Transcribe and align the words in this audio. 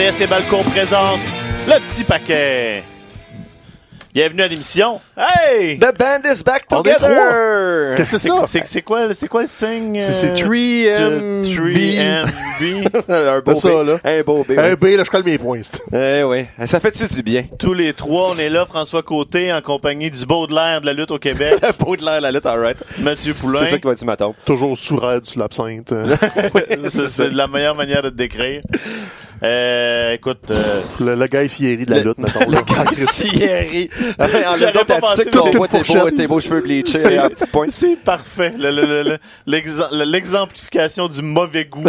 RDS 0.00 0.22
et 0.22 0.26
Balcon 0.26 0.62
présente 0.62 1.20
le 1.68 1.74
petit 1.90 2.04
paquet. 2.04 2.82
Bienvenue 4.14 4.42
à 4.42 4.48
l'émission. 4.48 4.98
Hey! 5.14 5.78
The 5.78 5.94
band 5.96 6.22
is 6.24 6.42
back 6.42 6.66
together! 6.66 7.96
Qu'est-ce 7.96 8.12
que 8.12 8.18
c'est 8.18 8.28
ça? 8.28 8.42
C'est 8.46 8.66
c'est 8.66 8.82
quoi, 8.82 9.12
c'est 9.14 9.28
quoi 9.28 9.42
le 9.42 9.46
signe? 9.46 10.00
C'est- 10.00 10.12
c'est 10.12 10.42
euh, 10.42 11.42
3MB. 11.44 11.44
3MB. 11.44 13.02
un 13.10 13.40
beau 13.40 13.54
C'est 13.54 13.60
ça, 13.60 13.82
B. 13.84 13.86
là. 13.86 13.98
Un 14.04 14.22
beau 14.22 14.42
B. 14.42 14.52
Un. 14.58 14.74
B, 14.74 14.84
là, 14.96 15.04
je 15.04 15.10
colle 15.10 15.22
mes 15.24 15.36
points. 15.36 15.60
Eh 15.92 16.22
oui. 16.24 16.46
Ça 16.66 16.80
fait-tu 16.80 17.06
du 17.06 17.22
bien? 17.22 17.44
Tous 17.58 17.74
les 17.74 17.92
trois, 17.92 18.30
on 18.34 18.38
est 18.38 18.48
là. 18.48 18.64
François 18.64 19.02
Côté, 19.02 19.52
en 19.52 19.60
compagnie 19.60 20.10
du 20.10 20.24
Baudelaire 20.24 20.80
de 20.80 20.86
la 20.86 20.94
lutte 20.94 21.10
au 21.10 21.18
Québec. 21.18 21.56
Beau 21.78 21.94
de 21.94 22.04
l'air, 22.04 22.22
la 22.22 22.32
lutte, 22.32 22.46
alright. 22.46 22.78
Mathieu 23.00 23.34
Poulain. 23.34 23.60
C'est 23.64 23.72
ça 23.72 23.78
qui 23.78 23.86
va 23.86 23.92
être 23.92 24.04
ma 24.04 24.16
tombe. 24.16 24.34
Toujours 24.46 24.76
sous 24.78 24.96
raide 24.96 25.26
sur 25.26 25.40
l'absinthe. 25.40 25.92
C'est 26.88 27.06
c'est 27.06 27.30
la 27.30 27.46
meilleure 27.46 27.74
manière 27.76 28.02
de 28.02 28.08
te 28.08 28.16
décrire. 28.16 28.62
Euh, 29.42 30.12
écoute, 30.12 30.50
euh, 30.50 30.82
le, 31.00 31.14
le 31.14 31.26
gars 31.26 31.48
fieri 31.48 31.86
de 31.86 31.90
la 31.90 32.00
Le- 32.00 32.08
lutte, 32.10 32.18
mettons. 32.18 32.50
là. 32.50 32.62
Thierry. 33.08 33.88
en 34.18 34.28
même 34.28 34.44
J'aurais 34.58 34.84
pas 34.84 35.00
pensé 35.00 35.24
que 35.24 35.30
tes 35.30 35.56
beaux, 35.56 35.66
tes 36.10 36.26
beaux 36.26 36.40
cheveux 36.40 36.60
bleachés 36.60 37.18
en 37.18 37.28
petits 37.30 37.46
points. 37.46 37.66
c'est 37.70 37.96
parfait. 37.96 38.52
Le- 38.58 38.70
le- 38.70 38.84
le- 38.86 39.02
le- 39.02 39.18
l'exem- 39.46 39.88
le- 39.92 40.04
L'exemplification 40.04 41.08
du 41.08 41.22
mauvais 41.22 41.64
goût. 41.64 41.84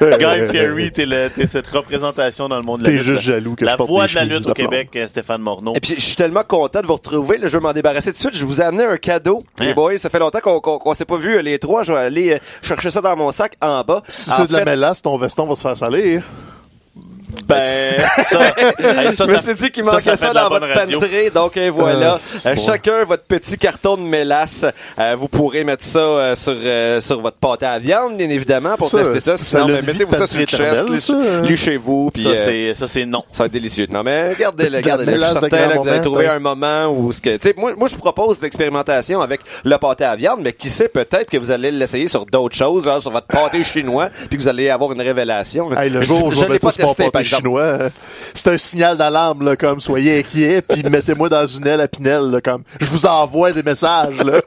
Guy 0.00 0.48
Fieri, 0.50 0.90
t'es 0.92 1.06
le- 1.06 1.28
t'es 1.30 1.46
cette 1.46 1.68
représentation 1.68 2.48
dans 2.48 2.56
le 2.56 2.62
monde 2.62 2.80
de 2.80 2.86
la 2.86 2.90
T'es 2.92 2.98
lutte. 2.98 3.06
juste 3.06 3.22
jaloux 3.22 3.54
que 3.54 3.64
la 3.64 3.72
je 3.72 3.76
porte 3.76 3.88
voix 3.90 4.06
de 4.06 4.14
la 4.14 4.24
lutte 4.24 4.48
au. 4.48 4.52
Québec, 4.52 4.88
euh, 4.96 5.06
Stéphane 5.06 5.40
Morneau. 5.42 5.74
Et 5.76 5.80
puis, 5.80 5.94
je 5.96 6.00
suis 6.04 6.16
tellement 6.16 6.42
content 6.42 6.80
de 6.80 6.86
vous 6.86 6.94
retrouver. 6.94 7.38
Là, 7.38 7.46
je 7.46 7.56
vais 7.56 7.62
m'en 7.62 7.72
débarrasser 7.72 8.10
tout 8.10 8.16
de 8.16 8.20
suite. 8.20 8.36
Je 8.36 8.44
vous 8.44 8.60
ai 8.60 8.64
amené 8.64 8.84
un 8.84 8.96
cadeau. 8.96 9.44
Hein? 9.60 9.66
Les 9.66 9.74
boys, 9.74 9.96
ça 9.98 10.10
fait 10.10 10.18
longtemps 10.18 10.40
qu'on 10.40 10.60
qu'on, 10.60 10.94
s'est 10.94 11.04
pas 11.04 11.16
vu 11.18 11.36
euh, 11.36 11.42
les 11.42 11.58
trois. 11.58 11.82
Je 11.82 11.92
vais 11.92 11.98
aller 12.00 12.32
euh, 12.34 12.38
chercher 12.62 12.90
ça 12.90 13.00
dans 13.00 13.16
mon 13.16 13.30
sac 13.30 13.52
en 13.60 13.82
bas. 13.84 14.02
Si 14.08 14.30
c'est 14.30 14.48
de 14.48 14.52
la 14.52 14.64
mélasse, 14.64 15.02
ton 15.02 15.16
veston 15.18 15.46
va 15.46 15.54
se 15.54 15.60
faire 15.60 15.76
salir. 15.76 16.22
Ben, 17.46 17.96
ça, 18.24 18.40
hey, 19.02 19.12
ça, 19.14 19.26
je 19.26 19.32
me 19.32 19.38
suis 19.42 19.54
dit 19.54 19.70
qu'il 19.70 19.84
manquait 19.84 20.16
ça 20.16 20.32
dans 20.32 20.48
votre 20.48 20.72
pantry. 20.72 21.30
Donc 21.34 21.56
euh, 21.56 21.70
voilà, 21.72 22.14
Euh, 22.14 22.16
c'est 22.18 22.48
Euh, 22.48 22.54
bon. 22.54 22.60
chacun 22.62 23.04
votre 23.04 23.24
petit 23.24 23.56
carton 23.58 23.96
de 23.96 24.02
mélasse. 24.02 24.64
Euh, 24.98 25.16
vous 25.18 25.28
pourrez 25.28 25.64
mettre 25.64 25.84
ça 25.84 25.98
euh, 25.98 26.34
sur 26.34 26.54
euh, 26.56 27.00
sur 27.00 27.20
votre 27.20 27.36
pâté 27.36 27.66
à 27.66 27.78
viande, 27.78 28.16
bien 28.16 28.28
évidemment, 28.30 28.76
pour 28.76 28.88
Ça, 28.88 28.98
tester 28.98 29.20
ça. 29.20 29.36
Sinon, 29.36 29.66
ben, 29.66 29.80
une 29.80 29.86
mettez-vous 29.86 30.14
ça 30.16 30.26
sur 30.26 30.40
chest, 30.40 30.54
éternelle, 30.54 31.00
ça, 31.00 31.12
hein? 31.14 31.42
lu 31.42 31.56
chez 31.56 31.76
vous, 31.76 32.10
puis 32.12 32.22
ça, 32.22 32.28
euh, 32.30 32.44
c'est, 32.44 32.74
ça, 32.74 32.86
c'est 32.86 33.04
non. 33.06 33.24
ça 33.32 33.42
va 33.44 33.46
être 33.46 33.52
délicieux. 33.52 33.86
Non, 33.90 34.02
mais 34.02 34.30
regardez-le, 34.30 34.76
regardez-le. 34.78 35.12
Je 35.18 35.24
suis 35.24 35.32
certain 35.32 35.48
que 35.68 35.78
vous 35.78 35.88
allez 35.88 36.00
trouver 36.00 36.26
un 36.28 36.38
moment 36.38 36.86
où 36.88 37.12
ce 37.12 37.20
que, 37.20 37.36
tu 37.36 37.48
sais, 37.48 37.54
moi, 37.56 37.72
moi, 37.76 37.88
je 37.88 37.94
vous 37.94 38.00
propose 38.00 38.40
l'expérimentation 38.42 39.20
avec 39.20 39.40
le 39.64 39.76
pâté 39.78 40.04
à 40.04 40.16
viande, 40.16 40.40
mais 40.42 40.52
qui 40.52 40.70
sait, 40.70 40.88
peut-être 40.88 41.30
que 41.30 41.36
vous 41.38 41.50
allez 41.50 41.70
l'essayer 41.70 42.06
sur 42.06 42.26
d'autres 42.26 42.56
choses, 42.56 42.86
là, 42.86 43.00
sur 43.00 43.10
votre 43.10 43.26
pâté 43.26 43.62
chinois, 43.64 44.08
puis 44.28 44.36
que 44.38 44.42
vous 44.42 44.48
allez 44.48 44.70
avoir 44.70 44.92
une 44.92 45.00
révélation. 45.00 45.70
Hey, 45.76 45.90
le 45.90 46.02
Je- 46.02 46.12
ne 46.12 46.52
l'ai 46.52 46.58
pas 46.58 46.72
testé, 46.72 47.10
par. 47.10 47.22
Chinois, 47.26 47.60
euh, 47.60 47.90
c'est 48.34 48.48
un 48.48 48.58
signal 48.58 48.96
d'alarme, 48.96 49.44
là, 49.44 49.56
comme 49.56 49.80
soyez 49.80 50.18
inquiets, 50.20 50.62
puis 50.62 50.82
mettez-moi 50.90 51.28
dans 51.28 51.46
une 51.46 51.66
aile 51.66 51.80
à 51.80 51.88
Pinel, 51.88 52.30
là, 52.30 52.40
comme 52.40 52.62
je 52.80 52.86
vous 52.86 53.06
envoie 53.06 53.52
des 53.52 53.62
messages, 53.62 54.22
là, 54.22 54.40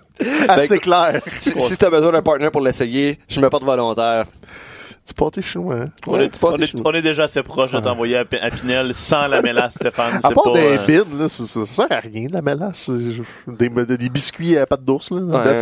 assez 0.47 0.75
Ben, 0.75 0.79
clairs. 0.79 1.21
Si, 1.41 1.51
si 1.59 1.77
t'as 1.77 1.89
besoin 1.89 2.11
d'un 2.11 2.21
partner 2.21 2.49
pour 2.49 2.61
l'essayer, 2.61 3.19
je 3.27 3.39
me 3.39 3.49
porte 3.49 3.63
volontaire. 3.63 4.25
C'est 5.09 5.17
pâté 5.17 5.41
chinois, 5.41 5.75
hein? 5.75 5.89
On, 6.05 6.13
Ouais, 6.13 6.25
est, 6.25 6.43
on, 6.43 6.53
on 6.85 6.91
déjà 7.01 7.23
assez 7.23 7.41
proche 7.41 7.71
de 7.71 7.79
t'envoyer 7.79 8.17
à, 8.17 8.25
Pinel 8.25 8.93
sans 8.93 9.25
la 9.25 9.41
mélasse, 9.41 9.73
Stéphane. 9.73 10.19
À 10.23 10.27
C'est 10.27 10.35
part 10.35 10.43
pas, 10.43 10.51
des 10.53 10.77
euh, 10.77 10.85
bines, 11.03 11.19
là, 11.19 11.27
ça, 11.27 11.65
sert 11.65 11.87
à 11.89 11.99
rien, 11.99 12.27
la 12.31 12.43
mélasse. 12.43 12.91
Je- 12.91 13.23
Des, 13.51 13.69
des 13.97 14.09
biscuits 14.09 14.55
à 14.55 14.67
pâte 14.67 14.83
d'ours, 14.83 15.09
là. 15.09 15.55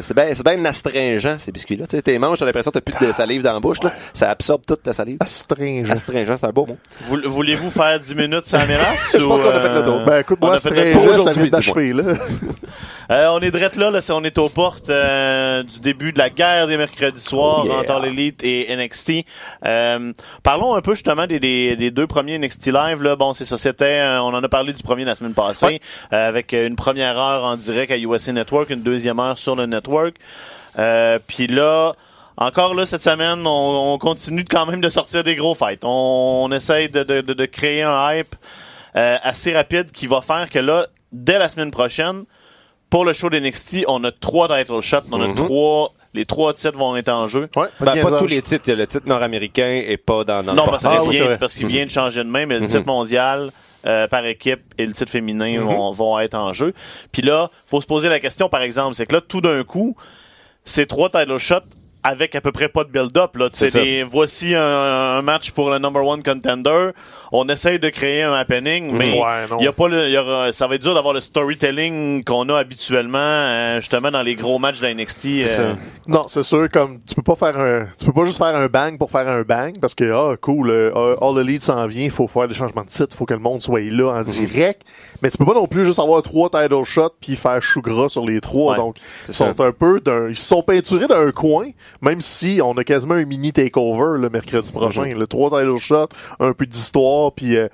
C'est 0.00 0.14
bien 0.14 0.30
c'est 0.32 0.42
bien 0.42 0.64
astringent, 0.64 1.36
ces 1.36 1.52
biscuits-là. 1.52 1.86
Tu 1.86 1.96
sais, 1.96 2.02
t'es 2.02 2.16
manges, 2.18 2.38
t'as 2.38 2.46
l'impression 2.46 2.70
que 2.70 2.78
t'as 2.78 2.92
plus 2.92 3.06
de 3.06 3.12
salive 3.12 3.42
dans 3.42 3.52
la 3.52 3.60
bouche, 3.60 3.82
là. 3.82 3.92
Ça 4.14 4.30
absorbe 4.30 4.62
toute 4.66 4.82
ta 4.82 4.94
salive. 4.94 5.18
Astringent. 5.20 5.90
Astringent, 5.90 6.36
c'est 6.38 6.46
un 6.46 6.50
beau 6.50 6.64
mot. 6.64 6.78
Voul- 7.08 7.26
Voulez-vous 7.26 7.70
faire 7.70 8.00
10 8.00 8.14
minutes 8.14 8.46
sans 8.46 8.66
mélasse? 8.66 9.10
Je 9.18 9.22
pense 9.22 9.42
qu'on 9.42 9.48
a 9.50 9.60
fait 9.60 9.74
le 9.74 9.82
tour. 9.82 10.00
Ben, 10.06 10.20
écoute, 10.20 10.40
moi, 10.40 10.54
astringent, 10.54 11.12
ça 11.24 11.32
vient 11.32 11.46
d'achever. 11.46 11.92
Euh, 13.10 13.28
on 13.28 13.40
est 13.40 13.50
drette 13.50 13.76
là, 13.76 13.90
là 13.90 14.00
on 14.10 14.22
est 14.22 14.36
aux 14.36 14.50
portes 14.50 14.90
euh, 14.90 15.62
du 15.62 15.80
début 15.80 16.12
de 16.12 16.18
la 16.18 16.28
guerre 16.28 16.66
des 16.66 16.76
mercredis 16.76 17.20
soirs 17.20 17.62
Oh, 17.64 17.66
yeah. 17.66 17.76
entre 17.78 18.00
l'Elite 18.04 18.44
et 18.44 18.74
NXT. 18.76 19.24
Euh, 19.64 20.12
parlons 20.42 20.74
un 20.74 20.82
peu 20.82 20.92
justement 20.92 21.26
des, 21.26 21.40
des, 21.40 21.74
des 21.76 21.90
deux 21.90 22.06
premiers 22.06 22.38
NXT 22.38 22.66
Live. 22.66 23.02
Là. 23.02 23.16
Bon, 23.16 23.32
c'est 23.32 23.46
ça, 23.46 23.56
c'était, 23.56 24.00
euh, 24.00 24.20
on 24.20 24.34
en 24.34 24.44
a 24.44 24.48
parlé 24.50 24.74
du 24.74 24.82
premier 24.82 25.04
la 25.04 25.14
semaine 25.14 25.32
passée, 25.32 25.64
Ouais. 25.66 25.80
euh, 26.12 26.28
avec 26.28 26.52
une 26.52 26.76
première 26.76 27.18
heure 27.18 27.44
en 27.44 27.56
direct 27.56 27.90
à 27.90 27.96
USA 27.96 28.32
Network, 28.32 28.68
une 28.70 28.82
deuxième 28.82 29.18
heure 29.20 29.38
sur 29.38 29.56
le 29.56 29.64
network. 29.64 30.14
Euh, 30.78 31.18
Puis 31.26 31.46
là, 31.46 31.94
encore 32.36 32.74
là 32.74 32.84
cette 32.84 33.02
semaine, 33.02 33.46
on, 33.46 33.94
on 33.94 33.98
continue 33.98 34.44
quand 34.44 34.66
même 34.66 34.82
de 34.82 34.88
sortir 34.90 35.24
des 35.24 35.34
gros 35.34 35.54
fights. 35.54 35.80
On, 35.82 36.42
on 36.44 36.52
essaye 36.52 36.90
de, 36.90 37.02
de, 37.04 37.22
de, 37.22 37.32
de 37.32 37.46
créer 37.46 37.82
un 37.82 38.12
hype 38.12 38.36
euh, 38.96 39.16
assez 39.22 39.54
rapide 39.54 39.92
qui 39.92 40.06
va 40.06 40.20
faire 40.20 40.50
que 40.50 40.58
là, 40.58 40.88
dès 41.10 41.38
la 41.38 41.48
semaine 41.48 41.70
prochaine, 41.70 42.24
pour 42.90 43.04
le 43.04 43.12
show 43.12 43.28
d'NXT, 43.30 43.84
on 43.88 44.02
a 44.04 44.12
trois 44.12 44.48
title 44.48 44.80
shots, 44.80 44.98
on 45.12 45.20
a 45.22 45.28
Mhm. 45.28 45.34
trois, 45.34 45.92
les 46.14 46.24
trois 46.24 46.54
titres 46.54 46.76
vont 46.78 46.96
être 46.96 47.10
en 47.10 47.28
jeu. 47.28 47.48
Ouais, 47.56 47.68
Ben, 47.80 48.00
pas 48.02 48.18
tous 48.18 48.26
les 48.26 48.40
titres. 48.42 48.72
Le 48.72 48.86
titre 48.86 49.06
nord-américain 49.06 49.82
est 49.86 49.96
pas 49.98 50.24
dans, 50.24 50.42
dans 50.42 50.54
Non, 50.54 50.64
le 50.64 50.70
parce 50.70 50.82
portrait. 50.84 51.00
Ah, 51.02 51.08
oui, 51.08 51.36
parce 51.38 51.54
qu'il 51.54 51.66
vient 51.66 51.84
de 51.84 51.90
changer 51.90 52.24
de 52.24 52.28
main, 52.28 52.46
mais 52.46 52.54
le 52.56 52.62
Mhm. 52.62 52.66
titre 52.68 52.86
mondial 52.86 53.50
euh, 53.86 54.08
par 54.08 54.26
équipe 54.26 54.60
et 54.76 54.84
le 54.86 54.92
titre 54.92 55.10
féminin 55.10 55.60
vont, 55.60 55.92
vont 55.92 56.18
être 56.18 56.34
en 56.34 56.52
jeu. 56.52 56.74
Puis 57.12 57.22
là, 57.22 57.48
faut 57.66 57.80
se 57.80 57.86
poser 57.86 58.08
la 58.08 58.18
question, 58.18 58.48
par 58.48 58.62
exemple, 58.62 58.94
c'est 58.96 59.06
que 59.06 59.14
là, 59.14 59.20
tout 59.20 59.40
d'un 59.40 59.62
coup, 59.62 59.96
ces 60.64 60.84
trois 60.86 61.08
title 61.10 61.38
shots 61.38 61.60
avec 62.04 62.34
à 62.34 62.40
peu 62.40 62.52
près 62.52 62.68
pas 62.68 62.84
de 62.84 62.90
build-up. 62.90 63.36
Là, 63.36 63.48
des- 63.82 64.02
voici 64.04 64.54
un, 64.54 64.62
un 64.62 65.22
match 65.22 65.50
pour 65.50 65.68
le 65.70 65.78
number 65.78 66.04
one 66.04 66.22
contender. 66.22 66.90
On 67.32 67.46
essaye 67.48 67.78
de 67.78 67.88
créer 67.90 68.22
un 68.22 68.32
happening, 68.32 68.90
mais 68.96 69.10
Ouais, 69.20 69.44
y 69.60 69.66
a 69.66 69.72
pas 69.72 69.88
le, 69.88 70.06
il 70.06 70.12
y 70.12 70.18
aura- 70.18 70.50
ça 70.52 70.66
va 70.66 70.76
être 70.76 70.82
dur 70.82 70.94
d'avoir 70.94 71.12
le 71.12 71.20
storytelling 71.20 72.24
qu'on 72.24 72.48
a 72.48 72.56
habituellement, 72.58 73.18
euh, 73.18 73.78
justement 73.78 74.10
dans 74.10 74.22
les 74.22 74.34
gros 74.34 74.58
matchs 74.58 74.80
de 74.80 74.86
la 74.86 74.94
NXT. 74.94 75.26
Euh, 75.42 75.46
ça. 75.46 75.76
Non, 76.06 76.26
c'est 76.28 76.42
sûr, 76.42 76.68
comme, 76.70 77.00
tu 77.06 77.14
peux 77.14 77.22
pas 77.22 77.34
faire 77.34 77.58
un, 77.58 77.86
tu 77.98 78.06
peux 78.06 78.12
pas 78.12 78.24
juste 78.24 78.38
faire 78.38 78.54
un 78.56 78.66
bang 78.66 78.96
pour 78.98 79.10
faire 79.10 79.28
un 79.28 79.42
bang, 79.42 79.78
parce 79.80 79.94
que, 79.94 80.10
ah, 80.10 80.36
cool, 80.40 80.70
euh, 80.70 81.16
All 81.20 81.38
Elite 81.38 81.62
s'en 81.62 81.86
vient, 81.86 82.04
il 82.04 82.10
faut 82.10 82.26
faire 82.28 82.48
des 82.48 82.54
changements 82.54 82.82
de 82.84 82.88
titre, 82.88 83.14
faut 83.14 83.26
que 83.26 83.34
le 83.34 83.40
monde 83.40 83.60
soit 83.60 83.80
là 83.80 84.10
en 84.12 84.22
direct, 84.22 84.82
mais 85.20 85.30
tu 85.30 85.36
peux 85.36 85.44
pas 85.44 85.54
non 85.54 85.66
plus 85.66 85.84
juste 85.84 85.98
avoir 85.98 86.22
trois 86.22 86.48
title 86.48 86.84
shots 86.84 87.10
puis 87.20 87.36
faire 87.36 87.60
chou 87.60 87.82
gras 87.82 88.08
sur 88.08 88.24
les 88.24 88.40
trois, 88.40 88.72
Ouais, 88.72 88.76
donc, 88.78 88.96
ils 89.26 89.34
sont 89.34 89.60
un 89.60 89.72
peu 89.72 90.00
d'un, 90.00 90.28
ils 90.28 90.36
se 90.36 90.44
sont 90.46 90.62
peinturés 90.62 91.06
d'un 91.08 91.30
coin, 91.32 91.66
même 92.02 92.20
si 92.20 92.60
on 92.62 92.76
a 92.76 92.84
quasiment 92.84 93.14
un 93.14 93.24
mini 93.24 93.52
takeover 93.52 94.18
le 94.18 94.30
mercredi 94.30 94.72
prochain, 94.72 95.04
le 95.04 95.26
trois 95.26 95.50
title 95.50 95.78
shots, 95.78 96.08
un 96.40 96.52
peu 96.52 96.66
d'histoire, 96.66 97.32
puis 97.32 97.56
euh, 97.56 97.68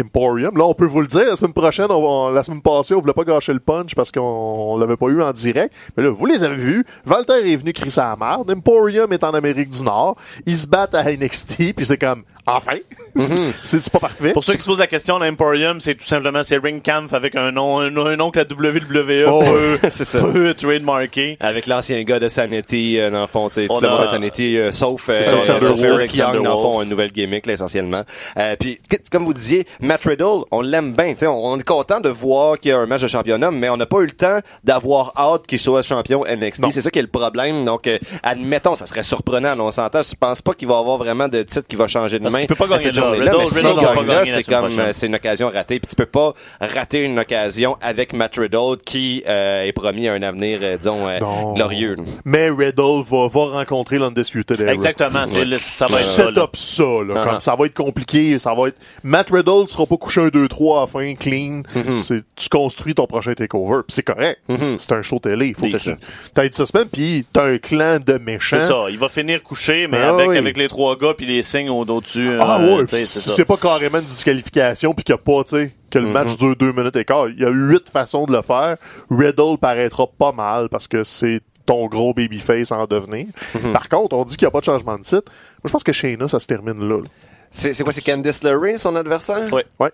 Emporium. 0.00 0.56
Là, 0.56 0.64
on 0.66 0.74
peut 0.74 0.86
vous 0.86 1.00
le 1.00 1.06
dire, 1.06 1.24
la 1.26 1.36
semaine 1.36 1.52
prochaine, 1.52 1.86
on, 1.90 2.26
on- 2.26 2.30
la 2.30 2.42
semaine 2.42 2.60
passée, 2.62 2.94
on 2.94 3.00
voulait 3.00 3.12
pas 3.12 3.24
gâcher 3.24 3.52
le 3.52 3.60
punch 3.60 3.94
parce 3.94 4.10
qu'on 4.10 4.20
on 4.20 4.78
l'avait 4.78 4.96
pas 4.96 5.06
eu 5.06 5.22
en 5.22 5.32
direct. 5.32 5.74
Mais 5.96 6.02
là, 6.02 6.10
vous 6.10 6.26
les 6.26 6.42
avez 6.44 6.56
vus. 6.56 6.84
Walter 7.06 7.52
est 7.52 7.56
venu 7.56 7.72
crier 7.72 7.90
sa 7.90 8.16
merde. 8.18 8.50
Emporium 8.50 9.12
est 9.12 9.24
en 9.24 9.32
Amérique 9.34 9.70
du 9.70 9.82
Nord. 9.82 10.16
Ils 10.46 10.56
se 10.56 10.66
battent 10.66 10.94
à 10.94 11.02
NXT, 11.04 11.74
puis 11.74 11.84
c'est 11.84 11.98
comme, 11.98 12.22
enfin, 12.46 12.76
c'est 13.16 13.80
c'est 13.80 13.90
pas 13.90 13.98
parfait? 13.98 14.32
Pour 14.32 14.44
ceux 14.44 14.54
qui 14.54 14.60
se 14.60 14.66
posent 14.66 14.78
la 14.78 14.86
question, 14.86 15.18
l'Emporium, 15.18 15.80
c'est 15.80 15.94
tout 15.94 16.04
simplement 16.04 16.42
c'est 16.42 16.58
Ring 16.58 16.82
Camp 16.82 17.12
avec 17.12 17.34
un 17.36 17.50
nom, 17.52 17.80
un, 17.80 17.94
un 17.96 18.16
nom 18.16 18.30
que 18.30 18.40
la 18.40 18.44
WWE 18.44 19.26
Oh, 19.28 19.42
peut, 19.44 19.78
c'est 19.90 20.04
ça. 20.04 20.22
peut 20.22 20.54
trademarker. 20.54 21.36
Avec 21.40 21.66
l'ancien 21.66 22.02
gars 22.02 22.18
de 22.18 22.28
Sanity, 22.28 22.98
euh, 22.98 23.10
dans 23.10 23.22
le 23.22 23.26
fond, 23.26 23.48
tu 23.48 23.56
sais, 23.56 23.66
On 23.68 23.76
tout 23.78 23.84
le 23.84 23.90
monde 23.90 24.02
de 24.02 24.06
Sanity, 24.08 24.58
euh, 24.58 24.72
sauf, 24.72 25.08
euh, 25.08 25.22
sauf 25.22 25.48
Alexander 25.50 25.88
Eric. 25.88 26.14
Young, 26.16 26.42
dans 26.42 26.54
le 26.56 26.62
fond, 26.62 26.82
une 26.82 26.88
nouvelle 26.88 27.12
gimmick, 27.12 27.46
là, 27.46 27.52
essentiellement. 27.54 28.04
Euh, 28.36 28.56
puis, 28.58 28.78
comme 29.10 29.24
vous 29.24 29.34
disiez, 29.34 29.66
Matt 29.82 30.04
Riddle, 30.04 30.44
on 30.50 30.60
l'aime 30.60 30.92
bien, 30.94 31.12
tu 31.12 31.20
sais, 31.20 31.26
on, 31.26 31.44
on 31.44 31.58
est 31.58 31.62
content 31.66 32.00
de 32.00 32.08
voir 32.08 32.58
qu'il 32.58 32.70
y 32.70 32.74
a 32.74 32.78
un 32.78 32.86
match 32.86 33.02
de 33.02 33.06
championnat, 33.08 33.50
mais 33.50 33.68
on 33.68 33.76
n'a 33.76 33.86
pas 33.86 33.98
eu 34.00 34.06
le 34.06 34.10
temps 34.12 34.38
d'avoir 34.64 35.12
hâte 35.16 35.46
qu'il 35.46 35.58
soit 35.58 35.82
champion 35.82 36.24
NXT. 36.24 36.70
C'est 36.70 36.80
ça 36.82 36.90
qui 36.90 36.98
est 36.98 37.02
le 37.02 37.08
problème. 37.08 37.64
Donc, 37.64 37.86
euh, 37.86 37.98
admettons, 38.22 38.74
ça 38.74 38.86
serait 38.86 39.02
surprenant, 39.02 39.58
on 39.58 39.70
s'entend. 39.70 40.02
Je 40.02 40.14
pense 40.18 40.42
pas 40.42 40.52
qu'il 40.54 40.68
va 40.68 40.74
y 40.74 40.78
avoir 40.78 40.98
vraiment 40.98 41.28
de 41.28 41.42
titre 41.42 41.66
qui 41.66 41.76
va 41.76 41.86
changer 41.86 42.18
de 42.18 42.24
Parce 42.24 42.34
main. 42.34 42.40
qu'il 42.40 42.48
peut 42.48 42.54
pas 42.54 42.66
gagner 42.66 42.84
cette 42.84 42.96
là. 42.96 43.02
journée-là. 43.02 43.32
Mais 43.54 43.62
gagne 43.62 44.06
là, 44.06 44.24
c'est 44.26 44.42
comme, 44.44 44.78
euh, 44.78 44.88
c'est 44.92 45.06
une 45.06 45.14
occasion 45.14 45.50
ratée. 45.52 45.80
Puis 45.80 45.88
tu 45.88 45.96
peux 45.96 46.06
pas 46.06 46.34
rater 46.60 47.02
une 47.04 47.18
occasion 47.18 47.76
avec 47.80 48.12
Matt 48.12 48.36
Riddle 48.36 48.76
qui 48.84 49.22
euh, 49.28 49.62
est 49.62 49.72
promis 49.72 50.08
à 50.08 50.12
un 50.14 50.22
avenir, 50.22 50.58
euh, 50.62 50.76
disons, 50.76 51.08
euh, 51.08 51.18
glorieux. 51.54 51.96
Mais 52.24 52.50
Riddle 52.50 53.02
va, 53.08 53.28
va 53.28 53.44
rencontrer 53.58 53.98
l'Undisputed 53.98 54.60
Era. 54.60 54.72
Exactement, 54.72 55.24
le- 55.46 55.58
ça 55.58 55.86
va 55.86 55.98
être 56.00 56.04
ça. 56.06 56.24
set 56.26 56.36
là. 56.36 56.42
up 56.42 56.50
ça, 56.54 56.82
là. 57.06 57.24
Comme 57.24 57.40
ça 57.40 57.54
va 57.56 57.66
être 57.66 57.74
compliqué, 57.74 58.38
ça 58.38 58.54
va 58.54 58.68
être. 58.68 58.76
Matt 59.02 59.30
Riddle 59.30 59.66
sera 59.70 59.86
pas 59.86 59.96
couché 59.96 60.20
un 60.20 60.28
2-3 60.28 60.76
à 60.76 60.80
la 60.82 60.86
fin, 60.86 61.14
clean. 61.14 61.62
Mm-hmm. 61.74 61.98
C'est, 61.98 62.22
tu 62.36 62.48
construis 62.48 62.94
ton 62.94 63.06
prochain 63.06 63.32
takeover. 63.34 63.82
Pis 63.86 63.94
c'est 63.94 64.02
correct. 64.02 64.40
C'est 64.78 64.92
un 64.92 65.02
show 65.02 65.18
télé. 65.18 65.48
Il 65.48 65.54
faut 65.54 65.66
que 65.66 65.76
tu, 65.76 65.90
t'as 66.34 66.48
du 66.48 66.54
suspense, 66.54 66.86
pis 66.92 67.26
t'as 67.32 67.44
un 67.46 67.58
clan 67.58 67.98
de 68.04 68.14
méchants. 68.18 68.58
C'est 68.60 68.66
ça. 68.66 68.84
Il 68.90 68.98
va 68.98 69.08
finir 69.08 69.42
couché, 69.42 69.86
mais 69.88 69.98
Ah 69.98 70.10
avec, 70.10 70.28
oui. 70.28 70.36
avec 70.38 70.56
les 70.56 70.68
trois 70.68 70.96
gars 70.96 71.14
puis 71.16 71.26
les 71.26 71.42
signes 71.42 71.70
au- 71.70 71.84
au-dessus. 71.84 72.36
Ah 72.40 72.60
euh, 72.60 72.78
ouais, 72.78 72.86
tu 72.86 72.96
c'est 72.96 73.04
si 73.04 73.20
ça. 73.20 73.32
c'est 73.32 73.44
pas 73.44 73.56
carrément 73.56 73.98
une 73.98 74.04
disqualification 74.04 74.94
puis 74.94 75.04
qu'il 75.04 75.12
y 75.14 75.18
a 75.18 75.18
pas, 75.18 75.44
tu 75.44 75.56
sais, 75.56 75.72
que 75.90 75.98
le 75.98 76.06
Mm-hmm. 76.06 76.10
match 76.12 76.36
dure 76.36 76.56
deux 76.56 76.72
minutes 76.72 76.96
et 76.96 77.04
quart. 77.04 77.28
Il 77.28 77.40
y 77.40 77.44
a 77.44 77.50
huit 77.50 77.88
façons 77.90 78.24
de 78.26 78.32
le 78.32 78.42
faire. 78.42 78.76
Riddle 79.10 79.58
paraîtra 79.60 80.06
pas 80.06 80.32
mal 80.32 80.68
parce 80.68 80.86
que 80.88 81.02
c'est 81.04 81.40
ton 81.66 81.86
gros 81.86 82.12
babyface 82.14 82.72
en 82.72 82.86
devenir. 82.86 83.26
Mm-hmm. 83.54 83.72
Par 83.72 83.88
contre, 83.88 84.16
on 84.16 84.24
dit 84.24 84.36
qu'il 84.36 84.46
n'y 84.46 84.48
a 84.48 84.50
pas 84.50 84.60
de 84.60 84.64
changement 84.64 84.96
de 84.98 85.02
titre. 85.02 85.24
Moi, 85.62 85.66
je 85.66 85.70
pense 85.72 85.84
que 85.84 85.92
Shayna, 85.92 86.26
ça 86.26 86.40
se 86.40 86.46
termine 86.46 86.88
là. 86.88 86.96
là. 86.98 87.04
C'est 87.50 87.82
quoi, 87.82 87.92
c'est 87.92 88.00
Candice 88.02 88.42
LeRae, 88.42 88.78
son 88.78 88.94
adversaire? 88.96 89.52
Ouais. 89.52 89.66
Ouais. 89.78 89.90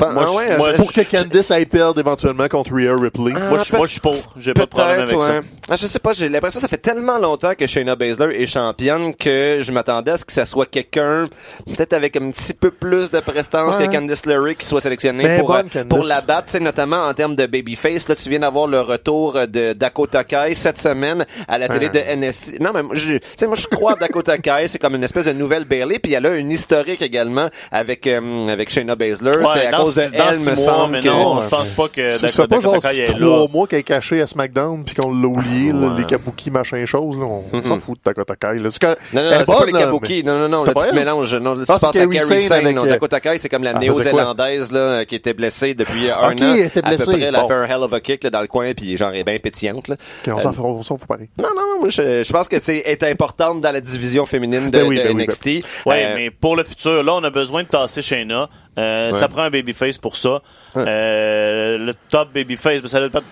Moi, 0.00 0.08
ah 0.16 0.24
je- 0.26 0.36
ouais, 0.36 0.56
moi, 0.58 0.72
je- 0.72 0.76
Pour 0.76 0.92
que 0.92 1.00
Candice 1.02 1.50
aille 1.50 1.66
perdre 1.66 2.00
éventuellement 2.00 2.48
contre 2.48 2.72
Rhea 2.74 2.94
Ripley. 2.98 3.32
Ah, 3.36 3.48
moi, 3.50 3.60
je, 3.64 3.70
peut- 3.70 3.76
moi, 3.76 3.86
je 3.86 3.92
suis 3.92 4.00
pour. 4.00 4.14
J'ai 4.38 4.54
pas 4.54 4.62
de 4.62 4.66
problème 4.66 5.00
avec 5.00 5.20
ça. 5.20 5.40
Ah, 5.68 5.76
je 5.76 5.86
sais 5.86 5.98
pas, 5.98 6.12
j'ai 6.12 6.28
l'impression 6.28 6.58
que 6.58 6.62
ça 6.62 6.68
fait 6.68 6.76
tellement 6.78 7.18
longtemps 7.18 7.52
que 7.58 7.66
Shayna 7.66 7.96
Baszler 7.96 8.34
est 8.42 8.46
championne 8.46 9.14
que 9.14 9.60
je 9.62 9.72
m'attendais 9.72 10.12
à 10.12 10.16
ce 10.16 10.24
que 10.24 10.32
ça 10.32 10.44
soit 10.44 10.66
quelqu'un, 10.66 11.28
peut-être 11.66 11.92
avec 11.94 12.16
un 12.16 12.30
petit 12.30 12.52
peu 12.54 12.70
plus 12.70 13.10
de 13.10 13.20
prestance 13.20 13.76
Ouais. 13.76 13.86
que 13.86 13.92
Candice 13.92 14.26
LeRae 14.26 14.54
qui 14.54 14.66
soit 14.66 14.80
sélectionné 14.80 15.22
Mais 15.24 15.38
pour, 15.38 15.48
bonne, 15.48 15.68
euh, 15.76 15.84
pour 15.84 16.04
la 16.04 16.20
battre, 16.20 16.58
notamment 16.58 17.06
en 17.06 17.14
termes 17.14 17.34
de 17.36 17.46
babyface. 17.46 18.08
Là, 18.08 18.14
tu 18.14 18.28
viens 18.28 18.40
d'avoir 18.40 18.66
le 18.66 18.80
retour 18.80 19.34
de 19.48 19.72
Dakota 19.72 20.24
Kai 20.24 20.54
cette 20.54 20.78
semaine 20.78 21.24
à 21.48 21.58
la 21.58 21.68
télé 21.68 21.88
de 21.88 21.98
NXT. 21.98 22.60
Non, 22.60 22.70
mais 22.74 22.82
je, 22.92 23.14
tu 23.14 23.20
sais, 23.36 23.46
moi, 23.46 23.56
je 23.56 23.66
crois 23.66 23.92
à 23.92 23.96
Dakota 23.96 24.36
Kai, 24.38 24.66
c'est 24.68 24.78
comme 24.78 24.94
une 24.96 25.04
espèce 25.04 25.24
de 25.26 25.32
nouvelle 25.32 25.64
Bailey, 25.64 25.98
puis 25.98 26.12
elle 26.12 26.26
a 26.26 26.36
une 26.36 26.50
historique 26.50 27.00
également 27.02 27.48
avec, 27.72 28.06
euh, 28.06 28.48
avec 28.48 28.70
Shayna 28.70 28.96
Baszler. 28.96 29.36
Cause 29.78 29.94
de 29.94 30.02
elle, 30.02 30.38
me 30.40 30.44
mois, 30.44 30.54
semble 30.56 30.92
mais 30.92 31.00
que... 31.00 31.08
non, 31.08 31.42
je 31.42 31.48
pense 31.48 31.68
pas 31.70 31.88
que 31.88 32.20
Dakota 32.20 32.46
pas 32.48 32.60
genre 32.60 32.80
Kai 32.80 33.00
est 33.00 33.04
trois 33.04 33.48
mois 33.48 33.66
qu'elle 33.66 33.78
est 33.80 33.82
cachée 33.82 34.20
à 34.20 34.26
SmackDown 34.26 34.84
puis 34.84 34.94
qu'on 34.94 35.12
l'a 35.12 35.28
oublié, 35.28 35.72
là, 35.72 35.78
Ouais. 35.88 35.98
les 35.98 36.04
kabuki 36.04 36.50
machin 36.50 36.84
chose, 36.86 37.18
là, 37.18 37.24
on 37.24 37.62
s'en 37.62 37.78
fout 37.78 37.98
de 37.98 38.02
Dakota 38.04 38.34
Kai. 38.36 38.58
Là. 38.62 38.70
C'est 38.70 38.78
quand- 38.80 38.94
Non, 39.12 39.22
non, 39.22 39.30
c'est 39.38 39.44
pas 39.46 39.66
les 39.66 39.72
Kabuki. 39.72 40.24
Non, 40.24 40.38
non, 40.38 40.48
non, 40.48 40.58
C'était 40.60 40.70
là, 40.70 40.74
pas 40.74 40.88
tu 40.88 40.94
mélanges. 40.94 41.34
Non, 41.36 41.54
tu 41.56 41.60
Ah, 41.62 41.64
c'est 41.64 41.72
penses 41.80 41.84
à 41.84 41.92
Carrie 41.92 42.40
Sane 42.40 42.70
Non, 42.74 42.84
euh, 42.84 42.88
Dakota 42.90 43.20
Kai, 43.20 43.38
c'est 43.38 43.48
comme 43.48 43.64
la 43.64 43.72
Ah, 43.74 43.78
néo-zélandaise, 43.78 44.72
là, 44.72 45.04
qui 45.04 45.14
était 45.16 45.34
blessée 45.34 45.74
depuis 45.74 46.10
un 46.10 46.32
Ok, 46.32 46.40
an. 46.42 46.54
elle 46.54 46.60
était 46.66 46.80
À 46.80 46.82
peu 46.82 46.88
blessée? 46.96 47.12
près, 47.12 47.20
elle 47.22 47.36
a 47.36 47.46
fait 47.46 47.52
un 47.54 47.64
hell 47.64 47.82
of 47.82 47.92
a 47.92 48.00
kick, 48.00 48.24
là, 48.24 48.30
dans 48.30 48.40
le 48.40 48.46
coin, 48.46 48.72
puis 48.74 48.96
genre, 48.96 49.10
elle 49.12 49.20
est 49.20 49.24
bien 49.24 49.38
pétillante, 49.38 49.88
là. 49.88 49.96
Ok, 50.26 50.32
on 50.34 50.40
s'en 50.40 50.52
fait, 50.52 50.60
on 50.60 50.82
s'en 50.82 50.96
fout 50.98 51.08
pareil. 51.08 51.28
Non, 51.38 51.48
non, 51.54 51.62
non, 51.74 51.80
moi, 51.80 51.88
je, 51.90 52.30
pense 52.32 52.48
que 52.48 52.60
c'est 52.60 52.78
est 52.86 53.02
importante 53.02 53.60
dans 53.60 53.72
la 53.72 53.80
division 53.80 54.24
féminine 54.26 54.70
de, 54.70 54.78
Ben 54.78 54.86
oui, 54.86 54.98
de 54.98 55.02
ben 55.02 55.16
oui, 55.16 55.24
NXT. 55.24 55.46
Ouais, 55.86 56.04
Euh, 56.04 56.14
mais 56.16 56.30
pour 56.30 56.56
le 56.56 56.64
futur, 56.64 57.02
là, 57.02 57.14
on 57.14 57.24
a 57.24 57.30
besoin 57.30 57.62
de 57.62 57.68
tasser 57.68 58.02
Shayna. 58.02 58.48
Euh, 58.78 59.12
Ça 59.12 59.28
prend 59.28 59.42
un 59.42 59.50
babyface 59.50 59.98
pour 59.98 60.16
ça. 60.16 60.42
Euh, 60.76 61.78
le 61.78 61.94
top 62.10 62.32
babyface, 62.32 62.84
ça 62.86 63.00
doit 63.00 63.22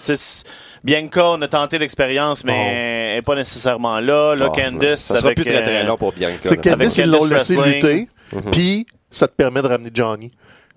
Bianca, 0.84 1.24
on 1.30 1.42
a 1.42 1.48
tenté 1.48 1.78
l'expérience, 1.78 2.44
mais 2.44 3.12
elle 3.12 3.18
est 3.18 3.26
pas 3.26 3.36
nécessairement 3.36 4.00
là. 4.00 4.34
Là, 4.34 4.48
oh, 4.48 4.52
Candice, 4.52 5.00
ça 5.00 5.16
sera 5.16 5.26
avec, 5.28 5.36
plus 5.36 5.44
très 5.44 5.62
très 5.62 5.82
euh, 5.82 5.86
long 5.86 5.96
pour 5.96 6.12
Bianca. 6.12 6.38
C'est. 6.42 6.56
Candice, 6.56 6.98
Avec 6.98 7.06
ils 7.06 7.10
l'ont 7.10 7.24
laissé 7.24 7.56
lutter, 7.56 8.08
Mhm. 8.32 8.50
puis 8.50 8.86
ça 9.10 9.28
te 9.28 9.34
permet 9.34 9.62
de 9.62 9.68
ramener 9.68 9.90
Johnny. 9.94 10.32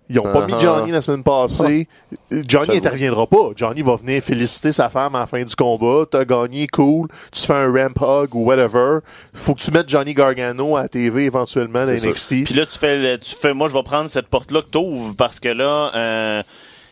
Ils 0.09 0.19
ont 0.19 0.23
pas 0.31 0.45
mis 0.45 0.53
Uh-huh. 0.53 0.59
Johnny 0.61 0.91
la 0.91 1.01
semaine 1.01 1.23
passée. 1.23 1.87
Johnny 2.31 2.77
interviendra 2.77 3.25
pas. 3.25 3.49
Johnny 3.55 3.81
va 3.81 3.95
venir 3.95 4.21
féliciter 4.21 4.71
sa 4.71 4.89
femme 4.89 5.15
à 5.15 5.19
la 5.21 5.27
fin 5.27 5.43
du 5.43 5.55
combat. 5.55 6.05
T'as 6.09 6.25
gagné, 6.25 6.67
cool. 6.67 7.07
Tu 7.31 7.41
fais 7.41 7.53
un 7.53 7.71
ramp 7.71 7.99
hug 8.01 8.35
ou 8.35 8.43
whatever. 8.45 8.99
Faut 9.33 9.55
que 9.55 9.61
tu 9.61 9.71
mettes 9.71 9.89
Johnny 9.89 10.13
Gargano 10.13 10.75
à 10.77 10.83
la 10.83 10.87
TV 10.89 11.25
éventuellement 11.25 11.79
à 11.79 11.85
NXT. 11.91 12.43
Puis 12.45 12.53
là, 12.53 12.65
tu 12.65 12.77
fais, 12.77 12.97
le- 12.97 13.17
tu 13.17 13.35
fais, 13.35 13.53
moi, 13.53 13.67
je 13.67 13.73
vais 13.73 13.83
prendre 13.83 14.09
cette 14.09 14.27
porte-là 14.27 14.61
que 14.61 14.67
t'ouvres 14.69 15.15
parce 15.17 15.39
que 15.39 15.49
là, 15.49 15.91
euh, 15.95 16.43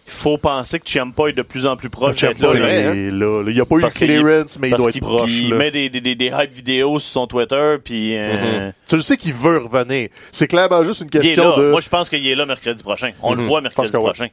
il 0.05 0.11
faut 0.11 0.37
penser 0.37 0.79
que 0.79 0.89
Ciampa 0.89 1.27
est 1.29 1.33
de 1.33 1.41
plus 1.43 1.65
en 1.65 1.75
plus 1.77 1.89
proche 1.89 2.21
d'être 2.21 2.39
là. 2.41 2.49
vrai, 2.49 2.85
hein? 2.85 2.93
il 2.93 2.99
est 3.07 3.11
là, 3.11 3.41
là. 3.41 3.49
Il 3.49 3.55
n'y 3.55 3.61
a 3.61 3.65
pas 3.65 3.75
eu 3.75 3.77
de 3.77 3.81
Parce 3.83 3.97
qu'il- 3.97 4.07
clearance, 4.07 4.59
mais 4.59 4.69
il 4.69 4.75
doit 4.75 4.89
être 4.89 4.99
proche. 4.99 5.31
il 5.31 5.49
là. 5.51 5.55
met 5.57 5.71
des, 5.71 5.89
des, 5.89 6.01
des, 6.01 6.15
des 6.15 6.25
hype 6.33 6.53
vidéos 6.53 6.99
sur 6.99 7.09
son 7.11 7.27
Twitter, 7.27 7.75
puis 7.83 8.17
euh, 8.17 8.71
Tu 8.87 8.95
le 8.97 9.01
sais 9.01 9.15
qu'il 9.17 9.33
veut 9.33 9.59
revenir. 9.59 10.09
C'est 10.31 10.47
clairement 10.47 10.83
juste 10.83 11.01
une 11.01 11.09
il 11.13 11.17
est 11.19 11.21
question 11.21 11.49
là. 11.51 11.57
de... 11.57 11.71
Moi, 11.71 11.79
je 11.79 11.89
pense 11.89 12.09
qu'il 12.09 12.27
est 12.27 12.35
là 12.35 12.45
mercredi 12.45 12.83
prochain. 12.83 13.11
On 13.21 13.33
le 13.33 13.43
voit 13.43 13.61
mercredi 13.61 13.91
prochain. 13.91 14.27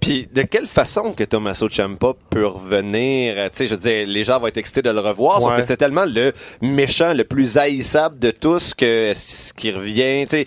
Puis 0.00 0.28
de 0.32 0.42
quelle 0.42 0.66
façon 0.66 1.12
que 1.12 1.24
Tommaso 1.24 1.68
Ciampa 1.68 2.12
peut 2.30 2.46
revenir? 2.46 3.34
Euh, 3.36 3.48
Tu 3.50 3.58
sais, 3.58 3.68
je 3.68 3.74
veux 3.74 3.80
dire, 3.80 4.06
les 4.06 4.24
gens 4.24 4.40
vont 4.40 4.46
être 4.48 4.56
excités 4.56 4.82
de 4.82 4.90
le 4.90 5.00
revoir. 5.00 5.40
Sauf 5.40 5.50
Ouais. 5.50 5.56
que 5.56 5.60
c'était 5.62 5.76
tellement 5.76 6.04
le 6.06 6.32
méchant, 6.62 7.12
le 7.12 7.24
plus 7.24 7.58
haïssable 7.58 8.18
de 8.18 8.30
tous 8.30 8.74
que 8.74 9.12
ce 9.14 9.52
qui 9.52 9.70
revient. 9.70 10.24
Tu 10.28 10.38
sais, 10.38 10.46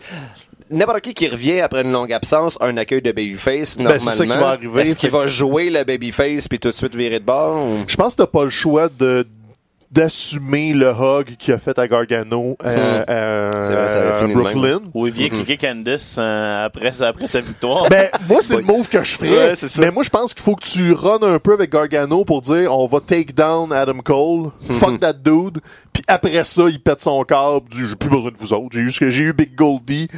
n'importe 0.76 1.02
qui 1.02 1.14
qui 1.14 1.28
revient 1.28 1.62
après 1.62 1.82
une 1.82 1.92
longue 1.92 2.14
absence, 2.14 2.58
un 2.62 2.76
accueil 2.78 3.02
de 3.02 3.12
babyface 3.12 3.78
Ben, 3.78 3.84
normalement. 3.86 4.12
c'est 4.12 4.18
ça 4.18 4.24
qui 4.26 4.30
va 4.32 4.48
arriver. 4.50 4.82
Est-ce 4.82 4.96
qu'il 4.96 5.10
va 5.10 5.26
jouer 5.28 5.70
le 5.70 5.84
babyface 5.84 6.48
puis 6.48 6.60
tout 6.60 6.70
de 6.72 6.76
suite 6.76 6.96
virer 6.96 7.20
de 7.20 7.26
bord 7.26 7.56
ou- 7.64 7.84
Je 7.88 7.96
pense 7.96 8.14
que 8.16 8.24
t'as 8.24 8.28
pas 8.28 8.44
le 8.44 8.50
choix 8.50 8.90
de 8.90 9.26
d'assumer 9.92 10.74
le 10.74 10.90
hug 10.90 11.36
qu'il 11.40 11.54
a 11.54 11.58
fait 11.58 11.78
à 11.80 11.88
Gargano 11.88 12.58
euh, 12.66 13.04
à, 13.08 14.26
Hmm. 14.26 14.28
À. 14.28 14.34
Brooklyn. 14.34 14.82
Ou 14.94 15.08
il 15.08 15.14
vient 15.14 15.30
cliquer 15.30 15.56
Candice 15.58 16.18
euh, 16.20 16.66
après, 16.66 16.92
sa- 16.92 17.08
après 17.10 17.28
sa 17.28 17.40
victoire. 17.40 17.88
Ben, 17.90 18.10
moi, 18.28 18.40
c'est 18.42 18.58
le 18.58 18.64
move 18.64 18.90
que 18.90 19.02
je 19.04 19.16
ferais. 19.16 19.30
Ouais, 19.30 19.56
c'est 19.56 19.70
ça. 19.70 19.80
mais 19.80 19.92
moi, 19.92 20.04
je 20.04 20.10
pense 20.10 20.34
qu'il 20.34 20.44
faut 20.44 20.56
que 20.56 20.66
tu 20.66 20.92
runs 20.92 21.22
un 21.22 21.40
peu 21.40 21.54
avec 21.54 21.72
Gargano 21.72 22.26
pour 22.26 22.42
dire 22.42 22.74
on 22.78 22.88
va 22.88 23.00
take 23.00 23.32
down 23.32 23.72
Adam 23.72 24.00
Cole, 24.04 24.50
fuck 24.80 25.00
that 25.00 25.14
dude, 25.14 25.60
puis 25.94 26.04
après 26.08 26.44
ça, 26.44 26.64
il 26.68 26.80
pète 26.82 27.02
son 27.02 27.24
câble, 27.24 27.66
j'ai 27.74 27.96
plus 27.96 28.10
besoin 28.10 28.32
de 28.32 28.38
vous 28.38 28.52
autres, 28.52 28.70
j'ai 28.74 28.82
eu 28.82 28.92
ce 28.92 29.00
que 29.00 29.10
j'ai 29.10 29.24
eu 29.24 29.34
Big 29.34 29.56
Goldie, 29.56 30.10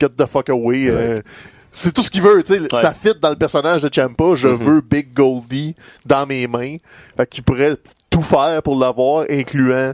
get 0.00 0.10
the 0.16 0.26
fuck 0.26 0.48
away. 0.50 0.88
euh, 0.88 1.16
c'est 1.72 1.92
tout 1.92 2.02
ce 2.02 2.10
qu'il 2.10 2.22
veut, 2.22 2.42
tu 2.42 2.54
sais. 2.54 2.60
Ça 2.80 2.94
fit 2.94 3.12
dans 3.20 3.30
le 3.30 3.36
personnage 3.36 3.82
de 3.82 3.90
Champa. 3.92 4.34
Je 4.34 4.48
veux 4.48 4.80
Big 4.80 5.12
Goldie 5.12 5.74
dans 6.06 6.24
mes 6.26 6.46
mains. 6.46 6.76
Fait 7.16 7.26
qu'il 7.28 7.44
pourrait 7.44 7.76
tout 8.08 8.22
faire 8.22 8.62
pour 8.62 8.76
l'avoir, 8.78 9.24
incluant 9.28 9.92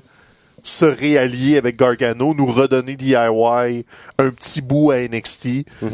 se 0.62 0.84
réallier 0.84 1.56
avec 1.56 1.76
Gargano, 1.76 2.34
nous 2.34 2.46
redonner 2.46 2.94
DIY, 2.94 3.84
un 4.18 4.30
petit 4.30 4.60
bout 4.60 4.92
à 4.92 5.00
NXT, 5.00 5.48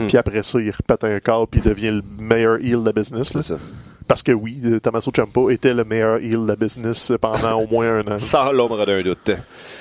puis 0.09 0.19
après 0.19 0.43
ça, 0.43 0.61
il 0.61 0.71
repète 0.71 1.05
un 1.05 1.19
câble 1.21 1.47
puis 1.51 1.63
il 1.65 1.69
devient 1.71 1.91
le 1.91 2.03
meilleur 2.23 2.57
heel 2.57 2.81
de 2.83 2.85
la 2.85 2.93
business. 2.93 3.33
là. 3.33 3.41
C'est 3.41 3.55
ça. 3.55 3.59
Parce 4.07 4.23
que 4.23 4.33
oui, 4.33 4.59
euh, 4.65 4.79
Tommaso 4.81 5.11
Ciampa 5.15 5.41
était 5.51 5.73
le 5.75 5.85
meilleur 5.85 6.17
heel 6.17 6.43
de 6.43 6.47
la 6.49 6.57
business 6.57 7.13
pendant 7.21 7.61
au 7.63 7.67
moins 7.67 7.99
un 8.01 8.13
an. 8.13 8.17
Sans 8.19 8.53
l'ombre 8.53 8.85
d'un 8.85 9.03
doute. 9.03 9.31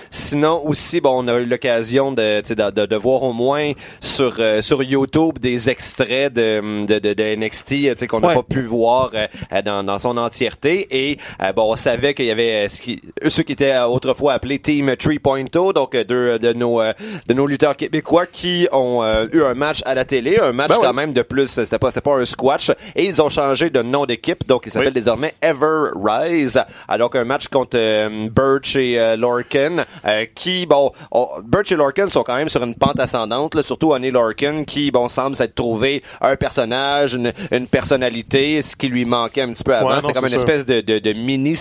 Sinon 0.09 0.61
aussi, 0.65 1.01
bon, 1.01 1.23
on 1.23 1.27
a 1.27 1.37
eu 1.39 1.45
l'occasion 1.45 2.11
de, 2.11 2.41
de, 2.41 2.71
de, 2.71 2.85
de 2.85 2.95
voir 2.95 3.23
au 3.23 3.33
moins 3.33 3.71
sur 4.01 4.35
euh, 4.39 4.61
sur 4.61 4.83
YouTube 4.83 5.39
des 5.39 5.69
extraits 5.69 6.33
de 6.33 6.85
de, 6.85 6.99
de, 6.99 7.13
de 7.13 7.35
NXT, 7.35 7.73
euh, 7.85 8.07
qu'on 8.07 8.19
n'a 8.21 8.27
Ouais. 8.29 8.35
pas 8.35 8.43
pu 8.43 8.61
voir 8.63 9.11
euh, 9.13 9.27
dans, 9.63 9.83
dans 9.83 9.99
son 9.99 10.17
entièreté. 10.17 10.87
Et 10.91 11.17
euh, 11.41 11.53
bon, 11.53 11.71
on 11.71 11.75
savait 11.75 12.13
qu'il 12.13 12.25
y 12.25 12.31
avait 12.31 12.65
euh, 12.65 12.69
ce 12.69 12.81
qui, 12.81 13.01
eux, 13.23 13.29
ceux 13.29 13.43
qui 13.43 13.53
étaient 13.53 13.71
euh, 13.73 13.85
autrefois 13.87 14.33
appelés 14.33 14.59
Team 14.59 14.89
3.0, 14.89 15.73
donc 15.73 15.95
euh, 15.95 16.03
deux 16.03 16.39
de 16.39 16.53
nos 16.53 16.81
euh, 16.81 16.93
de 17.27 17.33
nos 17.33 17.45
lutteurs 17.47 17.75
québécois 17.75 18.25
qui 18.25 18.67
ont 18.71 19.03
euh, 19.03 19.27
eu 19.31 19.41
un 19.43 19.53
match 19.53 19.81
à 19.85 19.93
la 19.93 20.05
télé, 20.05 20.39
un 20.39 20.51
match 20.51 20.69
Ben 20.69 20.77
quand 20.81 20.93
même 20.93 21.13
de 21.13 21.21
plus. 21.21 21.47
C'était 21.47 21.77
pas 21.79 21.89
c'était 21.91 22.01
pas 22.01 22.15
un 22.15 22.25
squash. 22.25 22.71
Et 22.95 23.05
ils 23.05 23.21
ont 23.21 23.29
changé 23.29 23.69
de 23.69 23.81
nom 23.81 24.05
d'équipe, 24.05 24.47
donc 24.47 24.63
il 24.65 24.71
s'appelle 24.71 24.89
Oui. 24.89 24.93
désormais 24.93 25.33
Ever 25.41 25.91
Rise. 25.95 26.59
Alors 26.87 27.11
un 27.15 27.23
match 27.23 27.47
contre 27.47 27.77
euh, 27.77 28.27
Birch 28.29 28.75
et 28.75 28.99
euh, 28.99 29.15
Lorcan, 29.15 29.83
euh, 30.05 30.25
qui 30.35 30.65
bon, 30.65 30.91
on- 31.11 31.27
Birch 31.43 31.71
et 31.71 31.75
Lorcan 31.75 32.09
sont 32.09 32.23
quand 32.23 32.35
même 32.35 32.49
sur 32.49 32.63
une 32.63 32.75
pente 32.75 32.99
ascendante, 32.99 33.55
là, 33.55 33.63
surtout 33.63 33.91
Honey 33.91 34.11
Lorcan, 34.11 34.63
qui 34.65 34.91
bon 34.91 35.07
semble 35.09 35.35
s'être 35.35 35.55
trouvé 35.55 36.03
un 36.21 36.35
personnage, 36.35 37.13
une, 37.15 37.31
une 37.51 37.67
personnalité, 37.67 38.61
ce 38.61 38.75
qui 38.75 38.87
lui 38.87 39.05
manquait 39.05 39.41
un 39.41 39.53
petit 39.53 39.63
peu 39.63 39.75
avant. 39.75 39.89
Ouais, 39.89 39.95
C'était 40.01 40.13
comme 40.13 40.25
une 40.27 40.33
espèce 40.33 40.65
de, 40.65 40.81
de, 40.81 40.99
de 40.99 41.13
mini 41.13 41.55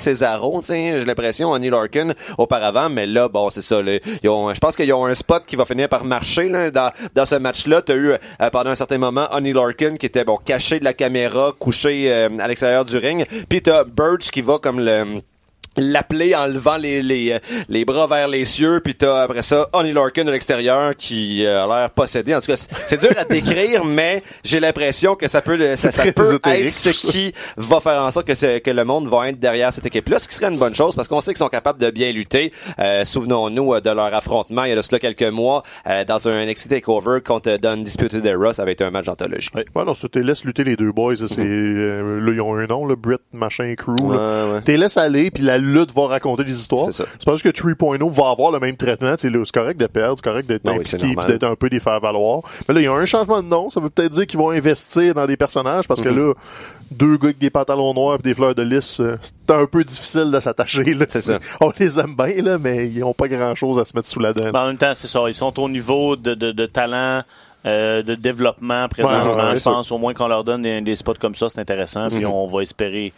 sais, 0.67 0.99
j'ai 0.99 1.05
l'impression 1.05 1.51
Honey 1.51 1.71
Lorcan 1.71 2.11
auparavant, 2.39 2.89
mais 2.91 3.07
là 3.07 3.29
bon 3.29 3.51
c'est 3.51 3.63
ça. 3.63 3.81
je 4.55 4.59
pense 4.59 4.77
qu'ils 4.77 4.93
ont 4.93 5.07
un 5.07 5.15
spot 5.15 5.45
qui 5.47 5.57
va 5.57 5.65
finir 5.65 5.89
par 5.89 6.05
marcher 6.05 6.49
là, 6.49 6.71
dans 6.71 6.91
dans 7.15 7.27
ce 7.27 7.35
match-là. 7.37 7.83
T'as 7.83 7.95
eu 7.95 8.11
euh, 8.13 8.19
pendant 8.53 8.71
un 8.71 8.75
certain 8.75 8.99
moment 8.99 9.29
Honey 9.33 9.53
Lorcan 9.53 9.95
qui 9.99 10.07
était 10.07 10.25
bon 10.25 10.37
caché 10.37 10.79
de 10.79 10.85
la 10.85 10.93
caméra, 10.95 11.53
couché 11.59 12.13
euh, 12.13 12.29
à 12.39 12.49
l'extérieur 12.49 12.85
du 12.85 12.97
ring, 12.99 13.27
puis 13.49 13.63
t'as 13.63 13.85
Birch 13.85 14.31
qui 14.31 14.43
va 14.43 14.59
comme 14.59 14.81
le 14.81 15.21
l'appeler 15.77 16.35
en 16.35 16.47
levant 16.47 16.77
les, 16.77 17.03
les, 17.03 17.33
euh, 17.33 17.39
les 17.69 17.85
bras 17.85 18.07
vers 18.07 18.29
les 18.29 18.45
cieux 18.45 18.81
puis 18.83 18.95
t'as 18.95 19.23
après 19.23 19.43
ça 19.43 19.69
Honey 19.73 19.93
Lorcan 19.93 20.25
de 20.25 20.31
l'extérieur 20.31 20.95
qui 20.97 21.45
euh, 21.45 21.65
a 21.65 21.67
l'air 21.81 21.91
possédé 21.91 22.35
en 22.35 22.41
tout 22.41 22.47
cas 22.47 22.57
c'est- 22.57 23.01
dur 23.01 23.11
à 23.17 23.25
décrire 23.25 23.85
mais 23.87 24.23
j'ai 24.45 24.61
l'impression 24.61 25.15
que 25.15 25.29
ça 25.29 25.41
peut 25.43 25.59
ça, 25.77 25.91
ça 25.91 26.11
peut 26.13 26.39
être 26.45 26.71
ce 26.71 26.91
qui 26.91 27.33
va 27.57 27.81
faire 27.81 28.03
en 28.03 28.11
sorte 28.11 28.27
que, 28.27 28.35
ce- 28.35 28.59
que 28.59 28.71
le 28.71 28.85
monde 28.85 29.09
va 29.09 29.29
être 29.29 29.39
derrière 29.41 29.73
cette 29.73 29.87
équipe 29.87 30.09
là 30.09 30.19
ce 30.19 30.29
qui 30.29 30.35
serait 30.35 30.51
une 30.53 30.59
bonne 30.59 30.75
chose 30.75 30.95
parce 30.95 31.09
qu'on 31.09 31.21
sait 31.21 31.33
qu'ils 31.33 31.39
sont 31.39 31.49
capables 31.49 31.79
de 31.79 31.91
bien 31.91 32.11
lutter 32.13 32.53
Euh, 32.79 33.05
souvenons-nous 33.05 33.75
euh, 33.75 33.81
de 33.81 33.91
leur 33.91 34.13
affrontement 34.15 34.65
il 34.65 34.71
y 34.71 34.73
a 34.73 34.77
de 34.77 34.83
cela 34.83 34.99
quelques 34.99 35.23
mois 35.23 35.63
euh, 35.87 36.05
dans 36.05 36.27
un 36.29 36.45
NXT 36.47 36.69
TakeOver 36.69 37.21
contre 37.25 37.57
Don 37.59 37.79
Disputed 37.79 38.25
Era 38.25 38.53
ça 38.53 38.63
avait 38.63 38.73
été 38.73 38.85
un 38.85 38.91
match 38.91 39.07
d'anthologie 39.07 39.51
Ouais, 39.55 39.85
non, 39.85 39.95
ça, 39.95 40.09
t'es 40.09 40.23
laisse 40.23 40.45
lutter 40.45 40.65
les 40.65 40.77
deux 40.77 40.93
boys. 40.93 41.17
C'est, 41.17 41.39
euh, 41.41 42.21
là, 42.21 42.33
ils 42.33 42.41
ont 42.41 42.55
un 42.57 42.67
nom, 42.67 42.85
le 42.87 42.97
Brit 42.97 43.19
machin 43.33 43.75
crew. 43.77 43.95
là. 44.01 44.07
Ouais, 44.47 44.53
ouais. 44.55 44.61
T'es 44.63 44.77
laisse 44.77 44.97
aller, 44.97 45.31
puis 45.31 45.43
la 45.43 45.59
lutte 45.73 45.93
va 45.95 46.07
raconter 46.07 46.45
des 46.45 46.57
histoires. 46.59 46.87
C'est 46.87 46.93
ça. 46.93 47.05
C'est 47.19 47.25
pas 47.25 47.33
juste 47.37 47.45
que 47.45 47.49
3.0 47.51 48.11
va 48.11 48.31
avoir 48.31 48.51
le 48.53 48.59
même 48.61 48.77
traitement. 48.77 49.15
C'est 49.19 49.31
correct 49.53 49.79
de 49.79 49.87
perdre, 49.87 50.15
c'est 50.17 50.25
correct 50.25 50.47
d'être 50.49 50.63
oui, 50.71 50.81
c'est 50.85 50.97
impliqué, 50.97 51.15
puis 51.17 51.27
d'être 51.27 51.45
un 51.45 51.55
peu 51.57 51.69
des 51.71 51.81
faire-valoir. 51.81 52.43
Mais 52.69 52.75
là, 52.75 52.81
il 52.81 52.85
y 52.85 52.87
a 52.87 52.93
un 52.93 53.05
changement 53.05 53.43
de 53.43 53.49
nom. 53.49 53.71
Ça 53.71 53.81
veut 53.81 53.91
peut-être 53.91 54.13
dire 54.13 54.27
qu'ils 54.27 54.39
vont 54.39 54.51
investir 54.51 55.15
dans 55.15 55.27
des 55.27 55.37
personnages, 55.37 55.87
parce 55.89 56.01
que 56.01 56.09
Mhm. 56.09 56.19
là, 56.19 56.35
deux 56.91 57.17
gars 57.17 57.25
avec 57.27 57.39
des 57.39 57.51
pantalons 57.51 57.93
noirs 57.95 58.19
et 58.21 58.23
des 58.23 58.35
fleurs 58.35 58.55
de 58.55 58.63
lys, 58.63 59.01
euh, 59.01 59.17
c'est 59.21 59.51
un 59.55 59.67
peu 59.67 59.83
difficile 59.85 60.31
de 60.31 60.39
s'attacher. 60.41 60.85
On 61.61 61.73
les 61.79 61.99
aime 61.99 62.15
bien, 62.17 62.43
là, 62.43 62.59
mais 62.59 62.89
ils 62.89 63.03
ont 63.03 63.13
pas 63.15 63.29
grand-chose 63.29 63.79
à 63.79 63.85
se 63.85 63.97
mettre 63.97 64.09
sous 64.09 64.21
la 64.21 64.33
dent. 64.33 64.51
En 64.55 64.67
même 64.67 64.77
temps, 64.79 64.93
c'est 64.95 65.07
ça. 65.09 65.21
Ils 65.27 65.35
sont 65.35 65.59
au 65.61 65.69
niveau 65.69 66.17
de, 66.17 66.35
de, 66.35 66.53
de 66.53 66.67
talent, 66.67 67.23
euh, 67.65 68.03
de 68.03 68.15
développement 68.15 68.89
présentement. 68.89 69.35
Ouais, 69.37 69.43
ouais, 69.51 69.57
je 69.57 69.63
pense 69.63 69.91
au 69.91 69.99
moins 69.99 70.15
qu'on 70.15 70.29
leur 70.29 70.45
donne 70.45 70.63
des, 70.63 70.81
des 70.81 70.95
spots 70.95 71.15
comme 71.21 71.35
ça, 71.35 71.49
c'est 71.49 71.61
intéressant. 71.61 72.07
Puis 72.09 72.21
Mhm. 72.21 72.27
on 72.27 72.47
va 72.47 72.63
espérer. 72.63 73.13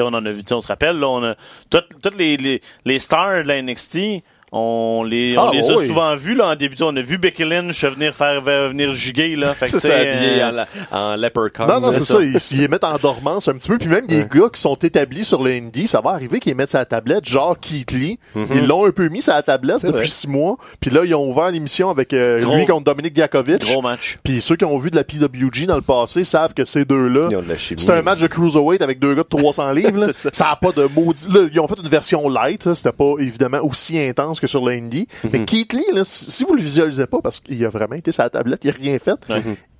On 0.00 0.14
en 0.14 0.24
a 0.24 0.30
vu, 0.30 0.42
on 0.50 0.60
se 0.60 0.68
rappelle, 0.68 0.98
là, 0.98 1.08
on 1.08 1.22
a 1.22 1.34
toutes 1.70 1.88
toutes 2.02 2.16
les, 2.16 2.36
les, 2.36 2.60
les 2.84 2.98
stars 2.98 3.42
de 3.42 3.48
la 3.48 3.60
NXT. 3.60 4.22
On 4.54 5.02
les, 5.02 5.34
on 5.38 5.48
Ah, 5.48 5.50
les 5.54 5.70
a 5.70 5.76
oui. 5.76 5.86
souvent 5.86 6.14
vus 6.14 6.34
là, 6.34 6.48
en 6.48 6.56
début. 6.56 6.76
On 6.82 6.94
a 6.94 7.00
vu 7.00 7.16
Becky 7.16 7.42
Lynch 7.44 7.82
venir 7.86 8.14
faire 8.14 8.42
venir 8.42 8.92
giguer. 8.94 9.34
Là, 9.34 9.54
fait 9.54 9.64
que, 9.70 9.78
ça, 9.78 9.94
habillé 9.96 10.42
euh, 10.42 10.48
en, 10.48 10.52
la- 10.52 10.66
en 10.90 11.16
leprechaun. 11.16 11.66
Non, 11.66 11.80
non, 11.80 11.90
c'est 11.90 12.04
ça. 12.04 12.18
Ils, 12.22 12.36
ils 12.50 12.58
les 12.58 12.68
mettent 12.68 12.84
en 12.84 12.98
dormance 12.98 13.48
un 13.48 13.54
petit 13.54 13.68
peu. 13.68 13.78
Puis 13.78 13.88
même 13.88 14.06
des 14.06 14.24
gars 14.30 14.48
qui 14.52 14.60
sont 14.60 14.74
établis 14.74 15.24
sur 15.24 15.42
le 15.42 15.52
indie, 15.52 15.86
ça 15.86 16.02
va 16.02 16.10
arriver 16.10 16.38
qu'ils 16.38 16.54
mettent 16.54 16.68
sa 16.70 16.84
tablette, 16.84 17.24
genre 17.26 17.58
Keith 17.58 17.92
Lee. 17.92 18.18
Ils 18.54 18.66
l'ont 18.66 18.84
un 18.86 18.90
peu 18.90 19.08
mis 19.08 19.22
sa 19.22 19.42
tablette 19.42 19.82
depuis 19.86 19.92
vrai. 19.92 20.06
six 20.06 20.28
mois. 20.28 20.58
Puis 20.80 20.90
là, 20.90 21.00
ils 21.06 21.14
ont 21.14 21.30
ouvert 21.30 21.50
l'émission 21.50 21.88
avec 21.88 22.12
euh, 22.12 22.38
Gros- 22.42 22.56
lui 22.56 22.66
contre 22.66 22.84
Dominique 22.84 23.14
Diakovic. 23.14 23.62
Gros 23.62 23.80
match. 23.80 24.18
Puis 24.22 24.42
ceux 24.42 24.56
qui 24.56 24.66
ont 24.66 24.76
vu 24.78 24.90
de 24.90 24.96
la 24.96 25.04
PWG 25.04 25.64
dans 25.66 25.76
le 25.76 25.80
passé 25.82 26.24
savent 26.24 26.52
que 26.52 26.66
ces 26.66 26.84
deux-là, 26.84 27.30
c'était 27.56 27.92
un 27.92 28.02
match 28.02 28.20
de 28.20 28.26
cruiserweight 28.26 28.82
avec 28.82 28.98
deux 28.98 29.14
gars 29.14 29.22
de 29.22 29.28
300 29.28 29.72
livres. 29.72 30.12
ça. 30.12 30.28
ça 30.30 30.50
a 30.50 30.56
pas 30.56 30.72
de 30.72 30.86
maudit. 30.94 31.26
Là, 31.32 31.46
ils 31.50 31.58
ont 31.58 31.66
fait 31.66 31.78
une 31.82 31.88
version 31.88 32.28
light. 32.28 32.74
C'était 32.74 32.92
pas 32.92 33.14
évidemment 33.18 33.60
aussi 33.62 33.98
intense 33.98 34.40
que 34.42 34.46
sur 34.48 34.66
l'indie. 34.68 35.08
Mhm. 35.24 35.30
Mais 35.32 35.44
Keith 35.44 35.72
Lee, 35.72 35.84
là, 35.94 36.02
si 36.04 36.44
vous 36.44 36.54
le 36.54 36.62
visualisez 36.62 37.06
pas, 37.06 37.20
parce 37.22 37.40
qu'il 37.40 37.64
a 37.64 37.68
vraiment 37.70 37.94
été 37.96 38.12
sa 38.12 38.28
tablette, 38.28 38.60
il 38.64 38.70
a 38.70 38.74
rien 38.74 38.98
fait. 38.98 39.16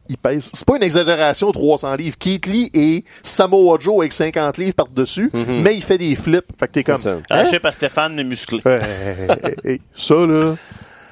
Il 0.08 0.16
pèse. 0.18 0.50
C'est 0.52 0.66
pas 0.66 0.76
une 0.76 0.82
exagération, 0.82 1.52
300 1.52 1.94
livres. 1.94 2.16
Keith 2.18 2.46
Lee 2.46 2.70
et 2.74 3.04
Samoa 3.22 3.78
Joe 3.80 3.98
avec 4.00 4.12
50 4.12 4.58
livres 4.58 4.74
par-dessus, 4.74 5.30
mais 5.32 5.76
il 5.76 5.82
fait 5.82 5.98
des 5.98 6.16
flips. 6.16 6.44
Fait 6.58 6.66
que 6.66 6.72
t'es 6.72 6.84
comme. 6.84 6.96
Mhm. 6.96 7.00
ça. 7.00 7.18
hein? 7.30 7.70
Stéphane, 7.70 8.14
mais 8.14 8.24
musclé. 8.24 8.60
Euh, 8.66 9.76
ça, 9.94 10.14
là. 10.14 10.56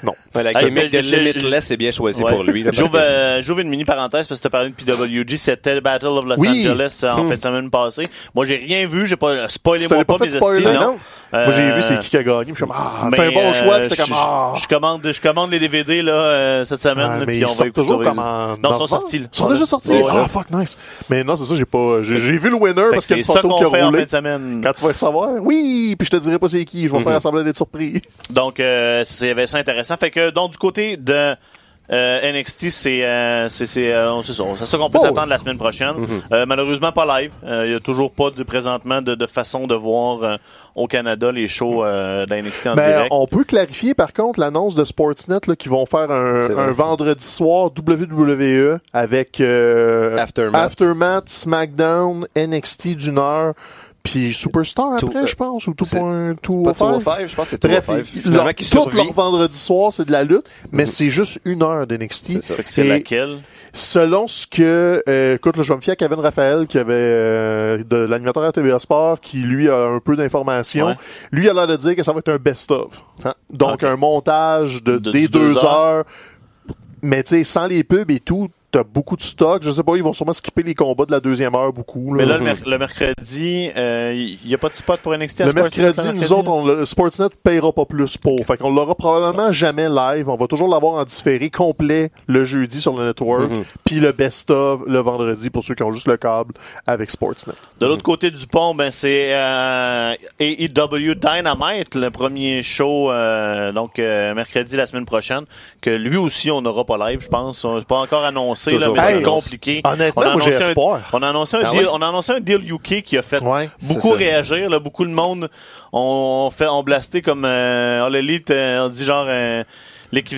Non. 0.02 0.14
Ouais, 0.34 0.42
la 0.44 0.52
gimmick 0.52 0.92
de 0.92 0.98
Limitless, 0.98 1.64
c'est 1.66 1.76
bien 1.76 1.90
choisi 1.90 2.22
Ouais. 2.22 2.32
pour 2.32 2.44
lui. 2.44 2.64
J'ouvre 2.72 2.90
euh, 2.94 3.42
j'ouvre 3.42 3.60
une 3.60 3.68
mini 3.68 3.84
parenthèse 3.84 4.28
parce 4.28 4.38
que 4.40 4.42
tu 4.42 4.46
as 4.46 4.50
parlé 4.50 4.70
de 4.70 4.74
PWG. 4.74 5.36
C'était 5.36 5.74
le 5.74 5.80
Battle 5.80 6.06
of 6.06 6.24
Los 6.24 6.36
Oui. 6.38 6.48
Angeles 6.48 7.00
euh, 7.02 7.10
en 7.12 7.28
fin 7.28 7.36
de 7.36 7.40
semaine 7.40 7.68
passée. 7.70 8.08
Moi, 8.34 8.44
j'ai 8.44 8.56
rien 8.56 8.86
vu. 8.86 9.06
J'ai 9.06 9.16
pas 9.16 9.48
spoilé 9.48 9.82
Tu 9.82 9.88
t'avais 9.88 9.98
moi 10.00 10.04
pas 10.04 10.18
pas, 10.18 10.24
fait 10.26 10.30
mes 10.32 10.36
spoiler, 10.38 10.66
estis, 10.66 10.78
non? 10.78 10.98
Moi, 11.32 11.50
j'ai 11.50 11.62
Euh, 11.62 11.74
vu 11.76 11.82
c'est 11.82 11.98
qui 12.00 12.10
qui 12.10 12.16
a 12.16 12.22
gagné. 12.24 12.46
Je 12.48 12.54
suis 12.54 12.64
comme, 12.64 12.72
ah, 12.74 13.06
mais, 13.10 13.16
c'est 13.16 13.26
un 13.26 13.30
bon 13.32 13.52
choix. 13.52 13.74
euh, 13.74 13.82
J'étais 13.84 13.96
comme, 13.96 14.06
je- 14.06 14.12
ah. 14.16 14.52
Je 14.56 14.66
commande, 14.66 15.12
je 15.12 15.20
commande 15.20 15.50
les 15.52 15.58
DVD 15.60 16.02
là 16.02 16.12
euh, 16.12 16.64
cette 16.64 16.82
semaine. 16.82 17.20
Là, 17.20 17.24
mais 17.26 17.38
ils 17.38 17.46
sortent 17.48 17.72
toujours 17.72 18.02
comme 18.02 18.18
en 18.18 18.56
Non, 18.56 18.70
ils 18.72 18.78
sont 18.78 18.86
sortis. 18.86 19.16
Ils 19.18 19.28
sont 19.32 19.48
déjà 19.48 19.64
sortis. 19.66 19.92
Ah, 20.08 20.26
fuck, 20.28 20.50
nice. 20.52 20.76
Mais 21.08 21.22
non, 21.24 21.36
c'est 21.36 21.44
ça, 21.44 21.54
j'ai 21.56 21.64
pas, 21.64 22.02
j'ai, 22.02 22.18
vu 22.18 22.50
le 22.50 22.56
winner 22.56 22.82
Fait 22.82 22.90
parce 22.94 23.06
que 23.06 23.14
qu'il 23.14 23.16
y 23.18 23.20
a 23.20 23.24
C'est 23.24 23.32
une 23.32 23.36
ça 23.36 23.42
photo 23.42 23.54
qui 23.56 23.60
fait 23.60 23.64
a 23.64 23.68
en 23.68 23.80
fin 23.82 23.86
roulé. 23.90 24.04
de 24.04 24.10
semaine. 24.10 24.60
Quand 24.62 24.72
tu 24.72 24.82
vas 24.82 24.88
le 24.88 24.94
savoir, 24.94 25.28
oui, 25.40 25.94
puis 25.98 26.06
je 26.06 26.10
te 26.10 26.16
dirai 26.22 26.38
pas 26.38 26.48
c'est 26.48 26.64
qui, 26.64 26.86
je 26.88 26.92
vais 26.92 27.02
faire 27.04 27.22
semblant 27.22 27.42
d'être 27.44 27.56
surpris. 27.56 28.02
Donc, 28.28 28.58
euh, 28.60 29.02
c'est- 29.04 29.26
il 29.26 29.28
y 29.28 29.32
avait 29.32 29.46
ça 29.46 29.58
intéressant. 29.58 29.94
Fait 30.00 30.10
que, 30.10 30.19
donc, 30.30 30.52
du 30.52 30.58
côté 30.58 30.96
de 30.96 31.34
euh, 31.92 32.32
NXT, 32.32 32.68
c'est 32.68 33.04
euh, 33.04 33.48
c'est 33.48 33.92
euh, 33.92 34.22
ça. 34.22 34.44
C'est 34.56 34.66
ça 34.66 34.78
qu'on 34.78 34.90
peut 34.90 34.98
Oh. 35.00 35.04
s'attendre 35.06 35.26
la 35.26 35.38
semaine 35.38 35.58
prochaine. 35.58 35.94
Euh, 36.30 36.46
malheureusement, 36.46 36.92
pas 36.92 37.20
live. 37.20 37.32
Euh, 37.44 37.64
Il 37.66 37.72
y 37.72 37.74
a 37.74 37.80
toujours 37.80 38.12
pas 38.12 38.30
de 38.30 38.42
présentement 38.44 39.02
de, 39.02 39.16
de 39.16 39.26
façon 39.26 39.66
de 39.66 39.74
voir 39.74 40.22
euh, 40.22 40.36
au 40.76 40.86
Canada 40.86 41.32
les 41.32 41.48
shows 41.48 41.84
euh, 41.84 42.26
d'NXT 42.26 42.68
en 42.68 42.74
Ben, 42.76 42.86
direct. 42.92 43.08
on 43.10 43.26
peut 43.26 43.42
clarifier 43.42 43.94
par 43.94 44.12
contre 44.12 44.38
l'annonce 44.38 44.76
de 44.76 44.84
Sportsnet 44.84 45.40
qui 45.58 45.68
vont 45.68 45.84
faire 45.84 46.12
un, 46.12 46.70
vendredi 46.70 47.24
soir 47.24 47.70
WWE 47.76 48.78
avec 48.92 49.40
euh, 49.40 50.16
Aftermath. 50.16 50.62
Aftermath, 50.64 51.28
SmackDown, 51.28 52.24
NXT 52.36 52.96
d'une 52.96 53.18
heure, 53.18 53.54
puis 54.02 54.32
Superstar 54.34 54.96
Tout- 54.98 55.06
après, 55.08 55.26
je 55.26 55.36
pense, 55.36 55.66
ou 55.66 55.74
tout 55.74 55.84
point 55.84 56.34
tout 56.42 56.62
Pas 56.62 56.72
205, 56.72 57.26
je 57.26 57.36
pense 57.36 57.44
que 57.50 57.56
c'est 57.60 57.62
Bref, 57.68 57.86
205. 57.86 58.10
ils- 58.14 58.20
Finalement, 58.22 58.44
leur- 58.44 58.54
qui 58.54 58.64
tout 58.64 58.70
survit. 58.70 58.96
leur 58.96 59.12
vendredi 59.12 59.58
soir, 59.58 59.92
c'est 59.92 60.04
de 60.06 60.12
la 60.12 60.24
lutte, 60.24 60.46
mais 60.72 60.86
c'est 60.86 61.10
juste 61.10 61.40
une 61.44 61.62
heure 61.62 61.86
d'NXT. 61.86 62.40
C'est 62.40 62.84
laquelle? 62.84 63.42
Selon 63.72 64.26
ce 64.26 64.46
que, 64.46 65.02
euh, 65.08 65.36
écoute, 65.36 65.56
là, 65.56 65.62
je 65.62 65.68
vais 65.68 65.76
me 65.76 65.80
fier 65.80 65.92
à 65.92 65.96
Kevin 65.96 66.18
Raphaël, 66.18 66.66
qui 66.66 66.76
avait 66.78 66.92
euh, 66.94 67.84
de 67.88 67.96
l'animateur 67.98 68.42
à 68.42 68.50
TVA 68.52 68.78
Sport, 68.80 69.20
qui 69.20 69.38
lui 69.38 69.68
a 69.68 69.76
un 69.86 70.00
peu 70.00 70.16
d'informations. 70.16 70.88
Ouais. 70.88 70.96
Lui 71.30 71.48
a 71.48 71.52
l'air 71.52 71.66
de 71.68 71.76
dire 71.76 71.94
que 71.94 72.02
ça 72.02 72.12
va 72.12 72.18
être 72.18 72.30
un 72.30 72.38
best-of. 72.38 72.88
Ah. 73.24 73.34
Donc 73.50 73.74
Ok. 73.74 73.84
un 73.84 73.96
montage 73.96 74.82
de, 74.82 74.96
De- 74.98 75.10
des 75.10 75.28
deux 75.28 75.56
heures. 75.58 75.72
heures. 75.74 76.04
Mais 77.02 77.22
tu 77.22 77.30
sais, 77.36 77.44
sans 77.44 77.66
les 77.66 77.84
pubs 77.84 78.10
et 78.10 78.20
tout, 78.20 78.48
t'as 78.70 78.84
beaucoup 78.84 79.16
de 79.16 79.22
stock. 79.22 79.62
Je 79.62 79.70
sais 79.70 79.82
pas, 79.82 79.96
ils 79.96 80.02
vont 80.02 80.12
sûrement 80.12 80.32
skipper 80.32 80.62
les 80.62 80.74
combats 80.74 81.06
de 81.06 81.12
la 81.12 81.20
deuxième 81.20 81.54
heure 81.54 81.72
beaucoup. 81.72 82.14
Mais 82.14 82.24
là, 82.24 82.38
là. 82.38 82.54
le, 82.54 82.70
le 82.70 82.78
mercredi, 82.78 83.70
euh, 83.76 84.12
il 84.14 84.46
n'y 84.46 84.54
a 84.54 84.58
pas 84.58 84.68
de 84.68 84.74
spot 84.74 85.00
pour 85.00 85.16
NXT 85.16 85.40
à 85.40 85.44
Le 85.44 85.50
Sportsnet, 85.50 85.82
mercredi, 85.82 86.06
le 86.08 86.12
nous 86.12 86.20
mercredi, 86.20 86.40
autres, 86.40 86.50
on, 86.50 86.66
le 86.66 86.84
Sportsnet 86.84 87.28
payera 87.42 87.72
pas 87.72 87.84
plus 87.84 88.16
pour. 88.16 88.44
Fait 88.46 88.56
qu'on 88.56 88.72
l'aura 88.72 88.94
probablement 88.94 89.52
jamais 89.52 89.88
live. 89.88 90.28
On 90.28 90.36
va 90.36 90.46
toujours 90.46 90.68
l'avoir 90.68 90.94
en 90.94 91.04
différé 91.04 91.50
complet 91.50 92.10
le 92.26 92.44
jeudi 92.44 92.80
sur 92.80 92.96
le 92.96 93.06
network. 93.06 93.50
Mhm. 93.50 93.64
Puis 93.84 94.00
le 94.00 94.12
best-of 94.12 94.80
le 94.86 94.98
vendredi 95.00 95.50
pour 95.50 95.64
ceux 95.64 95.74
qui 95.74 95.82
ont 95.82 95.92
juste 95.92 96.08
le 96.08 96.16
câble 96.16 96.54
avec 96.86 97.10
Sportsnet. 97.10 97.54
De 97.78 97.86
l'autre 97.86 98.02
côté 98.02 98.30
du 98.30 98.46
pont, 98.46 98.74
ben 98.74 98.90
c'est 98.90 99.32
euh, 99.32 100.14
AEW 100.38 101.14
Dynamite, 101.14 101.94
le 101.94 102.10
premier 102.10 102.62
show, 102.62 103.10
euh, 103.10 103.72
donc 103.72 103.98
euh, 103.98 104.34
mercredi 104.34 104.76
la 104.76 104.86
semaine 104.86 105.06
prochaine, 105.06 105.44
que 105.80 105.90
lui 105.90 106.16
aussi 106.16 106.50
on 106.50 106.60
n'aura 106.62 106.84
pas 106.84 107.10
live, 107.10 107.20
je 107.22 107.28
pense. 107.28 107.60
C'est 107.60 107.86
pas 107.86 107.98
encore 107.98 108.24
annoncé, 108.24 108.59
là, 108.68 108.88
mais 108.94 109.00
c'est 109.02 109.22
compliqué. 109.22 109.80
Honnêtement, 109.84 110.22
On 110.22 110.24
a 110.26 110.30
annoncé 110.32 110.54
un- 110.54 110.68
espoir. 110.68 111.00
On 111.12 111.22
a 111.22 111.28
annoncé 111.28 111.56
un 111.56 111.60
Ah 111.64 111.70
deal, 111.70 111.80
oui? 111.80 111.86
on 111.92 112.02
a 112.02 112.08
annoncé 112.08 112.32
un 112.32 112.40
deal 112.40 112.60
UK 112.72 113.02
qui 113.02 113.16
a 113.16 113.22
fait 113.22 113.40
Ouais, 113.42 113.70
beaucoup 113.82 114.10
réagir. 114.10 114.68
Là, 114.68 114.78
beaucoup 114.78 115.04
de 115.04 115.10
monde 115.10 115.48
ont 115.92 116.50
fait, 116.56 116.66
ont 116.66 116.82
blasté 116.82 117.22
comme 117.22 117.44
euh, 117.44 118.04
All 118.04 118.16
Elite, 118.16 118.50
euh, 118.50 118.84
on 118.86 118.88
dit 118.88 119.04
genre. 119.04 119.26
euh, 119.28 119.64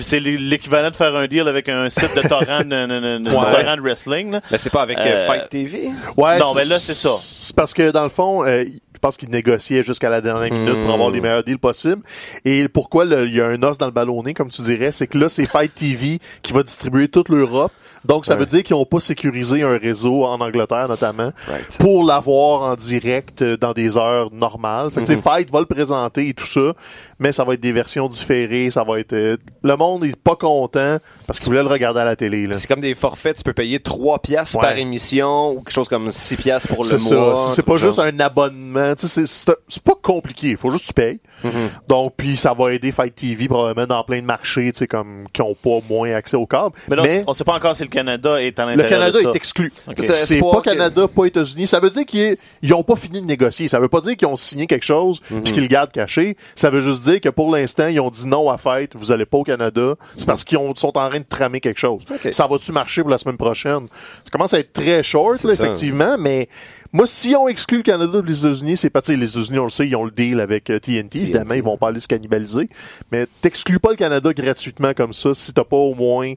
c'est 0.01 0.19
l'équivalent 0.19 0.91
de 0.91 0.95
faire 0.95 1.15
un 1.15 1.25
deal 1.25 1.47
avec 1.47 1.67
un 1.67 1.89
site 1.89 2.15
de 2.15 2.21
torrent 2.27 2.59
de, 2.59 2.63
de- 2.63 2.85
de- 2.87 3.17
de- 3.17 3.23
de 3.23 3.29
Ouais. 3.31 3.51
torrent 3.51 3.75
de 3.75 3.81
wrestling. 3.81 4.31
là. 4.31 4.41
Mais 4.51 4.59
c'est 4.59 4.69
pas 4.69 4.83
avec 4.83 4.99
euh, 4.99 5.25
Fight 5.25 5.49
TV? 5.49 5.89
Ouais, 6.15 6.37
Non, 6.37 6.53
mais 6.53 6.65
là, 6.65 6.77
c'est 6.77 6.93
ça. 6.93 7.09
C'est 7.19 7.55
parce 7.55 7.73
que, 7.73 7.89
dans 7.89 8.03
le 8.03 8.09
fond, 8.09 8.45
euh, 8.45 8.65
je 8.65 8.99
pense 8.99 9.17
qu'ils 9.17 9.31
négociaient 9.31 9.81
jusqu'à 9.81 10.09
la 10.11 10.21
dernière 10.21 10.53
minute 10.53 10.75
pour 10.85 10.93
avoir 10.93 11.09
les 11.09 11.19
meilleurs 11.21 11.43
deals 11.43 11.57
possibles. 11.57 12.03
Et 12.45 12.67
pourquoi 12.67 13.05
il 13.05 13.33
y 13.33 13.41
a 13.41 13.47
un 13.47 13.63
os 13.63 13.79
dans 13.79 13.87
le 13.87 13.91
ballonné, 13.91 14.35
comme 14.35 14.49
tu 14.49 14.61
dirais, 14.61 14.91
c'est 14.91 15.07
que 15.07 15.17
là, 15.17 15.27
c'est 15.27 15.45
Fight 15.47 15.73
TV 15.73 16.19
qui 16.43 16.53
va 16.53 16.61
distribuer 16.61 17.07
toute 17.07 17.29
l'Europe. 17.29 17.71
Donc, 18.05 18.25
ça 18.25 18.33
Ouais. 18.33 18.39
veut 18.41 18.45
dire 18.45 18.63
qu'ils 18.63 18.75
n'ont 18.75 18.85
pas 18.85 18.99
sécurisé 18.99 19.63
un 19.63 19.77
réseau 19.77 20.23
en 20.25 20.39
Angleterre, 20.41 20.87
notamment, 20.89 21.31
Right. 21.47 21.77
pour 21.79 22.03
l'avoir 22.03 22.61
en 22.71 22.75
direct 22.75 23.41
euh, 23.41 23.57
dans 23.57 23.73
des 23.73 23.97
heures 23.97 24.31
normales. 24.31 24.91
Fait 24.91 25.01
que, 25.01 25.05
tu 25.07 25.15
sais, 25.15 25.21
Fight 25.21 25.51
va 25.51 25.59
le 25.59 25.65
présenter 25.65 26.27
et 26.29 26.33
tout 26.33 26.45
ça, 26.45 26.73
mais 27.19 27.31
ça 27.31 27.43
va 27.43 27.53
être 27.53 27.61
des 27.61 27.71
versions 27.71 28.07
différées, 28.07 28.69
ça 28.71 28.83
va 28.83 28.99
être... 28.99 29.13
euh, 29.13 29.37
le 29.63 29.75
monde 29.77 30.03
est 30.05 30.15
pas 30.15 30.35
content 30.35 30.97
parce 31.27 31.39
qu'il 31.39 31.47
voulait 31.49 31.63
le 31.63 31.69
regarder 31.69 32.01
à 32.01 32.05
la 32.05 32.15
télé, 32.15 32.47
là. 32.47 32.55
C'est 32.55 32.67
comme 32.67 32.81
des 32.81 32.95
forfaits, 32.95 33.37
tu 33.37 33.43
peux 33.43 33.53
payer 33.53 33.79
3 33.79 34.19
piastres 34.19 34.55
Ouais. 34.57 34.61
par 34.61 34.77
émission 34.77 35.51
ou 35.51 35.55
quelque 35.61 35.71
chose 35.73 35.87
comme 35.89 36.11
6 36.11 36.35
piastres 36.35 36.67
pour 36.69 36.83
le 36.83 36.97
C'est 36.97 37.15
mois. 37.15 37.37
C'est 37.51 37.65
pas 37.65 37.77
juste 37.77 37.99
un 37.99 38.19
abonnement. 38.19 38.95
Tu 38.95 39.07
sais, 39.07 39.25
C'est 39.25 39.83
pas 39.83 39.95
compliqué. 40.01 40.49
Il 40.49 40.57
faut 40.57 40.69
juste 40.69 40.83
que 40.83 40.87
tu 40.89 40.93
payes. 40.93 41.19
Mm-hmm. 41.43 41.87
Donc, 41.87 42.13
puis 42.17 42.37
ça 42.37 42.53
va 42.53 42.73
aider 42.73 42.91
Fight 42.91 43.15
TV 43.15 43.47
probablement 43.47 43.87
dans 43.87 44.03
plein 44.03 44.19
de 44.21 44.25
marchés, 44.25 44.71
tu 44.71 44.79
sais, 44.79 44.87
comme 44.87 45.25
qui 45.33 45.41
ont 45.41 45.55
pas 45.55 45.79
moins 45.89 46.13
accès 46.13 46.37
au 46.37 46.45
câble. 46.45 46.71
Mais 46.89 46.95
là, 46.95 47.03
Mais 47.03 47.23
on 47.27 47.33
sait 47.33 47.43
pas 47.43 47.53
encore 47.55 47.75
si 47.75 47.83
le 47.83 47.89
Canada 47.93 48.41
est 48.41 48.59
à 48.59 48.75
le 48.75 48.83
Canada 48.83 49.17
de 49.19 49.23
ça. 49.23 49.29
est 49.29 49.35
exclu. 49.35 49.71
Ok. 49.87 49.95
Tout 49.95 50.03
à- 50.11 50.13
C'est 50.13 50.39
pas 50.39 50.59
que- 50.61 50.69
Canada, 50.69 51.07
pas 51.07 51.25
États-Unis. 51.25 51.67
Ça 51.67 51.79
veut 51.79 51.89
dire 51.89 52.05
qu'ils 52.05 52.37
ils 52.61 52.73
ont 52.73 52.83
pas 52.83 52.95
fini 52.95 53.21
de 53.21 53.25
négocier. 53.25 53.67
Ça 53.67 53.79
veut 53.79 53.87
pas 53.89 54.01
dire 54.01 54.15
qu'ils 54.17 54.27
ont 54.27 54.35
signé 54.35 54.67
quelque 54.67 54.83
chose 54.85 55.21
Mm-hmm. 55.31 55.43
puis 55.43 55.53
qu'ils 55.53 55.61
le 55.63 55.67
gardent 55.69 55.91
caché. 55.91 56.35
Ça 56.55 56.69
veut 56.69 56.81
juste 56.81 57.03
dire 57.03 57.21
que 57.21 57.29
pour 57.29 57.51
l'instant, 57.51 57.87
ils 57.87 57.99
ont 57.99 58.09
dit 58.09 58.25
non 58.27 58.49
à 58.49 58.57
Fight. 58.57 58.91
Vous 58.95 59.11
allez 59.11 59.25
pas 59.25 59.37
au 59.37 59.43
Canada. 59.43 59.95
C'est 60.17 60.25
parce 60.25 60.43
qu'ils 60.43 60.57
ont- 60.57 60.75
sont 60.75 60.97
en 60.97 61.09
train 61.09 61.19
de 61.19 61.25
tramer 61.25 61.59
quelque 61.61 61.79
chose. 61.79 62.03
Ça 62.31 62.47
va-tu 62.47 62.71
marcher 62.71 63.01
pour 63.01 63.11
la 63.11 63.17
semaine 63.17 63.37
prochaine? 63.37 63.87
Ça 64.23 64.29
commence 64.31 64.53
à 64.53 64.59
être 64.59 64.73
très 64.73 65.03
short, 65.03 65.43
là, 65.43 65.53
effectivement, 65.53 66.15
mais 66.17 66.47
moi, 66.91 67.05
si 67.07 67.35
on 67.35 67.47
exclut 67.47 67.77
le 67.77 67.83
Canada 67.83 68.21
de 68.21 68.27
les 68.27 68.39
États-Unis, 68.39 68.77
c'est 68.77 68.89
pas, 68.91 69.01
tu 69.01 69.11
sais, 69.13 69.17
les 69.17 69.31
États-Unis, 69.31 69.57
on 69.59 69.63
le 69.63 69.69
sait, 69.71 69.87
ils 69.87 69.95
ont 69.95 70.03
le 70.05 70.11
deal 70.11 70.39
avec 70.39 70.69
euh, 70.69 70.79
TNT. 70.79 71.19
Évidemment, 71.21 71.53
ils 71.55 71.63
vont 71.63 71.77
pas 71.77 71.87
aller 71.87 71.99
se 71.99 72.07
cannibaliser. 72.07 72.69
Mais 73.11 73.25
t'exclus 73.41 73.79
pas 73.79 73.89
le 73.91 73.95
Canada 73.95 74.31
gratuitement 74.33 74.93
comme 74.93 75.13
ça 75.13 75.33
si 75.33 75.53
t'as 75.53 75.63
pas 75.63 75.75
au 75.77 75.95
moins 75.95 76.33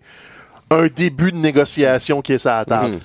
un 0.70 0.86
début 0.86 1.30
de 1.32 1.36
négociation 1.36 2.22
qui 2.22 2.32
est 2.34 2.38
sur 2.38 2.50
la 2.50 2.64
table. 2.64 2.92
Mhm. 2.94 3.00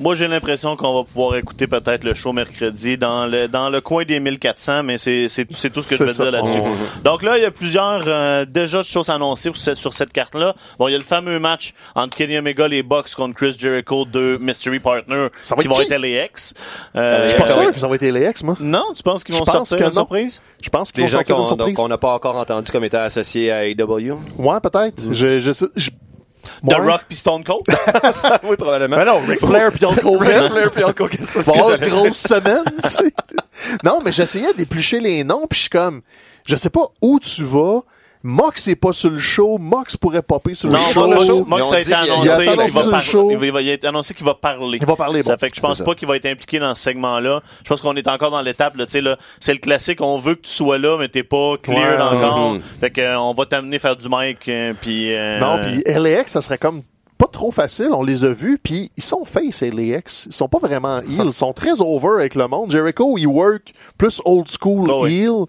Moi, 0.00 0.16
j'ai 0.16 0.26
l'impression 0.26 0.76
qu'on 0.76 0.92
va 0.94 1.04
pouvoir 1.04 1.36
écouter 1.36 1.66
peut-être 1.68 2.02
le 2.04 2.14
show 2.14 2.32
mercredi 2.32 2.98
dans 2.98 3.26
le 3.26 3.46
dans 3.48 3.70
le 3.70 3.80
coin 3.80 4.04
des 4.04 4.18
1400, 4.20 4.82
mais 4.82 4.98
c'est 4.98 5.26
tout 5.46 5.54
ce 5.54 5.68
que 5.88 5.96
je 5.96 6.02
veux 6.04 6.12
ça. 6.12 6.24
dire 6.24 6.32
là-dessus. 6.32 6.58
Mhm. 6.60 6.74
Donc 7.04 7.22
là, 7.22 7.38
il 7.38 7.42
y 7.42 7.46
a 7.46 7.50
plusieurs 7.52 8.02
euh, 8.06 8.44
déjà 8.44 8.78
de 8.78 8.82
choses 8.84 9.08
annoncées 9.08 9.50
sur 9.52 9.56
cette, 9.56 9.76
sur 9.76 9.92
cette 9.92 10.12
carte-là. 10.12 10.54
Bon, 10.78 10.88
il 10.88 10.92
y 10.92 10.94
a 10.94 10.98
le 10.98 11.04
fameux 11.04 11.38
match 11.38 11.74
entre 11.94 12.16
Kenny 12.16 12.36
Omega 12.38 12.66
les 12.68 12.82
Bucks 12.82 13.14
contre 13.14 13.34
Chris 13.34 13.54
Jericho, 13.58 14.04
deux 14.04 14.36
mystery 14.38 14.80
partners 14.80 15.26
Ça 15.44 15.54
va 15.54 15.62
qui 15.62 15.68
être 15.68 15.74
vont 15.74 15.80
qui? 15.82 15.92
être 15.92 16.00
LAX. 16.00 16.54
Euh, 16.96 17.22
Je 17.24 17.28
suis 17.28 17.38
pas 17.38 17.44
ça 17.46 17.52
sûr 17.52 17.62
va 17.62 17.68
être- 17.68 17.74
qu'ils 17.74 17.86
ont 17.86 17.94
été 17.94 18.12
les 18.12 18.22
ex, 18.24 18.42
moi. 18.42 18.56
Non, 18.60 18.86
tu 18.96 19.02
penses 19.02 19.22
qu'ils 19.24 19.34
Je 19.34 19.38
vont 19.40 19.44
pense 19.44 19.54
sortir 19.54 19.76
que 19.78 19.82
une 19.82 19.88
non. 19.90 19.94
surprise? 19.94 20.40
Je 20.62 20.70
pense 20.70 20.90
qu'ils 20.92 21.02
Les 21.02 21.06
vont 21.06 21.12
gens 21.12 21.18
sortir 21.18 21.36
une 21.36 21.40
qu'on 21.42 21.46
surprise. 21.46 21.74
qu'on 21.76 21.88
n'a 21.88 21.98
pas 21.98 22.12
encore 22.14 22.36
entendu 22.36 22.70
comme 22.70 22.84
étant 22.84 22.98
associés 23.02 23.50
à 23.52 23.64
AEW. 23.66 24.18
Ouais, 24.38 24.60
peut-être. 24.60 25.00
Je, 25.12 25.38
je, 25.38 25.52
sais- 25.52 25.66
je- 25.76 25.90
The. 26.66 26.74
Rock 26.74 27.02
puis 27.08 27.16
Stone 27.16 27.44
Cold? 27.44 27.64
oui, 28.44 28.56
probablement. 28.56 28.96
Ben 28.96 29.04
non, 29.04 29.20
Ric 29.20 29.40
Flair 29.40 29.72
puis 29.72 29.84
Hulk 29.84 30.04
Hogan. 30.04 30.50
Flair 30.50 30.70
puis 30.70 30.84
Hulk 30.84 31.00
Hogan, 31.00 31.26
c'est 31.28 31.42
ce 31.42 31.76
que 31.76 31.88
grosse 31.88 32.18
semaine, 32.18 32.64
tu 32.82 32.88
sais. 32.90 33.12
Non, 33.82 34.00
mais 34.04 34.12
j'essayais 34.12 34.52
d'éplucher 34.54 35.00
les 35.00 35.24
noms, 35.24 35.46
puis 35.46 35.56
je 35.56 35.60
suis 35.62 35.70
comme, 35.70 36.02
je 36.46 36.56
sais 36.56 36.70
pas 36.70 36.88
où 37.00 37.18
tu 37.20 37.44
vas 37.44 37.80
Mox 38.26 38.66
est 38.68 38.74
pas 38.74 38.92
sur 38.94 39.10
le 39.10 39.18
show. 39.18 39.58
Mox 39.58 39.98
pourrait 39.98 40.22
popper 40.22 40.54
sur 40.54 40.70
Non, 40.70 40.78
le 40.78 40.84
sur 40.84 40.92
show. 41.04 41.10
le 41.12 41.18
show. 41.20 41.44
Mox 41.44 41.70
a 41.72 41.80
été 41.80 41.92
annoncé 41.92 42.22
il 42.22 42.28
va, 42.28 42.54
le 42.56 43.32
il 43.44 43.50
va- 43.52 43.60
il 43.60 43.68
a 43.68 43.72
été 43.74 43.86
annoncé 43.86 44.14
qu'il 44.14 44.24
va 44.24 44.34
parler. 44.34 44.78
Il 44.80 44.86
va 44.86 44.96
parler, 44.96 45.22
Ça 45.22 45.34
bon, 45.34 45.38
fait 45.38 45.50
que 45.50 45.56
je 45.56 45.60
pense 45.60 45.82
pas 45.82 45.94
qu'il 45.94 46.08
va 46.08 46.16
être 46.16 46.24
impliqué 46.26 46.58
dans 46.58 46.74
ce 46.74 46.82
segment-là. 46.84 47.42
Je 47.62 47.68
pense 47.68 47.82
qu'on 47.82 47.94
est 47.96 48.08
encore 48.08 48.30
dans 48.30 48.40
l'étape, 48.40 48.76
là, 48.76 48.86
tu 48.86 48.92
sais, 48.92 49.00
là, 49.02 49.18
c'est 49.40 49.52
le 49.52 49.58
classique, 49.58 50.00
on 50.00 50.18
veut 50.18 50.36
que 50.36 50.40
tu 50.42 50.50
sois 50.52 50.78
là, 50.78 50.96
mais 50.98 51.08
t'es 51.08 51.22
pas 51.22 51.56
clear 51.62 51.98
Ouais, 51.98 52.18
encore. 52.18 52.52
mhm. 52.54 52.62
Fait 52.80 52.90
que, 52.90 53.02
euh, 53.02 53.20
on 53.20 53.34
va 53.34 53.44
t'amener 53.44 53.78
faire 53.78 53.94
du 53.96 54.08
mic, 54.10 54.48
euh, 54.48 54.72
puis 54.80 55.14
euh, 55.14 55.38
Non, 55.38 55.58
puis 55.60 55.82
LAX, 55.86 56.32
ça 56.32 56.40
serait 56.40 56.56
comme 56.58 56.80
pas 57.18 57.26
trop 57.30 57.50
facile. 57.52 57.90
On 57.92 58.02
les 58.02 58.24
a 58.24 58.30
vus, 58.30 58.58
puis 58.60 58.90
ils 58.96 59.02
sont 59.02 59.24
face, 59.24 59.60
LAX. 59.62 60.24
Ils 60.26 60.32
sont 60.32 60.48
pas 60.48 60.58
vraiment 60.58 60.98
heel. 61.00 61.26
Ils 61.26 61.32
sont 61.32 61.52
très 61.52 61.80
over 61.80 62.08
avec 62.20 62.34
le 62.34 62.48
monde. 62.48 62.70
Jericho, 62.70 63.16
il 63.18 63.26
work 63.26 63.72
plus 63.98 64.20
old 64.24 64.46
school 64.48 64.90
Oh 64.90 65.02
oui. 65.04 65.20
heel. 65.20 65.44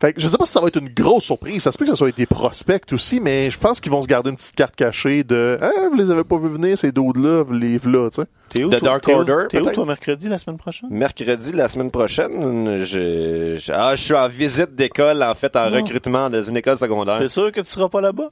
Fait 0.00 0.12
que 0.12 0.20
je 0.20 0.28
sais 0.28 0.38
pas 0.38 0.46
si 0.46 0.52
ça 0.52 0.60
va 0.60 0.68
être 0.68 0.78
une 0.80 0.88
grosse 0.90 1.24
surprise. 1.24 1.62
Ça 1.62 1.72
se 1.72 1.78
peut 1.78 1.84
que 1.84 1.90
ça 1.90 1.96
soit 1.96 2.14
des 2.16 2.26
prospects 2.26 2.92
aussi, 2.92 3.18
mais 3.18 3.50
je 3.50 3.58
pense 3.58 3.80
qu'ils 3.80 3.90
vont 3.90 4.00
se 4.02 4.06
garder 4.06 4.30
une 4.30 4.36
petite 4.36 4.54
carte 4.54 4.76
cachée 4.76 5.24
de 5.24 5.58
Ah, 5.60 5.70
vous 5.90 5.96
les 5.96 6.10
avez 6.12 6.22
pas 6.24 6.38
vu 6.38 6.48
venir, 6.48 6.78
ces 6.78 6.92
dudes-là, 6.92 7.42
vous 7.42 7.52
les 7.52 7.78
là, 7.84 8.08
tu 8.10 8.22
sais. 8.22 8.28
T'es 8.48 8.62
où, 8.64 8.68
The 8.70 8.78
toi? 8.78 8.88
Dark 8.88 9.04
T'es? 9.04 9.12
Order, 9.14 9.44
T'es 9.48 9.58
où, 9.60 9.70
toi, 9.72 9.84
mercredi, 9.84 10.28
la 10.28 10.38
semaine 10.38 10.56
prochaine? 10.56 10.88
Mercredi, 10.90 11.52
la 11.52 11.66
semaine 11.68 11.90
prochaine, 11.90 12.76
je, 12.84 13.56
je, 13.56 13.72
ah, 13.74 13.94
je 13.96 14.02
suis 14.04 14.14
en 14.14 14.28
visite 14.28 14.74
d'école, 14.74 15.22
en 15.22 15.34
fait, 15.34 15.54
en 15.56 15.68
Non. 15.70 15.76
recrutement 15.78 16.30
dans 16.30 16.42
une 16.42 16.56
école 16.56 16.76
secondaire. 16.78 17.16
T'es 17.16 17.28
sûr 17.28 17.50
que 17.52 17.60
tu 17.60 17.68
seras 17.68 17.88
pas 17.88 18.00
là-bas? 18.00 18.28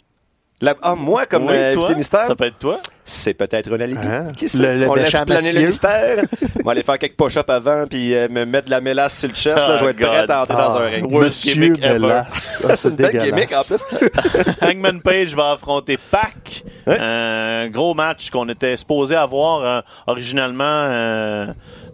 La- 0.63 0.75
ah, 0.81 0.95
moi, 0.95 1.27
comme 1.27 1.45
Oui, 1.49 1.53
euh, 1.55 1.73
toi? 1.75 1.83
invité 1.85 1.97
mystère? 1.97 2.25
Ça 2.25 2.35
peut 2.35 2.45
être 2.47 2.59
toi? 2.59 2.79
C'est 3.05 3.35
peut-être 3.35 3.71
un 3.75 3.79
alibi. 3.81 4.07
Hein? 4.07 4.33
Qui 4.35 4.49
sait? 4.49 4.57
Le- 4.75 4.81
le 4.85 4.91
On 4.91 4.95
laisse 4.95 5.11
planer 5.11 5.35
Mathieu. 5.35 5.61
le 5.61 5.67
mystère. 5.67 6.25
On 6.61 6.65
va 6.65 6.73
aller 6.73 6.83
faire 6.83 6.99
quelques 6.99 7.17
push-ups 7.17 7.45
avant, 7.51 7.85
puis 7.87 8.15
euh, 8.15 8.27
me 8.31 8.47
mettre 8.47 8.65
de 8.65 8.71
la 8.71 8.81
mélasse 8.81 9.19
sur 9.19 9.29
le 9.29 9.35
chest. 9.35 9.55
là, 9.59 9.73
Oh, 9.75 9.77
je 9.79 9.85
vais 9.85 9.91
être 9.91 9.99
God. 9.99 10.09
prêt 10.09 10.31
à 10.33 10.43
entrer 10.43 10.57
dans 10.57 10.77
un 10.77 10.87
ring. 10.87 11.11
Monsieur. 11.13 11.73
Melas. 11.79 12.63
Ah, 12.67 12.75
c'est 12.75 12.91
Belle 12.97 13.21
gimmick, 13.23 13.53
en 13.53 13.63
plus. 13.65 13.85
Hangman 14.63 15.03
Page 15.03 15.35
va 15.35 15.53
affronter 15.53 15.99
Pac. 16.11 16.65
Ouais. 16.87 16.99
Un 16.99 17.69
gros 17.69 17.93
match 17.93 18.31
qu'on 18.31 18.49
était 18.49 18.79
supposé 18.79 19.15
avoir 19.15 19.63
euh, 19.63 19.81
originalement 20.07 20.65
euh, 20.65 21.47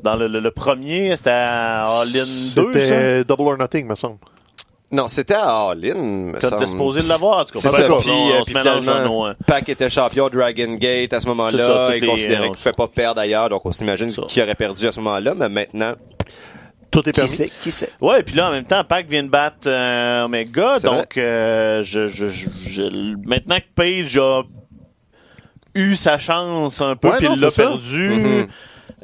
dans 0.05 0.15
le, 0.15 0.29
le- 0.29 0.39
le 0.41 0.51
premier. 0.53 1.17
C'était 1.17 1.31
à 1.31 1.83
All 1.87 2.07
In 2.09 2.11
2, 2.55 2.73
ça? 2.75 2.81
C'était 2.81 3.25
Double 3.25 3.43
or 3.49 3.59
Nothing, 3.59 3.89
me 3.89 3.97
semble. 3.97 4.19
Non, 4.93 5.09
c'était 5.09 5.35
à 5.35 5.71
All-In. 5.71 6.33
t'es 6.39 6.67
supposé 6.67 7.01
l'avoir, 7.09 7.39
en 7.41 7.45
tout 7.45 7.55
cas. 7.55 7.61
C'est 7.61 7.69
ça, 7.71 7.77
Puis, 8.01 8.11
on, 8.11 8.29
euh, 8.31 8.39
on 8.41 8.45
puis 8.45 8.55
finalement, 8.55 9.27
euh, 9.27 9.33
Pac 9.47 9.67
était 9.69 9.89
champion 9.89 10.29
Dragon 10.29 10.75
Gate 10.75 11.15
à 11.15 11.21
ce 11.21 11.27
moment-là. 11.29 11.97
Il 11.97 12.07
considérait 12.07 12.43
qu'il 12.43 12.51
ne 12.51 12.57
pouvait 12.57 12.73
pas 12.73 12.89
perdre 12.89 13.21
ailleurs, 13.23 13.49
donc 13.49 13.65
on 13.65 13.73
s'imagine 13.73 14.13
qu'il 14.13 14.43
aurait 14.43 14.55
perdu 14.55 14.87
à 14.87 14.93
ce 14.93 15.01
moment-là, 15.01 15.33
mais 15.35 15.49
maintenant, 15.49 15.93
Tout 16.91 17.01
est 17.09 17.13
qui 17.13 17.21
permis. 17.21 17.31
sait, 17.31 17.51
qui 17.63 17.71
sait. 17.73 17.89
Ouais, 18.03 18.23
puis 18.23 18.35
là, 18.35 18.49
en 18.49 18.53
même 18.53 18.65
temps, 18.67 18.85
Pac 18.85 19.07
vient 19.09 19.23
de 19.23 19.29
battre 19.31 19.67
euh, 19.67 20.25
Omega, 20.25 20.79
donc 20.81 21.17
euh, 21.17 21.83
je, 21.83 22.07
je, 22.07 22.29
je, 22.29 22.51
je- 22.55 23.17
maintenant 23.27 23.57
que 23.57 23.73
Page 23.75 24.19
a 24.19 24.43
eu 25.75 25.97
sa 25.97 26.19
chance 26.19 26.83
un 26.83 26.97
peu, 26.97 27.11
puis 27.17 27.29
il 27.35 27.41
l'a 27.41 27.51
perdu, 27.51 28.11
Mhm. 28.11 28.47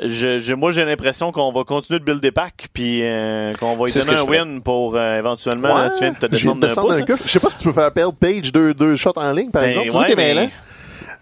Je, 0.05 0.39
je- 0.39 0.55
moi 0.55 0.71
j'ai 0.71 0.85
l'impression 0.85 1.33
qu'on 1.33 1.53
va 1.53 1.65
continuer 1.65 1.99
de 2.01 2.05
builder 2.05 2.31
Pac, 2.33 2.69
puis 2.73 3.01
euh, 3.03 3.53
qu'on 3.55 3.77
va 3.77 3.89
ce 3.89 3.99
donner 4.01 4.19
un 4.19 4.25
win 4.25 4.61
pour 4.63 4.95
euh, 4.97 5.19
éventuellement, 5.19 5.75
Ouais, 5.75 5.91
tu 5.97 6.01
viens 6.05 6.13
de 6.13 6.19
te 6.19 6.27
descendre 6.27 6.61
de 6.61 6.67
d'un 6.69 6.75
pouce. 6.75 7.01
hein? 7.01 7.17
Je 7.25 7.29
sais 7.29 7.41
pas 7.41 7.51
si 7.51 7.57
tu 7.59 7.65
peux 7.65 7.73
faire 7.73 7.93
perdre 7.93 8.15
Page 8.19 8.53
deux, 8.53 8.75
deux 8.75 8.95
shots 8.97 9.13
en 9.17 9.33
ligne, 9.33 9.51
par 9.51 9.63
Ben, 9.63 9.69
exemple. 9.69 9.91
C'est 9.91 9.99
ouais, 9.99 10.13
est 10.13 10.17
mais-. 10.35 10.51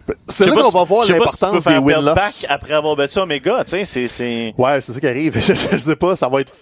Je 0.08 0.14
C'est 0.28 0.46
là 0.46 0.62
qu'on 0.62 0.70
va 0.70 0.84
voir 0.84 1.02
si 1.04 1.12
tu 1.12 1.18
l'importance 1.18 1.64
des 1.64 1.78
win-loss. 1.78 2.46
Après 2.48 2.74
avoir 2.74 2.94
battu 2.94 3.18
Omega, 3.18 3.64
tu 3.64 3.84
sais, 3.84 4.06
c'est... 4.06 4.54
Ouais, 4.56 4.80
c'est 4.80 4.92
ça 4.92 5.00
qui 5.00 5.06
arrive. 5.08 5.40
Je, 5.40 5.52
je 5.72 5.76
sais 5.76 5.96
pas, 5.96 6.14
ça 6.14 6.28
va 6.28 6.40
être 6.42 6.52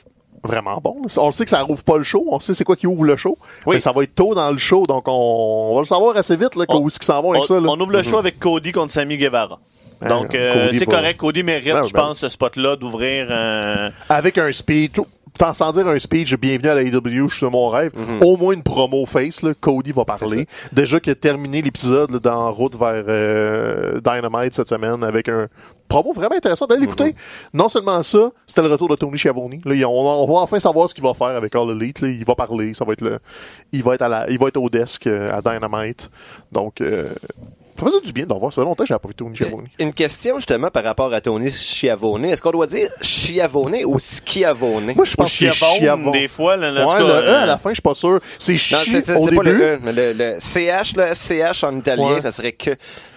vraiment 0.42 0.78
bon. 0.83 0.97
là. 1.02 1.09
On 1.18 1.26
le 1.26 1.33
sait 1.33 1.44
que 1.44 1.50
ça 1.50 1.61
rouvre 1.62 1.83
pas 1.85 1.99
le 1.99 2.04
show. 2.04 2.25
On 2.30 2.38
sait 2.38 2.54
c'est 2.54 2.64
quoi 2.64 2.76
qui 2.76 2.87
ouvre 2.87 3.04
le 3.04 3.16
show. 3.16 3.37
Oui. 3.66 3.76
Mais 3.76 3.80
ça 3.80 3.92
va 3.92 4.02
être 4.02 4.14
tôt 4.14 4.35
dans 4.35 4.50
le 4.50 4.56
show, 4.56 4.87
donc 4.87 5.04
on, 5.09 5.12
on 5.73 5.75
va 5.75 5.80
le 5.83 5.87
savoir 5.87 6.16
assez 6.16 6.37
vite 6.37 6.54
là, 6.56 6.64
On- 6.68 6.80
où 6.80 6.87
est-ce 6.88 6.99
qu'ils 6.99 7.06
s'en 7.06 7.21
vont 7.21 7.30
On, 7.30 7.33
avec 7.33 7.44
ça. 7.44 7.61
Là. 7.61 7.66
on 7.68 7.78
ouvre 7.80 7.92
le 7.92 8.02
show 8.02 8.16
avec 8.18 8.38
Cody 8.38 8.73
contre 8.73 8.92
Sammy 8.92 9.18
Guevara. 9.18 9.59
Donc, 10.09 10.35
euh, 10.35 10.71
c'est 10.73 10.87
correct. 10.87 11.17
Cody 11.19 11.43
mérite, 11.43 11.75
je 11.87 11.93
ben- 11.93 12.01
pense, 12.01 12.19
ce 12.19 12.29
spot-là 12.29 12.77
d'ouvrir 12.77 13.27
euh, 13.31 13.90
Avec 14.09 14.38
un 14.38 14.51
speech, 14.53 14.93
tout- 14.93 15.07
sans 15.40 15.53
sans 15.53 15.73
dire 15.73 15.88
un 15.88 15.99
speech, 15.99 16.35
bienvenue 16.37 16.69
à 16.69 16.75
la 16.77 16.83
AEW, 16.83 17.29
je 17.29 17.37
suis 17.37 17.47
mon 17.51 17.69
rêve. 17.69 17.90
Au 18.23 18.37
moins 18.37 18.53
une 18.55 18.62
promo 18.62 19.05
face, 19.05 19.43
là, 19.43 19.53
Cody 19.61 19.90
va 19.90 20.05
parler. 20.05 20.47
Déjà 20.73 21.01
qu'il 21.01 21.11
a 21.11 21.17
terminé 21.17 21.61
l'épisode 21.61 22.21
dans 22.21 22.53
route 22.53 22.77
vers 22.79 23.05
euh, 23.09 24.01
Dynamite 24.01 24.55
cette 24.55 24.69
semaine 24.69 25.03
avec 25.03 25.29
un 25.29 25.49
promo 25.88 26.12
vraiment 26.12 26.37
intéressant. 26.37 26.67
D'aller 26.67 26.83
l'écouter. 26.83 27.17
Non 27.53 27.69
seulement 27.69 28.01
ça, 28.05 28.31
c'était 28.47 28.62
le 28.62 28.69
retour 28.69 28.88
de 28.88 28.95
Tony 28.95 29.19
Schiavone. 29.19 29.61
Là, 29.64 29.88
on, 29.88 29.93
on 30.23 30.27
va 30.35 30.40
enfin 30.40 30.61
savoir 30.61 30.88
ce 30.88 30.95
qu'il 30.95 31.03
va 31.03 31.14
faire 31.14 31.27
avec 31.37 31.53
All 31.57 31.69
Elite. 31.71 32.01
Là. 32.01 32.09
Il 32.09 32.25
va 32.25 32.37
parler, 32.37 32.73
ça 32.73 32.85
va 32.85 32.93
être 32.93 33.01
le, 33.03 33.19
il 33.73 33.83
va 33.83 33.95
être 33.95 34.03
à 34.03 34.09
la, 34.09 34.31
il 34.31 34.38
va 34.38 34.47
être 34.47 34.57
au 34.57 34.71
desk 34.71 35.09
euh, 35.09 35.37
à 35.37 35.43
Dynamite. 35.43 36.11
Donc, 36.53 36.81
euh, 36.81 37.09
ça 37.78 37.84
faisait 37.84 38.00
du 38.00 38.12
bien 38.12 38.24
de 38.24 38.32
le 38.32 38.38
voir. 38.38 38.52
Ça 38.52 38.56
fait 38.62 38.64
longtemps 38.66 38.84
que 38.84 38.88
j'ai 38.88 38.94
pas 38.98 39.08
vu 39.08 39.14
Tony 39.14 39.37
Schiavone. 39.37 39.66
Une 39.78 39.92
question 39.92 40.37
justement 40.38 40.70
par 40.70 40.84
rapport 40.84 41.12
à 41.12 41.20
Tony 41.20 41.50
Schiavone. 41.50 42.24
Est-ce 42.26 42.40
qu'on 42.42 42.50
doit 42.52 42.66
dire 42.66 42.88
Schiavone 43.00 43.76
ou 43.84 43.98
Schiavone? 43.98 44.92
Moi, 44.94 45.04
je 45.04 45.14
pense 45.14 45.30
que 45.30 45.37
c'est 45.37 45.50
Chiavone, 45.52 45.76
Schiavone. 45.78 46.12
des 46.12 46.28
fois. 46.28 46.56
Là, 46.56 46.87
Ouais, 46.87 46.92
cas, 46.92 46.98
le 47.00 47.04
E 47.06 47.12
à 47.34 47.42
euh, 47.42 47.46
la 47.46 47.58
fin, 47.58 47.70
je 47.70 47.74
suis 47.74 47.82
pas 47.82 47.94
sûr. 47.94 48.20
C'est 48.38 48.52
Non, 48.52 48.58
chi 48.58 48.74
au 48.96 49.00
c'est 49.00 49.12
pas 49.14 49.42
début. 49.42 49.42
le 49.58 49.62
E, 49.74 49.78
mais 49.82 49.92
le, 49.92 50.12
le 50.12 50.37
CH, 50.40 50.94
le 50.96 51.14
SCH 51.14 51.64
en 51.64 51.76
italien, 51.78 52.14
Ouais. 52.14 52.20
ça 52.20 52.30
serait 52.30 52.52
que. 52.52 52.70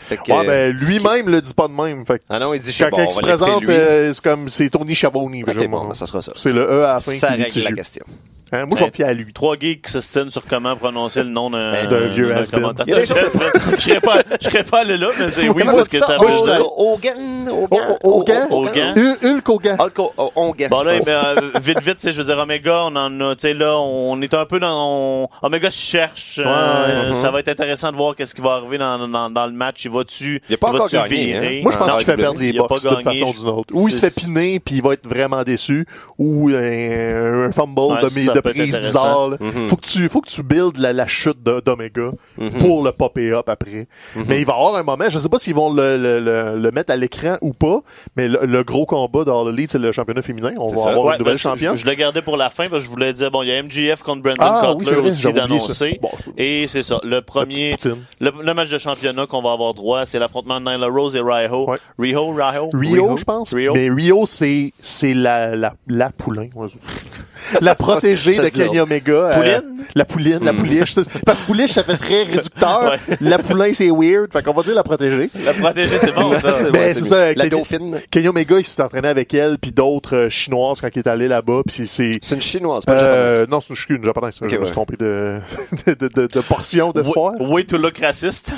Fait 0.07 0.15
que 0.17 0.31
Ouais, 0.31 0.47
ben, 0.47 0.71
lui-même 0.73 1.27
le 1.29 1.41
dit 1.41 1.53
pas 1.53 1.67
de 1.67 1.73
même. 1.73 2.05
Fait 2.05 2.21
Ah 2.29 2.39
non, 2.39 2.53
il 2.53 2.61
dit 2.61 2.73
quand 2.79 2.89
bon, 2.89 3.03
il 3.03 3.11
se 3.11 3.19
présente, 3.19 3.67
euh, 3.67 4.13
c'est 4.13 4.23
comme, 4.23 4.47
c'est 4.47 4.69
Tony 4.69 4.95
Schiavone. 4.95 5.43
Ok, 5.45 5.53
genre, 5.53 5.67
bon, 5.67 5.85
ben, 5.87 5.93
ça 5.93 6.05
sera 6.05 6.21
ça. 6.21 6.31
C'est 6.35 6.53
le 6.53 6.61
E 6.61 6.85
à 6.85 6.93
la 6.93 6.99
fin 7.01 7.11
Ça 7.13 7.27
règle 7.29 7.61
la 7.63 7.71
question. 7.73 8.05
Hein, 8.51 8.65
moi, 8.65 8.77
je 8.79 8.85
vais 8.85 8.91
fier 8.91 9.07
à 9.07 9.13
lui. 9.13 9.33
Trois 9.33 9.55
geeks 9.59 9.81
qui 9.83 9.91
se 9.91 9.99
tiennent 10.11 10.29
sur 10.29 10.43
comment 10.45 10.75
prononcer 10.75 11.23
le 11.23 11.29
nom 11.29 11.49
d'un 11.49 11.85
D'un 11.87 12.07
vieux 12.07 12.31
has-been. 12.33 12.61
commentateur. 12.61 12.85
Il 12.87 12.91
y 12.91 12.93
a 12.93 12.99
des 13.01 13.05
choses 13.05 13.17
Je 13.75 13.81
serais 13.81 13.99
pas, 13.99 14.17
je 14.39 14.49
serais 14.49 14.63
pas 14.63 14.79
allé 14.79 14.97
là, 14.97 15.07
mais 15.19 15.29
c'est 15.29 15.49
oui, 15.49 15.63
c'est 15.65 15.83
ce 15.83 15.89
que 15.89 15.97
ça 15.99 16.17
veut 16.17 16.29
dire. 16.29 16.65
Hogan, 16.77 17.49
Hogan, 17.49 17.97
Hogan? 18.03 18.47
Hogan. 18.49 18.93
Hul- 18.97 19.17
Hulk 19.23 19.49
Hogan. 19.49 19.77
Hogan. 20.35 20.69
Bon 20.69 20.81
là, 20.83 20.95
eh 20.95 21.03
ben, 21.05 21.11
euh, 21.11 21.59
vite, 21.61 21.81
vite, 21.81 21.97
tu 21.97 22.01
sais, 22.07 22.11
je 22.11 22.17
veux 22.19 22.23
dire, 22.23 22.37
Omega, 22.37 22.83
on 22.85 22.95
en 22.95 23.19
a, 23.21 23.35
tu 23.35 23.41
sais, 23.41 23.53
là, 23.53 23.77
on 23.77 24.21
est 24.21 24.33
un 24.33 24.45
peu 24.45 24.59
dans, 24.59 25.23
on- 25.23 25.29
Omega 25.41 25.69
se 25.71 25.77
cherche, 25.79 26.39
euh, 26.43 26.45
Ouais, 27.05 27.09
mhm. 27.09 27.15
ça 27.15 27.31
va 27.31 27.39
être 27.39 27.49
intéressant 27.49 27.91
de 27.91 27.97
voir 27.97 28.15
qu'est-ce 28.15 28.33
qui 28.33 28.41
va 28.41 28.53
arriver 28.53 28.77
dans, 28.77 29.07
dans, 29.07 29.29
dans 29.29 29.45
le 29.45 29.51
match, 29.53 29.85
il 29.85 29.91
va-tu, 29.91 30.41
Il 30.49 30.55
a 30.55 30.57
pas 30.57 30.71
va-tu 30.71 30.95
encore 30.95 31.07
gagné, 31.09 31.25
virer? 31.25 31.57
hein? 31.57 31.63
Moi, 31.63 31.71
je 31.73 31.77
pense 31.77 31.95
qu'il 31.95 32.05
fait 32.05 32.15
perdre 32.17 32.39
les 32.39 32.53
box 32.53 32.81
d'une 32.87 33.01
façon 33.03 33.25
ou 33.25 33.33
d'une 33.39 33.47
autre. 33.49 33.73
Ou 33.73 33.87
il 33.87 33.91
se 33.93 33.99
fait 33.99 34.15
piner, 34.15 34.59
puis 34.59 34.75
il 34.75 34.81
va 34.83 34.93
être 34.93 35.07
vraiment 35.07 35.43
déçu. 35.43 35.85
Ou 36.17 36.49
un 36.49 37.51
fumble 37.51 38.01
de, 38.01 38.07
ça 38.07 38.36
de 38.41 38.49
prise 38.51 38.79
bizarre. 38.79 39.29
là. 39.29 39.37
Mhm. 39.39 39.69
Faut 39.69 39.75
que 39.75 39.85
tu, 39.87 40.09
faut 40.09 40.21
que 40.21 40.29
tu 40.29 40.43
builds 40.43 40.77
la, 40.79 40.93
la 40.93 41.07
chute 41.07 41.41
d'Omega 41.43 42.11
Mhm. 42.37 42.49
pour 42.59 42.83
le 42.83 42.91
popper 42.91 43.31
up 43.33 43.49
après. 43.49 43.87
Mais 44.27 44.39
il 44.39 44.45
va 44.45 44.53
y 44.53 44.55
avoir 44.55 44.75
un 44.75 44.83
moment, 44.83 45.09
je 45.09 45.19
sais 45.19 45.29
pas 45.29 45.37
s'ils 45.37 45.55
vont 45.55 45.71
le, 45.73 45.97
le, 45.97 46.19
le, 46.19 46.57
le 46.59 46.71
mettre 46.71 46.91
à 46.91 46.95
l'écran 46.95 47.37
ou 47.41 47.53
pas, 47.53 47.81
mais 48.15 48.27
le, 48.27 48.45
le 48.45 48.63
gros 48.63 48.85
combat 48.85 49.23
dans 49.23 49.43
le 49.43 49.51
lead, 49.51 49.71
c'est 49.71 49.79
le 49.79 49.91
championnat 49.91 50.21
féminin. 50.21 50.51
On 50.57 50.67
va 50.67 50.77
ça. 50.77 50.89
avoir 50.91 51.05
Ouais, 51.05 51.13
une 51.13 51.19
nouvelle 51.19 51.35
que 51.35 51.39
championne. 51.41 51.75
Je, 51.75 51.81
je 51.81 51.85
l'ai 51.85 51.95
gardé 51.95 52.21
pour 52.21 52.37
la 52.37 52.49
fin 52.49 52.67
parce 52.69 52.83
que 52.83 52.85
je 52.87 52.89
voulais 52.89 53.13
dire, 53.13 53.31
bon, 53.31 53.41
il 53.43 53.49
y 53.49 53.51
a 53.53 53.61
MGF 53.63 54.03
contre 54.03 54.21
Brandon 54.23 54.37
Ah, 54.39 54.73
Cutler 54.77 54.97
aussi 54.97 55.31
d'annoncer. 55.33 55.99
Bon, 56.01 56.09
et 56.37 56.65
c'est 56.67 56.81
ça, 56.81 56.99
le 57.03 57.21
premier, 57.21 57.75
le, 58.19 58.53
match 58.53 58.69
de 58.69 58.77
championnat 58.77 59.25
qu'on 59.27 59.41
va 59.41 59.51
avoir 59.53 59.73
droit, 59.73 60.05
c'est 60.05 60.19
l'affrontement 60.19 60.59
de 60.59 60.65
Nyla 60.69 60.87
Rose 60.87 61.15
et 61.15 61.21
Raiho. 61.21 61.69
Ouais. 61.69 61.77
Riho, 61.99 62.31
Raiho? 62.33 62.69
Rio, 62.73 63.17
je 63.17 63.23
pense. 63.23 63.53
Rio. 63.53 63.73
Mais 63.73 63.89
Rio, 63.89 64.25
c'est, 64.25 64.73
c'est 64.79 65.13
la, 65.13 65.55
la, 65.55 65.73
la 65.87 66.09
poulain. 66.11 66.47
La 67.61 67.75
protégée 67.75 68.26
De 68.35 68.49
Kenny 68.49 68.79
Omega. 68.79 69.13
euh, 69.13 69.33
Pouline? 69.33 69.77
la 69.95 70.05
pouline, 70.05 70.39
la 70.43 70.53
pouliche. 70.53 70.93
c'est- 70.93 71.23
Parce 71.25 71.41
que 71.41 71.45
pouliche, 71.45 71.71
ça 71.71 71.83
fait 71.83 71.97
très 71.97 72.23
réducteur. 72.23 72.95
La 73.21 73.39
poulain, 73.39 73.71
c'est 73.73 73.89
weird. 73.89 74.31
Fait 74.33 74.43
qu'on 74.43 74.53
va 74.53 74.63
dire 74.63 74.75
la 74.75 74.83
protégée. 74.83 75.29
La 75.45 75.53
protégée, 75.53 75.97
c'est 75.99 76.13
bon, 76.13 76.37
ça. 76.39 76.57
C'est- 76.59 76.71
Ben, 76.71 76.93
c'est 76.93 77.05
ça, 77.05 77.33
La 77.33 77.47
dauphine. 77.49 77.99
Kenny 78.11 78.27
Omega, 78.27 78.57
il 78.59 78.65
s'est 78.65 78.81
entraîné 78.81 79.07
avec 79.07 79.33
elle, 79.33 79.57
puis 79.59 79.71
d'autres 79.71 80.15
euh, 80.15 80.29
chinoises 80.29 80.81
quand 80.81 80.89
il 80.93 80.99
est 80.99 81.07
allé 81.07 81.27
là-bas. 81.27 81.61
Puis 81.65 81.87
c'est... 81.87 82.19
C'est 82.21 82.35
une 82.35 82.41
chinoise, 82.41 82.85
pas 82.85 82.93
une 82.93 82.99
Euh, 82.99 83.33
japonaise. 83.35 83.49
non, 83.49 83.61
c'est 83.61 83.73
une, 83.89 83.95
une 83.97 84.03
japonaise. 84.05 84.37
Je 84.41 84.57
me 84.57 84.65
suis 84.65 84.73
trompé 84.73 84.95
de, 84.99 85.39
de, 85.87 85.93
de, 86.07 86.27
de 86.27 86.41
portion 86.41 86.91
d'espoir. 86.91 87.33
Way, 87.39 87.65
to 87.65 87.77
look 87.77 87.97
raciste. 87.99 88.51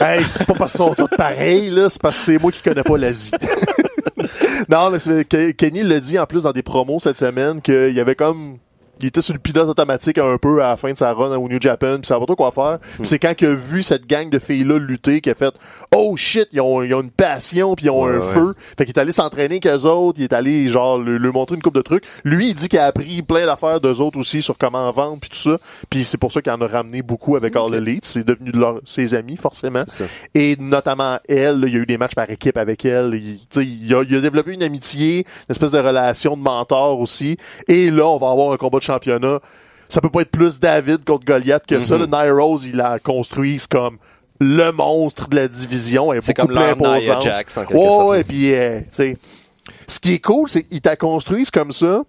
Hey, 0.00 0.26
c'est 0.26 0.46
pas 0.46 0.54
parce 0.54 0.72
qu'ils 0.72 0.78
sont 0.78 0.94
tous 0.94 1.08
pareils, 1.16 1.70
là, 1.70 1.88
c'est 1.90 2.00
parce 2.00 2.18
que 2.18 2.24
c'est 2.24 2.38
moi 2.38 2.52
qui 2.52 2.62
connais 2.62 2.82
pas 2.82 2.96
l'Asie. 2.96 3.30
non, 4.68 4.90
mais 4.90 5.24
Kenny 5.54 5.82
l'a 5.82 6.00
dit 6.00 6.18
en 6.18 6.26
plus 6.26 6.42
dans 6.42 6.52
des 6.52 6.62
promos 6.62 7.00
cette 7.00 7.18
semaine 7.18 7.60
qu'il 7.60 7.92
y 7.92 8.00
avait 8.00 8.14
comme 8.14 8.58
il 9.00 9.06
était 9.08 9.20
sur 9.20 9.34
le 9.34 9.38
pilote 9.38 9.68
automatique 9.68 10.18
un 10.18 10.36
peu 10.38 10.62
à 10.62 10.68
la 10.68 10.76
fin 10.76 10.92
de 10.92 10.96
sa 10.98 11.12
run 11.12 11.36
au 11.36 11.48
New 11.48 11.60
Japan, 11.60 11.98
puis 11.98 12.06
ça 12.06 12.18
pas 12.18 12.26
trop 12.26 12.36
quoi 12.36 12.50
faire. 12.50 12.78
Puis 12.96 13.06
C'est 13.06 13.18
quand 13.18 13.34
il 13.40 13.46
a 13.46 13.54
vu 13.54 13.82
cette 13.82 14.06
gang 14.06 14.28
de 14.30 14.38
filles-là 14.38 14.78
lutter 14.78 15.20
qu'il 15.20 15.32
a 15.32 15.34
fait 15.34 15.54
Oh 15.94 16.16
shit, 16.16 16.48
ils 16.52 16.60
ont, 16.60 16.82
ils 16.82 16.94
ont 16.94 17.00
une 17.00 17.10
passion, 17.10 17.74
puis 17.74 17.86
ils 17.86 17.90
ont 17.90 18.02
Ouais, 18.04 18.12
un 18.16 18.18
ouais. 18.20 18.32
feu. 18.34 18.54
Fait 18.76 18.84
qu'il 18.84 18.94
est 18.94 18.98
allé 19.00 19.10
s'entraîner 19.10 19.58
qu'eux 19.58 19.84
autres, 19.86 20.18
il 20.20 20.24
est 20.24 20.32
allé 20.34 20.68
genre 20.68 20.98
lui, 20.98 21.18
lui 21.18 21.30
montrer 21.32 21.56
une 21.56 21.62
coupe 21.62 21.74
de 21.74 21.80
trucs. 21.80 22.04
Lui, 22.24 22.50
il 22.50 22.54
dit 22.54 22.68
qu'il 22.68 22.78
a 22.78 22.84
appris 22.86 23.22
plein 23.22 23.46
d'affaires 23.46 23.80
d'eux 23.80 24.00
autres 24.02 24.18
aussi 24.18 24.42
sur 24.42 24.58
comment 24.58 24.90
vendre 24.92 25.18
puis 25.20 25.30
tout 25.30 25.36
ça. 25.36 25.56
Puis 25.88 26.04
c'est 26.04 26.18
pour 26.18 26.30
ça 26.30 26.42
qu'il 26.42 26.52
en 26.52 26.60
a 26.60 26.66
ramené 26.66 27.00
beaucoup 27.00 27.36
avec 27.36 27.56
All 27.56 27.74
Elite. 27.74 28.04
C'est 28.04 28.22
devenu 28.26 28.52
de 28.52 28.58
leur- 28.58 28.80
ses 28.84 29.14
amis 29.14 29.36
forcément. 29.38 29.84
Et 30.34 30.56
notamment 30.58 31.18
elle, 31.28 31.64
il 31.66 31.72
y 31.72 31.76
a 31.76 31.80
eu 31.80 31.86
des 31.86 31.96
matchs 31.98 32.14
par 32.14 32.28
équipe 32.30 32.58
avec 32.58 32.84
elle. 32.84 33.14
Il, 33.14 33.38
tu 33.38 33.46
sais, 33.50 33.64
il, 33.64 33.94
a, 33.94 34.02
il 34.02 34.14
a 34.16 34.20
développé 34.20 34.52
une 34.52 34.62
amitié, 34.62 35.18
une 35.20 35.24
espèce 35.52 35.70
de 35.72 35.78
relation 35.78 36.36
de 36.36 36.42
mentor 36.42 37.00
aussi. 37.00 37.38
Et 37.66 37.90
là, 37.90 38.06
on 38.06 38.18
va 38.18 38.30
avoir 38.30 38.52
un 38.52 38.56
combat 38.58 38.78
de 38.78 38.82
championnat. 38.84 39.38
ça 39.88 40.02
peut 40.02 40.10
pas 40.10 40.20
être 40.20 40.30
plus 40.30 40.60
David 40.60 41.04
contre 41.06 41.24
Goliath 41.24 41.64
que 41.66 41.80
ça. 41.80 41.96
Le 41.96 42.04
Nia 42.06 42.30
Rose, 42.32 42.66
il 42.66 42.76
la 42.76 42.98
construit 42.98 43.58
comme 43.70 43.96
le 44.40 44.70
monstre 44.72 45.28
de 45.28 45.36
la 45.36 45.48
division. 45.48 46.12
Est 46.12 46.20
C'est 46.20 46.36
beaucoup 46.36 46.52
comme 46.54 46.76
plus. 46.76 47.00
Jax, 47.22 47.56
en 47.56 47.64
quelque 47.64 47.74
Ouais, 47.78 47.84
sorte. 47.86 48.08
ouais, 48.10 48.24
puis, 48.24 48.54
euh, 48.54 48.80
tu 48.80 48.86
sais, 48.92 49.16
ce 49.86 50.00
qui 50.00 50.14
est 50.14 50.20
cool, 50.20 50.48
c'est 50.48 50.62
qu'il 50.64 50.80
t'a 50.80 50.96
construit 50.96 51.44
comme 51.46 51.72
ça. 51.72 52.02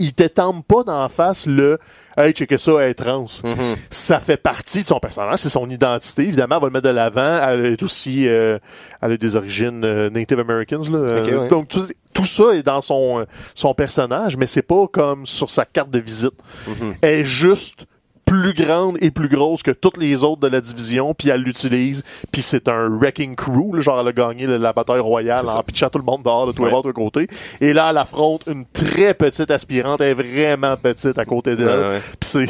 Il 0.00 0.12
t'étend 0.12 0.60
pas 0.60 0.82
d'en 0.82 1.08
face 1.08 1.46
le 1.46 1.78
Hey, 2.16 2.32
check 2.32 2.54
ça, 2.58 2.72
elle 2.80 2.90
est 2.90 2.94
trans. 2.94 3.24
Mhm. 3.42 3.76
Ça 3.90 4.20
fait 4.20 4.36
partie 4.36 4.82
de 4.82 4.86
son 4.88 5.00
personnage, 5.00 5.40
c'est 5.40 5.48
son 5.48 5.68
identité. 5.68 6.22
Évidemment, 6.22 6.56
elle 6.56 6.60
va 6.62 6.66
le 6.68 6.72
mettre 6.72 6.88
de 6.88 6.94
l'avant. 6.94 7.40
Elle 7.48 7.66
est 7.66 7.82
aussi, 7.82 8.28
euh, 8.28 8.58
elle 9.02 9.12
a 9.12 9.16
des 9.16 9.34
origines 9.34 9.82
euh, 9.84 10.10
Native 10.10 10.38
Americans. 10.38 10.82
Là. 10.92 11.20
Ok, 11.20 11.26
ouais. 11.26 11.48
Donc 11.48 11.68
tout, 11.68 11.86
tout 12.12 12.24
ça 12.24 12.52
est 12.54 12.62
dans 12.62 12.80
son 12.80 13.26
son 13.56 13.74
personnage, 13.74 14.36
mais 14.36 14.46
c'est 14.46 14.62
pas 14.62 14.86
comme 14.86 15.26
sur 15.26 15.50
sa 15.50 15.64
carte 15.64 15.90
de 15.90 15.98
visite. 15.98 16.34
Mhm. 16.68 16.94
Elle 17.02 17.20
est 17.20 17.24
juste 17.24 17.86
plus 18.24 18.54
grande 18.54 18.96
et 19.00 19.10
plus 19.10 19.28
grosse 19.28 19.62
que 19.62 19.70
toutes 19.70 19.96
les 19.98 20.24
autres 20.24 20.40
de 20.40 20.48
la 20.48 20.60
division, 20.60 21.14
puis 21.14 21.28
elle 21.28 21.42
l'utilise, 21.42 22.02
puis 22.32 22.42
c'est 22.42 22.68
un 22.68 22.88
wrecking 22.88 23.36
crew, 23.36 23.74
là, 23.74 23.80
genre 23.80 24.00
elle 24.00 24.08
a 24.08 24.12
gagné 24.12 24.46
la, 24.46 24.58
la 24.58 24.72
bataille 24.72 25.00
royale 25.00 25.46
en 25.48 25.62
pitchant 25.62 25.88
tout 25.90 25.98
le 25.98 26.04
monde 26.04 26.22
dehors 26.22 26.46
de 26.46 26.52
tous 26.52 26.64
les 26.64 26.70
bords, 26.70 26.82
de 26.82 26.90
tous 26.92 26.98
les 27.00 27.04
côtés. 27.04 27.26
Et 27.60 27.72
là, 27.72 27.88
elle 27.90 27.98
affronte 27.98 28.44
une 28.46 28.64
très 28.66 29.14
petite 29.14 29.50
aspirante, 29.50 30.00
elle 30.00 30.08
est 30.10 30.14
vraiment 30.14 30.76
petite 30.76 31.18
à 31.18 31.24
côté 31.24 31.54
d'elle. 31.56 31.66
Ouais, 31.66 31.88
ouais. 31.90 32.00
C'est, 32.22 32.46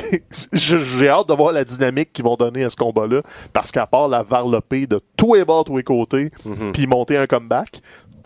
j'ai 0.52 1.08
hâte 1.08 1.28
de 1.28 1.34
voir 1.34 1.52
la 1.52 1.64
dynamique 1.64 2.12
qu'ils 2.12 2.24
vont 2.24 2.37
donner 2.37 2.64
à 2.64 2.70
ce 2.70 2.76
combat-là, 2.76 3.22
parce 3.52 3.72
qu'à 3.72 3.87
part 3.87 4.08
la 4.08 4.22
varloper 4.22 4.87
de 4.87 5.00
tous 5.16 5.34
les 5.34 5.44
bords, 5.44 5.64
tous 5.64 5.76
les 5.76 5.82
côtés, 5.82 6.30
Mhm. 6.44 6.72
puis 6.72 6.87
monter 6.87 7.16
un 7.16 7.26
comeback, 7.26 7.80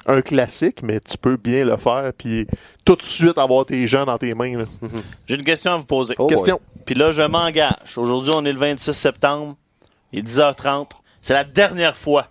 un 0.08 0.22
classique, 0.22 0.82
mais 0.82 0.98
tu 1.00 1.16
peux 1.18 1.36
bien 1.36 1.64
le 1.64 1.76
faire, 1.76 2.12
puis 2.16 2.46
tout 2.84 2.96
de 2.96 3.02
suite 3.02 3.38
avoir 3.38 3.66
tes 3.66 3.86
gens 3.86 4.06
dans 4.06 4.18
tes 4.18 4.34
mains. 4.34 4.64
J'ai 5.26 5.34
une 5.36 5.44
question 5.44 5.72
à 5.74 5.76
vous 5.76 5.84
poser. 5.84 6.14
Oh, 6.18 6.26
Question. 6.26 6.60
Puis 6.86 6.94
là, 6.94 7.10
je 7.12 7.22
m'engage. 7.22 7.96
Aujourd'hui, 7.96 8.32
on 8.34 8.44
est 8.44 8.52
le 8.52 8.58
26 8.58 8.92
septembre. 8.94 9.56
Il 10.12 10.20
est 10.20 10.22
10h30. 10.22 10.88
C'est 11.20 11.34
la 11.34 11.44
dernière 11.44 11.96
fois 11.96 12.28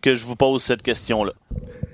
que 0.00 0.14
je 0.14 0.24
vous 0.24 0.36
pose 0.36 0.62
cette 0.62 0.82
question-là. 0.82 1.32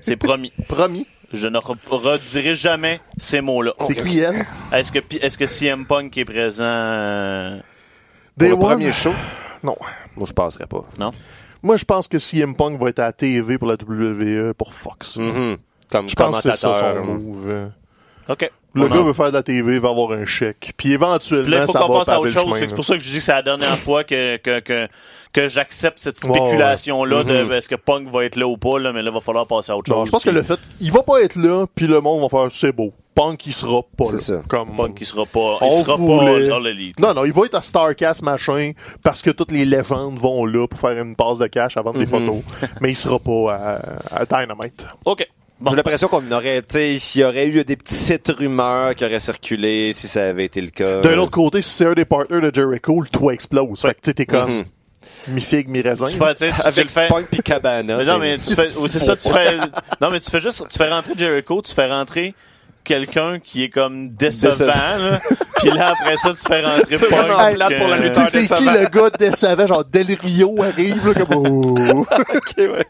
C'est 0.01 0.15
promis. 0.15 0.53
Promis. 0.67 1.07
Je 1.33 1.47
ne 1.47 1.57
re- 1.57 1.75
redirai 1.89 2.55
jamais 2.55 3.01
ces 3.17 3.41
mots-là. 3.41 3.73
C'est 3.87 3.95
qui 3.95 4.19
elle? 4.19 4.45
Est-ce 4.71 4.91
que, 4.91 4.99
est-ce 5.21 5.37
que 5.39 5.47
CM 5.47 5.85
Punk 5.87 6.15
est 6.17 6.23
présent? 6.25 6.63
euh, 6.63 7.59
Day 8.37 8.49
le 8.49 8.53
One? 8.53 8.59
premier 8.59 8.91
show, 8.91 9.11
Non. 9.63 9.75
moi, 10.15 10.27
je 10.27 10.33
penserais 10.33 10.67
pas. 10.67 10.83
Non? 10.99 11.09
Moi, 11.65 11.77
je 11.77 11.83
pense 11.83 12.07
que 12.07 12.19
CM 12.19 12.55
Punk 12.55 12.79
va 12.79 12.89
être 12.89 12.99
à 12.99 13.05
la 13.05 13.11
TV 13.11 13.57
pour 13.57 13.67
la 13.67 13.73
WWE 13.73 14.53
pour 14.53 14.71
Fox. 14.71 15.15
Comme 15.15 16.07
Je 16.07 16.15
pense 16.15 16.35
que 16.43 16.51
c'est 16.51 16.55
ça 16.55 16.93
son 16.95 17.03
move. 17.03 17.71
OK. 18.29 18.49
Le 18.73 18.83
On 18.83 18.87
gars 18.89 18.99
en- 18.99 19.03
veut 19.03 19.13
faire 19.13 19.29
de 19.31 19.37
la 19.37 19.43
TV, 19.43 19.75
il 19.75 19.79
va 19.79 19.89
avoir 19.89 20.11
un 20.11 20.25
chèque. 20.25 20.73
Puis 20.75 20.91
éventuellement, 20.91 21.43
Puis 21.45 21.51
là, 21.53 21.59
il 21.61 21.65
faut 21.65 21.71
ça 21.71 21.79
qu'on 21.79 21.93
va 21.93 21.99
passe 21.99 22.09
à 22.09 22.15
autre 22.19 22.25
le 22.25 22.31
chose. 22.31 22.55
C'est 22.59 22.75
pour 22.75 22.83
ça 22.83 22.93
que 22.97 22.99
je 22.99 23.07
dis 23.09 23.15
que 23.17 23.23
c'est 23.23 23.31
la 23.31 23.41
dernière 23.41 23.77
fois 23.77 24.03
que, 24.03 24.35
que, 24.37 24.59
que, 24.59 24.87
que 25.31 25.47
j'accepte 25.47 25.99
cette 25.99 26.21
Ouais, 26.23 26.31
ouais. 26.31 26.37
spéculation-là 26.39 27.23
de 27.23 27.43
Mhm. 27.45 27.51
est-ce 27.53 27.69
que 27.69 27.75
Punk 27.75 28.09
va 28.09 28.25
être 28.25 28.35
là 28.35 28.47
ou 28.47 28.57
pas, 28.57 28.79
là, 28.79 28.91
mais 28.91 29.01
là, 29.01 29.11
il 29.11 29.13
va 29.13 29.21
falloir 29.21 29.47
passer 29.47 29.71
à 29.71 29.77
autre 29.77 29.89
chose. 29.93 30.07
Je 30.07 30.11
pense 30.11 30.23
que 30.25 30.29
le 30.29 30.43
fait, 30.43 30.59
il 30.81 30.91
va 30.91 31.03
pas 31.03 31.21
être 31.21 31.35
là, 31.37 31.65
puis 31.73 31.87
le 31.87 32.01
monde 32.01 32.21
va 32.21 32.27
faire 32.29 32.51
c'est 32.51 32.71
beau. 32.73 32.91
Punk, 33.13 33.45
il 33.47 33.53
sera 33.53 33.81
pas 33.97 34.03
C'est 34.05 34.15
là. 34.15 34.21
ça. 34.21 34.41
Comme 34.49 34.75
Punk, 34.75 34.97
il 34.99 35.05
sera 35.05 35.25
pas, 35.25 35.57
On 35.61 35.67
il 35.67 35.71
sera 35.71 35.95
voulait- 35.95 36.41
pas 36.43 36.47
dans 36.49 36.59
l'élite. 36.59 36.99
Non, 36.99 37.13
non, 37.13 37.23
il 37.23 37.31
va 37.31 37.45
être 37.45 37.55
à 37.55 37.61
Starcast 37.61 38.23
machin 38.23 38.73
parce 39.01 39.21
que 39.21 39.29
toutes 39.29 39.53
les 39.53 39.63
légendes 39.63 40.17
vont 40.19 40.45
là 40.45 40.67
pour 40.67 40.77
faire 40.81 41.01
une 41.01 41.15
passe 41.15 41.37
de 41.37 41.47
cash 41.47 41.77
avant 41.77 41.91
des 41.93 41.99
Mhm. 41.99 42.07
photos. 42.07 42.41
Mais 42.81 42.91
il 42.91 42.95
sera 42.95 43.17
pas 43.19 43.53
à, 44.11 44.21
à 44.21 44.25
Dynamite. 44.25 44.85
OK. 45.05 45.25
Bon. 45.59 45.71
J'ai 45.71 45.77
l'impression 45.77 46.07
qu'on 46.09 46.29
aurait, 46.31 46.61
tu 46.61 46.99
s'il 46.99 47.21
y 47.21 47.23
aurait 47.23 47.47
eu 47.47 47.63
des 47.63 47.77
petites 47.77 48.27
rumeurs 48.27 48.93
qui 48.93 49.05
auraient 49.05 49.21
circulé 49.21 49.93
si 49.93 50.05
ça 50.07 50.27
avait 50.27 50.43
été 50.45 50.59
le 50.59 50.69
cas. 50.69 50.97
D'un 50.99 51.17
autre 51.17 51.31
côté, 51.31 51.61
si 51.61 51.69
c'est 51.71 51.85
un 51.85 51.93
des 51.93 52.03
partners 52.03 52.41
de 52.41 52.51
Jericho, 52.53 53.01
le 53.01 53.07
toit 53.07 53.33
explose. 53.33 53.79
Fait 53.79 53.93
que 53.93 54.01
tu 54.03 54.13
t'es 54.13 54.25
comme 54.25 54.49
Mhm. 54.57 54.65
mi-figue, 55.29 55.69
mi-raisin. 55.69 56.07
Tu 56.07 56.17
fais- 56.17 56.35
tu 56.35 56.43
Avec 56.61 56.89
fais- 56.91 57.05
Spunk 57.07 57.27
puis 57.31 57.41
Cabana. 57.41 57.95
Mais 57.97 58.03
non, 58.03 58.17
mais 58.19 58.37
tu 58.37 58.53
fais, 58.53 58.67
ou 58.79 58.87
c'est 58.89 58.99
ça, 58.99 59.15
tu 59.15 59.29
fais, 59.29 59.55
non, 60.01 60.09
mais 60.11 60.19
tu 60.19 60.29
fais 60.29 60.41
juste, 60.41 60.61
tu 60.69 60.77
fais 60.77 60.89
rentrer 60.89 61.13
Jericho, 61.17 61.61
tu 61.61 61.73
fais 61.73 61.85
rentrer 61.87 62.35
quelqu'un 62.83 63.39
qui 63.39 63.63
est 63.63 63.69
comme 63.69 64.09
décevant, 64.09 64.51
Décevant. 64.51 64.73
là. 64.73 65.19
Puis 65.59 65.69
là, 65.71 65.93
après 65.97 66.17
ça, 66.17 66.31
tu 66.31 66.41
fais 66.45 66.61
rentrer 66.65 66.83
C'est 66.97 67.09
Punk. 67.09 67.27
vraiment 67.27 67.53
plate 67.55 67.77
pour 67.77 67.87
le 67.87 67.93
euh, 67.93 68.11
Tu 68.11 68.25
sais, 68.25 68.45
c'est 68.47 68.55
qui 68.55 68.65
le 68.65 68.89
gars 68.89 69.09
décevant? 69.17 69.65
Genre, 69.67 69.85
Del 69.85 70.17
Rio 70.21 70.61
arrive, 70.61 71.07
là, 71.07 71.13
comme, 71.13 71.27
oh. 71.47 72.05
Ok, 72.11 72.53
ouais. 72.57 72.85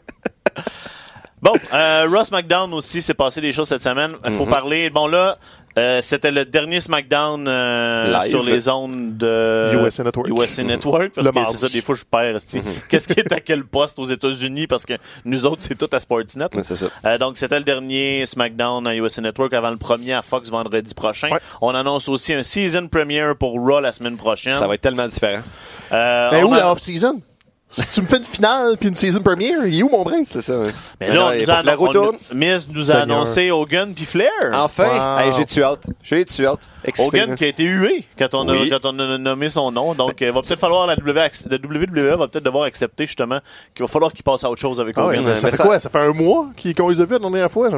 Bon, 1.42 1.54
euh, 1.74 2.08
Ross 2.10 2.32
McDown 2.32 2.74
aussi, 2.74 3.02
s'est 3.02 3.14
passé 3.14 3.42
des 3.42 3.52
choses 3.52 3.68
cette 3.68 3.84
semaine. 3.84 4.14
Il 4.26 4.32
faut 4.32 4.46
Mhm. 4.46 4.50
parler. 4.52 4.90
Bon 4.90 5.06
là, 5.06 5.38
euh, 5.78 6.02
c'était 6.02 6.32
le 6.32 6.46
dernier 6.46 6.80
SmackDown 6.80 7.48
euh, 7.48 8.22
sur 8.22 8.42
les 8.42 8.68
ondes 8.70 9.18
de 9.18 9.72
USA 9.86 10.04
Network. 10.04 10.30
USA 10.30 10.64
Network, 10.64 11.12
parce 11.14 11.28
Le 11.28 11.34
que 11.34 11.46
c'est 11.46 11.58
ça, 11.58 11.70
des 11.70 11.82
fois 11.82 11.94
je 11.96 12.04
perds. 12.10 12.38
esti. 12.38 12.62
Qu'est-ce 12.90 13.08
qui 13.08 13.20
est 13.20 13.32
à 13.32 13.42
quel 13.42 13.64
poste 13.66 14.00
aux 14.00 14.06
États-Unis? 14.06 14.66
Parce 14.66 14.86
que 14.86 14.94
nous 15.26 15.46
autres 15.46 15.62
c'est 15.62 15.76
tout 15.78 15.90
à 15.92 16.00
Sportsnet. 16.00 16.46
ça. 16.64 16.88
Euh, 17.06 17.18
donc 17.18 17.38
c'était 17.38 17.58
le 17.60 17.66
dernier 17.66 18.26
SmackDown 18.26 18.88
à 18.88 18.96
USA 18.96 19.22
Network 19.22 19.54
avant 19.54 19.70
le 19.72 19.78
premier 19.78 20.14
à 20.14 20.22
Fox 20.22 20.50
vendredi 20.50 20.94
prochain. 20.96 21.30
Ouais. 21.30 21.40
On 21.62 21.76
annonce 21.76 22.08
aussi 22.10 22.34
un 22.34 22.42
season 22.44 22.88
premiere 22.88 23.36
pour 23.38 23.54
Raw 23.60 23.82
la 23.82 23.92
semaine 23.92 24.16
prochaine. 24.18 24.54
Ça 24.54 24.68
va 24.68 24.76
être 24.76 24.82
tellement 24.82 25.08
différent. 25.08 25.44
Euh, 25.92 26.32
Ben 26.32 26.44
où 26.46 26.54
a- 26.54 26.58
la 26.58 26.72
off-season? 26.72 27.22
Si 27.68 27.96
tu 27.96 28.02
me 28.04 28.08
fais 28.08 28.18
une 28.18 28.24
finale 28.24 28.78
puis 28.80 28.88
une 28.90 28.96
season 28.96 29.20
premiere, 29.22 29.66
il 29.66 29.80
est 29.80 29.84
où 29.84 29.90
mon 29.90 30.04
break? 30.04 30.28
C'est 30.32 30.42
ça, 30.42 30.58
ouais. 30.60 30.72
Mais 31.02 31.12
là, 31.12 31.28
on 31.28 31.32
il 31.34 31.42
nous 31.42 31.50
a 31.50 31.62
la 31.64 31.76
roue 31.76 31.90
on-. 31.94 32.12
Miz 32.36 32.70
nous 32.72 32.92
a 32.92 32.96
annoncé 32.98 33.52
Hogan 33.52 33.94
puis 33.94 34.06
Flair. 34.06 34.30
Enfin, 34.54 34.86
Wow. 34.86 35.20
hey, 35.26 35.34
j'ai 35.34 35.46
tué 35.46 35.64
hâte? 35.64 35.86
J'ai 36.02 36.24
tué. 36.26 36.48
Excité, 36.86 37.24
Hogan 37.24 37.36
qui 37.36 37.44
a 37.44 37.48
été 37.48 37.64
hué 37.64 38.06
quand 38.18 38.34
on 38.36 38.48
a, 38.48 38.70
quand 38.70 38.86
on 38.86 39.00
a 39.00 39.18
nommé 39.18 39.50
son 39.50 39.72
nom. 39.72 39.94
Donc, 39.96 40.22
il 40.22 40.32
va 40.32 40.42
peut-être 40.42 40.60
falloir 40.60 40.86
la, 40.88 40.96
w, 40.96 41.14
la 41.50 41.58
WWE 41.58 42.18
va 42.18 42.28
peut-être 42.28 42.46
devoir 42.46 42.64
accepter 42.66 43.08
justement 43.08 43.40
qu'il 43.74 43.84
va 43.84 43.88
falloir 43.92 44.14
qu'il 44.14 44.24
passe 44.24 44.44
à 44.44 44.50
autre 44.52 44.62
chose 44.62 44.80
avec 44.80 44.96
Ah 44.98 45.08
ouais, 45.08 45.16
Hogan. 45.18 45.26
mais 45.26 45.36
ça 45.36 45.48
mais 45.48 45.52
fait 45.52 45.58
ça- 45.58 45.64
quoi? 45.64 45.80
Ça 45.80 45.90
fait 45.90 46.00
un 46.00 46.14
mois 46.14 46.48
qu'ils- 46.56 46.76
qu'on 46.76 46.88
les 46.90 47.02
a 47.02 47.06
vus 47.06 47.14
la 47.14 47.20
dernière 47.20 47.52
fois? 47.52 47.70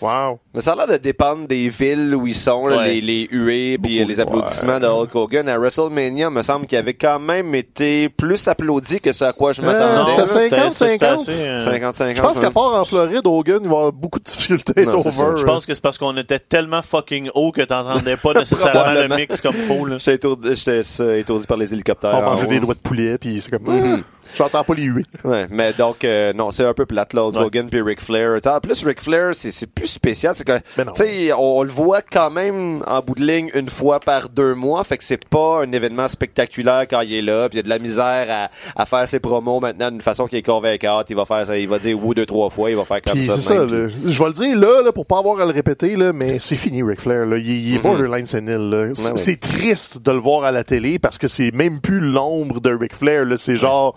Wow. 0.00 0.38
Mais 0.54 0.62
ça 0.62 0.72
a 0.72 0.76
l'air 0.76 0.86
de 0.86 0.96
dépendre 0.96 1.46
des 1.46 1.68
villes 1.68 2.14
où 2.14 2.26
ils 2.26 2.34
sont, 2.34 2.66
là, 2.66 2.78
Ouais. 2.78 2.94
les, 2.94 3.00
les 3.02 3.28
huées 3.30 3.78
puis 3.78 4.02
les 4.04 4.20
applaudissements 4.20 4.80
de 4.80 4.86
Hulk 4.86 5.14
Hogan. 5.14 5.48
À 5.48 5.58
WrestleMania, 5.58 6.30
me 6.30 6.42
semble 6.42 6.66
qu'il 6.66 6.78
avait 6.78 6.94
quand 6.94 7.18
même 7.18 7.54
été 7.54 8.08
plus 8.08 8.48
applaudi 8.48 8.98
que 9.00 9.12
ce 9.12 9.24
à 9.24 9.32
quoi 9.32 9.52
je 9.52 9.60
Euh, 9.60 9.66
m'attendais. 9.66 10.10
50, 10.10 10.70
c'était 10.70 10.98
50. 10.98 11.20
assez, 11.20 11.30
euh, 11.42 11.58
50-50. 11.58 12.16
Je 12.16 12.22
pense 12.22 12.38
qu'à 12.40 12.46
ouais. 12.46 12.52
part 12.52 12.74
en 12.74 12.84
Floride, 12.84 13.26
Hogan, 13.26 13.60
il 13.62 13.68
va 13.68 13.76
avoir 13.76 13.92
beaucoup 13.92 14.18
de 14.18 14.24
difficultés 14.24 14.86
Non, 14.86 14.94
over. 15.00 15.10
Je 15.36 15.44
pense 15.44 15.66
que 15.66 15.74
c'est 15.74 15.82
parce 15.82 15.98
qu'on 15.98 16.16
était 16.16 16.38
tellement 16.38 16.80
fucking 16.82 17.30
haut 17.34 17.52
que 17.52 17.62
t'entendais 17.62 18.16
pas 18.16 18.32
nécessairement 18.34 18.92
le 18.92 19.08
mix 19.14 19.40
comme 19.42 19.54
faut. 19.54 19.84
Là. 19.84 19.96
J'étais 19.98 20.14
étourdi, 20.14 20.48
euh, 20.68 21.18
étourdi 21.18 21.46
par 21.46 21.56
les 21.58 21.72
hélicoptères. 21.74 22.14
On 22.14 22.22
mangeait 22.22 22.46
des 22.46 22.60
doigts 22.60 22.74
de 22.74 22.80
poulet, 22.80 23.18
puis 23.18 23.40
c'est 23.40 23.50
comme... 23.50 23.70
Mhm. 23.74 24.02
J'entends 24.36 24.64
pas 24.64 24.74
les 24.74 24.84
huées. 24.84 25.04
Ouais, 25.24 25.46
mais 25.50 25.72
donc 25.72 26.04
euh, 26.04 26.32
non, 26.32 26.50
c'est 26.50 26.64
un 26.64 26.74
peu 26.74 26.86
plate 26.86 27.12
là, 27.14 27.24
Hulk 27.26 27.36
Ouais. 27.36 27.42
Hogan 27.44 27.66
puis 27.68 27.80
Ric 27.82 28.00
Flair. 28.00 28.38
En 28.46 28.60
plus 28.60 28.84
Ric 28.84 29.00
Flair, 29.00 29.30
c'est 29.34 29.50
c'est 29.50 29.66
plus 29.66 29.86
spécial, 29.86 30.34
c'est 30.36 30.44
que 30.46 30.58
Ben 30.76 30.84
non. 30.86 30.92
tu 30.92 31.02
sais, 31.04 31.32
on, 31.32 31.58
on 31.58 31.62
le 31.62 31.70
voit 31.70 32.02
quand 32.02 32.30
même 32.30 32.82
en 32.86 33.00
bout 33.00 33.14
de 33.14 33.24
ligne 33.24 33.50
une 33.54 33.68
fois 33.70 34.00
par 34.00 34.28
deux 34.28 34.54
mois, 34.54 34.84
fait 34.84 34.98
que 34.98 35.04
c'est 35.04 35.24
pas 35.28 35.62
un 35.62 35.72
événement 35.72 36.08
spectaculaire 36.08 36.86
quand 36.88 37.00
il 37.00 37.14
est 37.14 37.22
là, 37.22 37.48
puis 37.48 37.56
il 37.56 37.58
y 37.58 37.60
a 37.60 37.64
de 37.64 37.68
la 37.68 37.78
misère 37.78 38.26
à, 38.74 38.80
à 38.80 38.86
faire 38.86 39.06
ses 39.08 39.20
promos 39.20 39.60
maintenant 39.60 39.90
d'une 39.90 40.00
façon 40.00 40.26
qui 40.26 40.36
est 40.36 40.42
convaincante, 40.46 41.06
il 41.10 41.16
va 41.16 41.24
faire 41.26 41.46
ça, 41.46 41.56
il 41.58 41.68
va 41.68 41.78
dire 41.78 42.02
ou 42.04 42.14
deux 42.14 42.26
trois 42.26 42.50
fois, 42.50 42.70
il 42.70 42.76
va 42.76 42.84
faire 42.84 43.02
comme 43.02 43.20
ça. 43.22 43.34
c'est 43.36 43.42
ça, 43.42 43.66
je 43.66 44.18
vais 44.22 44.26
le 44.28 44.32
dire 44.32 44.58
là, 44.58 44.82
là, 44.82 44.92
pour 44.92 45.06
pas 45.06 45.18
avoir 45.18 45.40
à 45.40 45.44
le 45.44 45.52
répéter, 45.52 45.96
là, 45.96 46.12
mais 46.12 46.38
c'est 46.38 46.56
fini 46.56 46.82
Ric 46.82 47.00
Flair. 47.00 47.26
Là. 47.26 47.36
Il, 47.38 47.48
il 47.48 47.74
est 47.74 47.76
Mhm. 47.76 47.82
borderline 47.82 48.26
sénile. 48.26 48.90
C'est 48.94 49.02
Ouais, 49.04 49.10
ouais. 49.12 49.16
c'est 49.16 49.40
triste 49.40 50.02
de 50.02 50.12
le 50.12 50.18
voir 50.18 50.44
à 50.44 50.52
la 50.52 50.64
télé 50.64 50.98
parce 50.98 51.18
que 51.18 51.28
c'est 51.28 51.50
même 51.54 51.80
plus 51.80 52.00
l'ombre 52.00 52.60
de 52.60 52.72
Ric 52.74 52.94
Flair. 52.94 53.24
là. 53.24 53.36
C'est 53.36 53.56
genre 53.56 53.96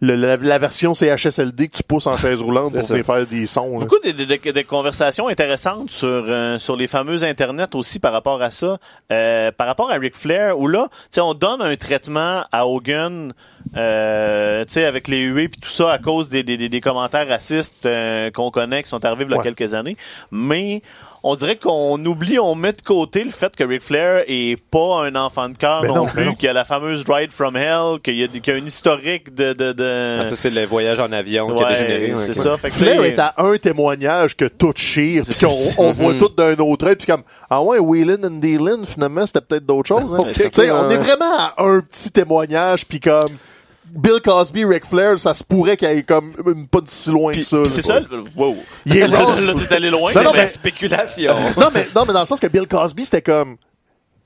Le- 0.00 0.14
la, 0.14 0.36
la 0.36 0.58
version 0.58 0.94
CHSLD 0.94 1.68
que 1.68 1.76
tu 1.76 1.82
pousses 1.82 2.06
en 2.06 2.16
chaise 2.16 2.40
roulante 2.42 2.72
pour 2.78 2.86
venir 2.86 3.04
faire 3.04 3.26
des 3.26 3.46
sons. 3.46 3.78
là. 3.78 3.84
Beaucoup 3.86 3.98
de, 4.04 4.10
de- 4.12 4.24
de- 4.24 4.50
de 4.52 4.62
conversations 4.62 5.28
intéressantes 5.28 5.90
sur 5.90 6.06
euh, 6.08 6.58
sur 6.58 6.76
les 6.76 6.86
fameux 6.86 7.24
internets 7.24 7.74
aussi 7.74 7.98
par 7.98 8.12
rapport 8.12 8.42
à 8.42 8.50
ça, 8.50 8.78
Euh, 9.12 9.50
par 9.52 9.66
rapport 9.66 9.90
à 9.90 9.94
Ric 9.94 10.16
Flair 10.16 10.58
où 10.58 10.66
là, 10.68 10.88
tu 10.90 10.96
sais, 11.12 11.20
on 11.20 11.34
donne 11.34 11.60
un 11.62 11.76
traitement 11.76 12.42
à 12.52 12.66
Hogan, 12.66 13.32
euh, 13.76 14.64
tu 14.64 14.72
sais, 14.72 14.84
avec 14.84 15.08
les 15.08 15.22
huées 15.22 15.48
puis 15.48 15.60
tout 15.60 15.68
ça 15.68 15.92
à 15.92 15.98
cause 15.98 16.28
des, 16.30 16.42
des, 16.42 16.56
des- 16.56 16.68
des 16.68 16.80
commentaires 16.80 17.28
racistes 17.28 17.86
euh, 17.86 18.30
qu'on 18.30 18.50
connaît 18.50 18.82
qui 18.82 18.88
sont 18.88 19.04
arrivés 19.04 19.24
il 19.28 19.30
y 19.30 19.34
a 19.34 19.38
Ouais. 19.38 19.42
quelques 19.44 19.74
années, 19.74 19.96
mais 20.30 20.82
on 21.26 21.36
dirait 21.36 21.56
qu'on 21.56 22.04
oublie, 22.04 22.38
on 22.38 22.54
met 22.54 22.74
de 22.74 22.82
côté 22.82 23.24
le 23.24 23.30
fait 23.30 23.56
que 23.56 23.64
Ric 23.64 23.82
Flair 23.82 24.24
est 24.28 24.56
pas 24.70 25.04
un 25.06 25.14
enfant 25.16 25.48
de 25.48 25.56
cœur 25.56 25.80
Ben 25.80 25.88
non, 25.88 25.94
non, 25.94 26.06
plus, 26.06 26.34
qu'il 26.34 26.44
y 26.44 26.48
a 26.48 26.52
la 26.52 26.66
fameuse 26.66 27.02
Ride 27.08 27.32
from 27.32 27.56
Hell, 27.56 27.98
qu'il 28.02 28.16
y 28.16 28.24
a, 28.24 28.28
qu'il 28.28 28.46
y 28.46 28.50
a 28.50 28.60
un 28.62 28.66
historique 28.66 29.34
de 29.34 29.54
de, 29.54 29.72
de... 29.72 30.10
Ah, 30.20 30.24
ça 30.26 30.36
c'est 30.36 30.50
le 30.50 30.66
voyage 30.66 31.00
en 31.00 31.10
avion 31.12 31.46
qui 31.56 31.62
a 31.62 31.66
Ouais, 31.66 31.72
dégénéré. 31.72 32.12
ouais. 32.12 32.18
c'est 32.18 32.34
ça. 32.34 32.58
Fait 32.58 32.68
que, 32.68 32.74
Flair 32.74 33.02
est 33.04 33.18
à 33.18 33.32
un 33.38 33.56
témoignage 33.56 34.36
que 34.36 34.44
tout 34.44 34.72
chire, 34.76 35.24
puis 35.26 35.46
on 35.78 35.92
voit 35.94 36.12
tout 36.14 36.28
d'un 36.28 36.54
autre 36.56 36.88
œil, 36.88 36.96
puis 36.96 37.06
comme 37.06 37.22
ah 37.48 37.62
ouais, 37.62 37.78
Wheelin 37.78 38.22
and 38.22 38.40
Dealin, 38.40 38.84
finalement 38.84 39.24
c'était 39.24 39.40
peut-être 39.40 39.64
d'autres 39.64 39.88
choses. 39.88 40.12
Hein. 40.12 40.18
Ok, 40.18 40.32
Tu 40.34 40.40
sais, 40.52 40.70
ok, 40.70 40.76
on 40.78 40.88
ouais. 40.88 40.94
est 40.94 40.98
vraiment 40.98 41.38
à 41.38 41.54
un 41.58 41.80
petit 41.80 42.10
témoignage, 42.10 42.84
puis 42.86 43.00
comme 43.00 43.38
Bill 43.94 44.20
Cosby, 44.24 44.64
Ric 44.64 44.84
Flair, 44.86 45.18
ça 45.18 45.34
se 45.34 45.44
pourrait 45.44 45.76
qu'il 45.76 45.88
y 45.88 45.92
ait 45.92 46.02
comme 46.02 46.32
une- 46.46 46.66
pas 46.66 46.80
de 46.80 46.88
si 46.88 47.10
loin 47.10 47.32
que 47.32 47.42
ça. 47.42 47.58
c'est 47.66 47.80
ça. 47.82 48.00
le- 48.00 48.24
Wow. 48.36 48.56
Il 48.86 48.96
est 48.96 49.06
là, 49.08 49.24
t'es 49.68 49.74
allé 49.74 49.90
loin. 49.90 50.10
C'est 50.12 50.24
mais- 50.24 50.32
la 50.36 50.46
spéculation. 50.46 51.34
non 51.60 51.68
mais 51.72 51.86
non 51.94 52.04
mais 52.06 52.12
dans 52.12 52.20
le 52.20 52.26
sens 52.26 52.40
que 52.40 52.46
Bill 52.48 52.66
Cosby 52.66 53.04
c'était 53.04 53.22
comme 53.22 53.56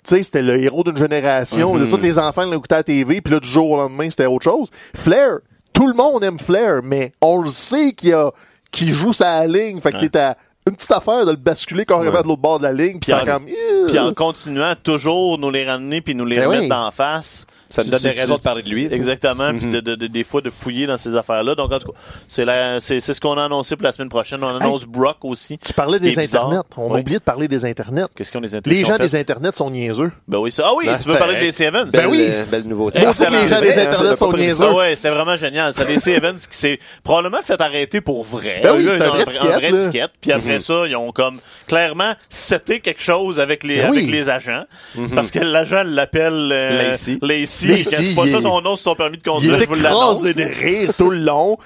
tu 0.06 0.14
sais, 0.16 0.22
c'était 0.22 0.42
le 0.42 0.62
héros 0.62 0.84
d'une 0.84 0.96
génération, 0.96 1.76
de 1.76 1.84
tous 1.84 1.98
les 1.98 2.18
enfants 2.18 2.44
l'écoutaient 2.46 2.76
à 2.76 2.78
la 2.78 2.82
TV, 2.84 3.20
puis 3.20 3.34
là, 3.34 3.40
du 3.40 3.48
jour 3.48 3.72
au 3.72 3.76
lendemain, 3.76 4.08
c'était 4.08 4.24
autre 4.26 4.44
chose. 4.44 4.70
Flair, 4.96 5.38
tout 5.74 5.86
le 5.86 5.92
monde 5.92 6.24
aime 6.24 6.38
Flair, 6.38 6.80
mais 6.82 7.12
on 7.20 7.42
le 7.42 7.50
sait 7.50 7.92
qu'il 7.92 8.14
a, 8.14 8.30
qu'il 8.70 8.92
joue 8.92 9.12
sa 9.12 9.46
ligne, 9.46 9.80
fait 9.80 9.92
que 9.92 9.98
Ouais. 9.98 10.08
t'es 10.08 10.18
à 10.18 10.36
une 10.66 10.76
petite 10.76 10.92
affaire 10.92 11.26
de 11.26 11.32
le 11.32 11.36
basculer 11.36 11.84
carrément 11.84 12.16
Ouais. 12.16 12.22
de 12.22 12.28
l'autre 12.28 12.40
bord 12.40 12.58
de 12.58 12.62
la 12.64 12.72
ligne, 12.72 12.98
puis 13.00 13.12
Puis 13.12 13.12
faire 13.12 13.22
en- 13.22 13.26
comme, 13.38 13.46
Puis 13.88 13.98
en 13.98 14.14
continuant 14.14 14.74
toujours 14.82 15.36
nous 15.38 15.50
les 15.50 15.64
ramener 15.64 16.00
puis 16.00 16.14
nous 16.14 16.24
les 16.24 16.36
Ben 16.36 16.46
remettre 16.46 16.62
oui. 16.62 16.68
d'en 16.70 16.90
face. 16.90 17.46
Ça 17.68 17.84
nous 17.84 17.90
donne 17.90 18.00
des 18.00 18.10
raisons 18.10 18.36
de 18.36 18.40
parler 18.42 18.62
de 18.62 18.68
lui. 18.70 18.88
Exactement. 18.92 19.50
Puis 19.54 19.66
Mhm. 19.66 19.72
de, 19.72 19.80
de- 19.80 19.94
de- 19.94 20.06
des 20.06 20.24
fois 20.24 20.40
de 20.40 20.48
fouiller 20.50 20.86
dans 20.86 20.96
ces 20.96 21.14
affaires-là. 21.16 21.54
Donc 21.54 21.72
en 21.72 21.78
tout 21.78 21.92
cas, 21.92 21.98
c'est 22.26 22.44
la- 22.44 22.80
c'est 22.80 22.98
c'est 23.00 23.12
ce 23.12 23.20
qu'on 23.20 23.36
a 23.36 23.44
annoncé 23.44 23.76
pour 23.76 23.84
la 23.84 23.92
semaine 23.92 24.08
prochaine. 24.08 24.42
On 24.42 24.48
annonce 24.56 24.84
Brock 24.84 25.18
aussi. 25.24 25.58
tu 25.58 25.72
parlais 25.72 25.98
des 26.00 26.18
internets. 26.18 26.60
On 26.76 26.90
a 26.90 26.94
Oui. 26.94 27.00
oublié 27.00 27.18
de 27.18 27.22
parler 27.24 27.46
des 27.48 27.64
internets. 27.64 28.06
Qu'est-ce 28.16 28.32
qu'on 28.32 28.40
les 28.40 28.54
intéresse 28.54 28.78
Les 28.78 28.84
gens 28.84 28.96
des 28.96 29.14
internets 29.16 29.52
sont 29.54 29.70
niaiseux. 29.70 30.10
Ben 30.26 30.38
oui, 30.38 30.50
ça. 30.52 30.64
Ah 30.66 30.72
oui, 30.76 30.86
Ben, 30.86 30.98
tu 30.98 31.08
veux 31.08 31.18
parler 31.18 31.40
des 31.40 31.52
Sevens? 31.52 31.84
Ben 31.84 31.90
Belle, 31.90 32.06
oui. 32.06 32.22
euh, 32.22 32.44
belle 32.46 32.64
nouveauté. 32.64 33.00
Moi, 33.00 33.12
les 33.18 33.48
gens 33.48 33.60
des 33.60 33.78
internets 33.78 34.16
sont 34.16 34.32
niaiseux. 34.32 34.66
Ah 34.68 34.74
ouais, 34.74 34.96
c'était 34.96 35.10
vraiment 35.10 35.36
génial. 35.36 35.72
C'est 35.74 35.86
des 35.86 35.98
Sevens 35.98 36.34
qui 36.50 36.56
s'est 36.56 36.78
probablement 37.02 37.42
fait 37.42 37.60
arrêter 37.60 38.00
pour 38.00 38.24
vrai. 38.24 38.60
Ben 38.62 38.74
oui, 38.76 38.86
c'est 38.90 39.02
un 39.02 39.08
vrai 39.08 39.24
ticket. 39.26 40.06
Puis 40.20 40.32
après 40.32 40.58
ça, 40.58 40.84
ils 40.86 40.96
ont 40.96 41.12
comme 41.12 41.40
clairement 41.66 42.14
seté 42.30 42.80
quelque 42.80 43.02
chose 43.02 43.40
avec 43.40 43.62
les, 43.64 43.78
Ben 43.82 43.88
avec 43.88 44.06
les 44.06 44.28
agents. 44.28 44.64
Parce 45.14 45.30
que 45.30 45.38
l'agent 45.38 45.82
l'appelle 45.84 46.50
euh, 46.52 46.88
Lacey. 46.90 47.18
Lacey, 47.66 47.96
C'est 48.02 48.14
pas 48.14 48.22
il 48.24 48.30
ça 48.30 48.36
est- 48.38 48.40
son 48.42 48.60
nom 48.60 48.76
sur 48.76 48.84
son 48.90 48.94
permis 48.94 49.16
de 49.18 49.22
Il 49.22 49.28
conduire. 49.30 49.54
était 49.54 49.64
je 49.64 49.68
vous 49.70 49.76
écrasé 49.80 50.34
de 50.34 50.44
rire 50.44 50.92
tout 50.96 51.10
le 51.10 51.18
long. 51.18 51.58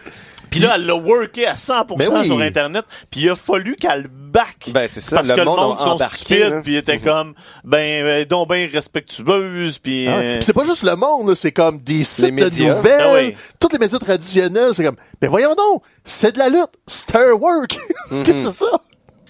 Puis 0.50 0.60
là, 0.60 0.72
elle 0.74 0.84
l'a 0.84 0.94
worké 0.94 1.46
à 1.46 1.54
100% 1.56 1.96
Ben 1.96 2.18
oui. 2.20 2.26
sur 2.26 2.38
Internet. 2.40 2.84
Puis 3.10 3.22
il 3.22 3.30
a 3.30 3.36
fallu 3.36 3.74
qu'elle 3.74 4.06
back. 4.08 4.68
Ben, 4.68 4.86
c'est 4.86 5.00
ça. 5.00 5.16
parce 5.16 5.30
le 5.30 5.36
que 5.36 5.40
monde 5.42 5.56
le 5.58 5.62
monde 5.66 5.98
sont 5.98 6.08
stupides, 6.14 6.60
puis 6.62 6.76
était 6.76 6.98
comme, 6.98 7.32
ben, 7.64 8.04
euh, 8.04 8.24
donc 8.26 8.48
ben 8.48 8.68
respectueuse, 8.70 9.78
puis... 9.78 10.08
Ah 10.08 10.12
euh, 10.18 10.38
c'est 10.42 10.52
pas 10.52 10.64
juste 10.64 10.82
le 10.84 10.94
monde, 10.96 11.28
là, 11.28 11.34
c'est 11.34 11.52
comme 11.52 11.78
des 11.80 12.04
sites 12.04 12.26
de 12.34 12.64
nouvelles. 12.64 13.00
Ah 13.02 13.14
oui. 13.14 13.34
Tous 13.58 13.68
les 13.72 13.78
médias 13.78 13.98
traditionnels, 13.98 14.74
c'est 14.74 14.84
comme, 14.84 14.96
mais 15.20 15.28
voyons 15.28 15.54
donc, 15.54 15.82
c'est 16.04 16.32
de 16.32 16.38
la 16.38 16.48
lutte, 16.50 16.70
c'est 16.86 17.16
un 17.16 17.32
work. 17.32 17.78
Qu'est-ce 18.10 18.44
que 18.44 18.50
c'est 18.50 18.50
ça? 18.50 18.70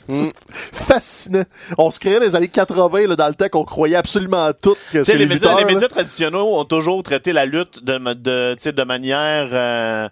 C'est 0.08 0.32
fascinant. 0.72 1.44
On 1.78 1.90
se 1.90 2.00
créait 2.00 2.20
les 2.20 2.34
années 2.36 2.48
80, 2.48 3.06
là, 3.08 3.16
dans 3.16 3.28
le 3.28 3.34
temps 3.34 3.48
qu'on 3.48 3.64
croyait 3.64 3.96
absolument 3.96 4.44
à 4.44 4.52
tout 4.52 4.76
que 4.92 4.98
les, 4.98 5.18
les 5.18 5.26
médias, 5.26 5.58
les 5.58 5.64
médias 5.64 5.88
traditionnels 5.88 6.40
ont 6.40 6.64
toujours 6.64 7.02
traité 7.02 7.32
la 7.32 7.44
lutte 7.44 7.84
de, 7.84 7.98
de, 8.14 8.70
de 8.70 8.84
manière... 8.84 9.48
euh, 9.52 10.08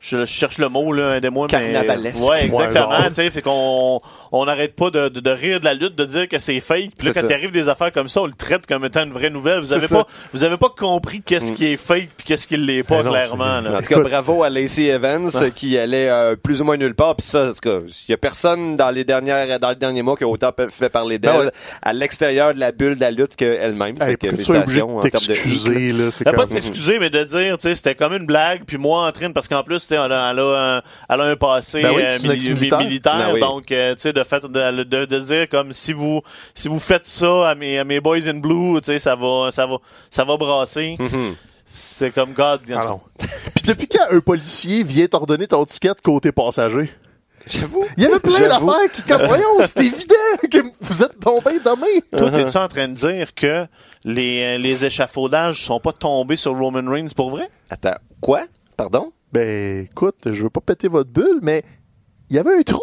je, 0.00 0.20
je 0.20 0.24
cherche 0.24 0.56
le 0.58 0.68
mot, 0.70 0.92
là, 0.92 1.16
aidez-moi. 1.16 1.46
mais- 1.52 1.72
Carnavalesque. 1.72 2.22
Ouais, 2.28 2.46
exactement. 2.46 2.88
Ouais, 2.88 2.96
genre. 2.96 3.08
tu 3.08 3.14
sais, 3.14 3.30
fait 3.30 3.42
qu'on 3.42 4.00
on 4.32 4.44
n'arrête 4.46 4.74
pas 4.74 4.90
de, 4.90 5.08
de, 5.08 5.20
de 5.20 5.30
rire 5.30 5.60
de 5.60 5.64
la 5.66 5.74
lutte, 5.74 5.94
de 5.94 6.04
dire 6.06 6.26
que 6.28 6.38
c'est 6.38 6.58
fake. 6.60 6.92
Puis 6.96 7.06
là, 7.08 7.12
quand 7.14 7.26
il 7.28 7.32
arrive 7.34 7.50
des 7.50 7.68
affaires 7.68 7.92
comme 7.92 8.08
ça, 8.08 8.22
on 8.22 8.26
le 8.26 8.32
traite 8.32 8.66
comme 8.66 8.84
étant 8.84 9.04
une 9.04 9.12
vraie 9.12 9.28
nouvelle. 9.30 9.60
Vous 9.60 9.72
avez 9.74 9.86
ça. 9.86 9.96
pas, 9.96 10.06
vous 10.32 10.42
avez 10.44 10.56
pas 10.56 10.70
compris 10.76 11.20
qu'est-ce 11.20 11.52
qui 11.52 11.66
est 11.66 11.76
fake 11.76 12.08
puis 12.16 12.26
qu'est-ce 12.26 12.46
qui 12.48 12.56
l'est 12.56 12.82
pas, 12.82 12.98
Mais 12.98 13.02
non, 13.04 13.10
clairement. 13.10 13.60
là. 13.60 13.70
En 13.74 13.76
tout 13.78 13.88
cas, 13.88 13.96
Écoute, 13.98 14.10
bravo 14.10 14.42
à 14.42 14.48
Lacey 14.50 14.84
Evans 14.86 15.28
euh, 15.34 15.50
qui 15.50 15.76
allait 15.76 16.08
euh, 16.08 16.34
plus 16.36 16.62
ou 16.62 16.64
moins 16.64 16.76
nulle 16.78 16.94
part. 16.94 17.16
Puis 17.16 17.26
ça, 17.26 17.48
en 17.48 17.52
tout 17.52 17.60
cas, 17.60 17.78
il 18.08 18.10
y 18.10 18.14
a 18.14 18.16
personne 18.16 18.76
dans 18.76 18.90
les 18.90 19.04
dernières, 19.04 19.60
dans 19.60 19.70
les 19.70 19.76
derniers 19.76 20.02
mois 20.02 20.16
qui 20.16 20.24
a 20.24 20.28
autant 20.28 20.52
fait 20.70 20.88
parler 20.88 21.18
d'elle 21.18 21.32
Ben 21.32 21.44
ouais. 21.46 21.50
à 21.82 21.92
l'extérieur 21.92 22.54
de 22.54 22.60
la 22.60 22.72
bulle 22.72 22.94
de 22.94 23.00
la 23.00 23.10
lutte 23.10 23.36
qu'elle-même. 23.36 23.94
Hey, 24.00 24.10
Fait 24.12 24.16
que 24.16 24.30
félicitations 24.30 24.96
en 24.98 25.00
termes 25.00 25.24
de 25.26 26.04
là. 26.04 26.10
Ben, 26.24 26.32
pas 26.32 26.46
de 26.46 26.50
s'excuser, 26.52 26.98
mais 26.98 27.10
de 27.10 27.22
dire, 27.24 27.58
tu 27.58 27.68
sais, 27.68 27.74
c'était 27.74 27.94
comme 27.94 28.14
une 28.14 28.26
blague, 28.26 28.62
puis 28.66 28.78
moi 28.78 29.06
en 29.06 29.12
train, 29.12 29.30
parce 29.32 29.46
qu'en 29.48 29.62
plus, 29.62 29.89
sais, 29.90 29.96
elle, 29.96 30.12
a- 30.12 30.30
elle 30.30 30.38
a 30.40 30.76
un, 30.76 30.82
elle 31.08 31.20
a 31.20 31.24
un 31.24 31.36
passé 31.36 31.82
Ben 31.82 31.92
oui, 31.94 32.02
euh, 32.02 32.18
mili- 32.18 32.54
militaire, 32.78 33.18
Ben 33.18 33.34
oui. 33.34 33.40
donc, 33.40 33.70
euh, 33.72 33.94
tu 33.94 34.00
sais, 34.02 34.12
de 34.12 34.22
fait, 34.24 34.44
de, 34.44 34.82
de, 34.84 35.04
de 35.04 35.18
dire 35.20 35.48
comme 35.48 35.72
si 35.72 35.92
vous, 35.92 36.20
si 36.54 36.68
vous 36.68 36.78
faites 36.80 37.06
ça 37.06 37.50
à 37.50 37.54
mes, 37.54 37.78
à 37.78 37.84
mes 37.84 38.00
boys 38.00 38.28
in 38.28 38.34
blue, 38.38 38.80
tu 38.80 38.86
sais, 38.86 38.98
ça 38.98 39.14
va, 39.14 39.48
ça 39.50 39.66
va, 39.66 39.76
ça 40.10 40.24
va 40.24 40.36
brasser. 40.36 40.96
Mhm. 40.98 41.34
C'est 41.66 42.10
comme 42.12 42.32
God. 42.32 42.62
Ah. 42.74 42.96
Puis 43.54 43.64
depuis 43.64 43.86
quand 43.86 44.04
un 44.10 44.20
policier 44.20 44.82
vient 44.82 45.06
t'ordonner 45.06 45.46
ton 45.46 45.64
ticket 45.64 45.92
côté 46.02 46.32
passager? 46.32 46.90
J'avoue. 47.46 47.86
Il 47.96 48.02
y 48.02 48.06
avait 48.06 48.18
plein 48.20 48.40
d'affaires 48.48 48.90
qui, 48.92 49.02
comme, 49.02 49.22
voyons, 49.22 49.46
c'est 49.62 49.78
évident 49.86 50.14
que 50.50 50.58
vous 50.80 51.02
êtes 51.02 51.18
tombé 51.20 51.58
demain. 51.64 51.86
Toi, 52.18 52.30
t'es-tu 52.30 52.56
en 52.58 52.68
train 52.68 52.88
de 52.88 52.94
dire 52.94 53.32
que 53.34 53.66
les, 54.04 54.42
euh, 54.42 54.58
les 54.58 54.84
échafaudages 54.84 55.64
sont 55.64 55.80
pas 55.80 55.92
tombés 55.92 56.36
sur 56.36 56.54
Roman 56.58 56.82
Reigns 56.90 57.14
pour 57.16 57.30
vrai? 57.30 57.48
Attends, 57.70 57.96
quoi? 58.20 58.42
Pardon? 58.76 59.12
Ben, 59.32 59.86
écoute, 59.90 60.16
je 60.30 60.42
veux 60.42 60.50
pas 60.50 60.60
péter 60.60 60.88
votre 60.88 61.10
bulle, 61.10 61.38
mais 61.42 61.64
il 62.28 62.36
y 62.36 62.38
avait 62.38 62.58
un 62.58 62.62
trou. 62.62 62.82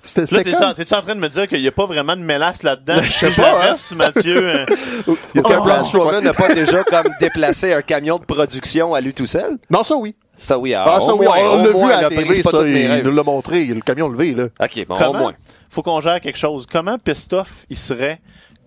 C'était 0.00 0.36
Là, 0.36 0.44
t'es-tu 0.44 0.84
comme... 0.88 0.98
en, 0.98 1.02
train 1.02 1.14
de 1.14 1.20
me 1.20 1.28
dire 1.28 1.48
qu'il 1.48 1.60
y 1.60 1.68
a 1.68 1.72
pas 1.72 1.86
vraiment 1.86 2.16
de 2.16 2.22
mélasse 2.22 2.62
là-dedans? 2.62 3.02
sais 3.10 3.30
je 3.30 3.36
pas, 3.36 3.72
hein. 3.72 3.74
Mathieu, 3.96 4.64
y 5.34 5.38
a 5.38 5.42
Que 5.42 5.52
un 5.52 5.58
Braun. 5.58 5.84
Strowman 5.84 6.20
n'a 6.22 6.32
pas 6.32 6.54
déjà 6.54 6.84
comme 6.84 7.08
déplacé 7.20 7.72
un 7.72 7.82
camion 7.82 8.18
de 8.18 8.24
production 8.24 8.94
à 8.94 9.00
lui 9.00 9.12
tout 9.12 9.26
seul? 9.26 9.58
Non, 9.70 9.82
ça 9.82 9.96
oui. 9.96 10.14
Ça 10.38 10.56
oui, 10.58 10.72
Ah, 10.72 10.98
au 10.98 11.00
ça 11.00 11.14
oui, 11.14 11.26
moins, 11.26 11.36
on 11.38 11.60
au 11.60 11.64
l'a 11.64 11.86
vu 11.86 11.92
à 11.92 12.02
la 12.02 12.08
télé, 12.08 12.42
ça, 12.44 12.66
il 12.66 13.02
nous 13.02 13.10
l'a 13.10 13.22
montré, 13.24 13.64
le 13.66 13.80
camion 13.80 14.08
levé, 14.08 14.34
là. 14.34 14.44
Ok, 14.60 14.86
bon, 14.86 14.94
au 14.94 14.98
Comment? 14.98 15.18
moins. 15.18 15.34
Faut 15.68 15.82
qu'on 15.82 15.98
gère 16.00 16.20
quelque 16.20 16.38
chose? 16.38 16.64
Comment 16.70 16.96
pissed 16.98 17.32
off 17.32 17.66
il 17.68 17.76
serait 17.76 18.20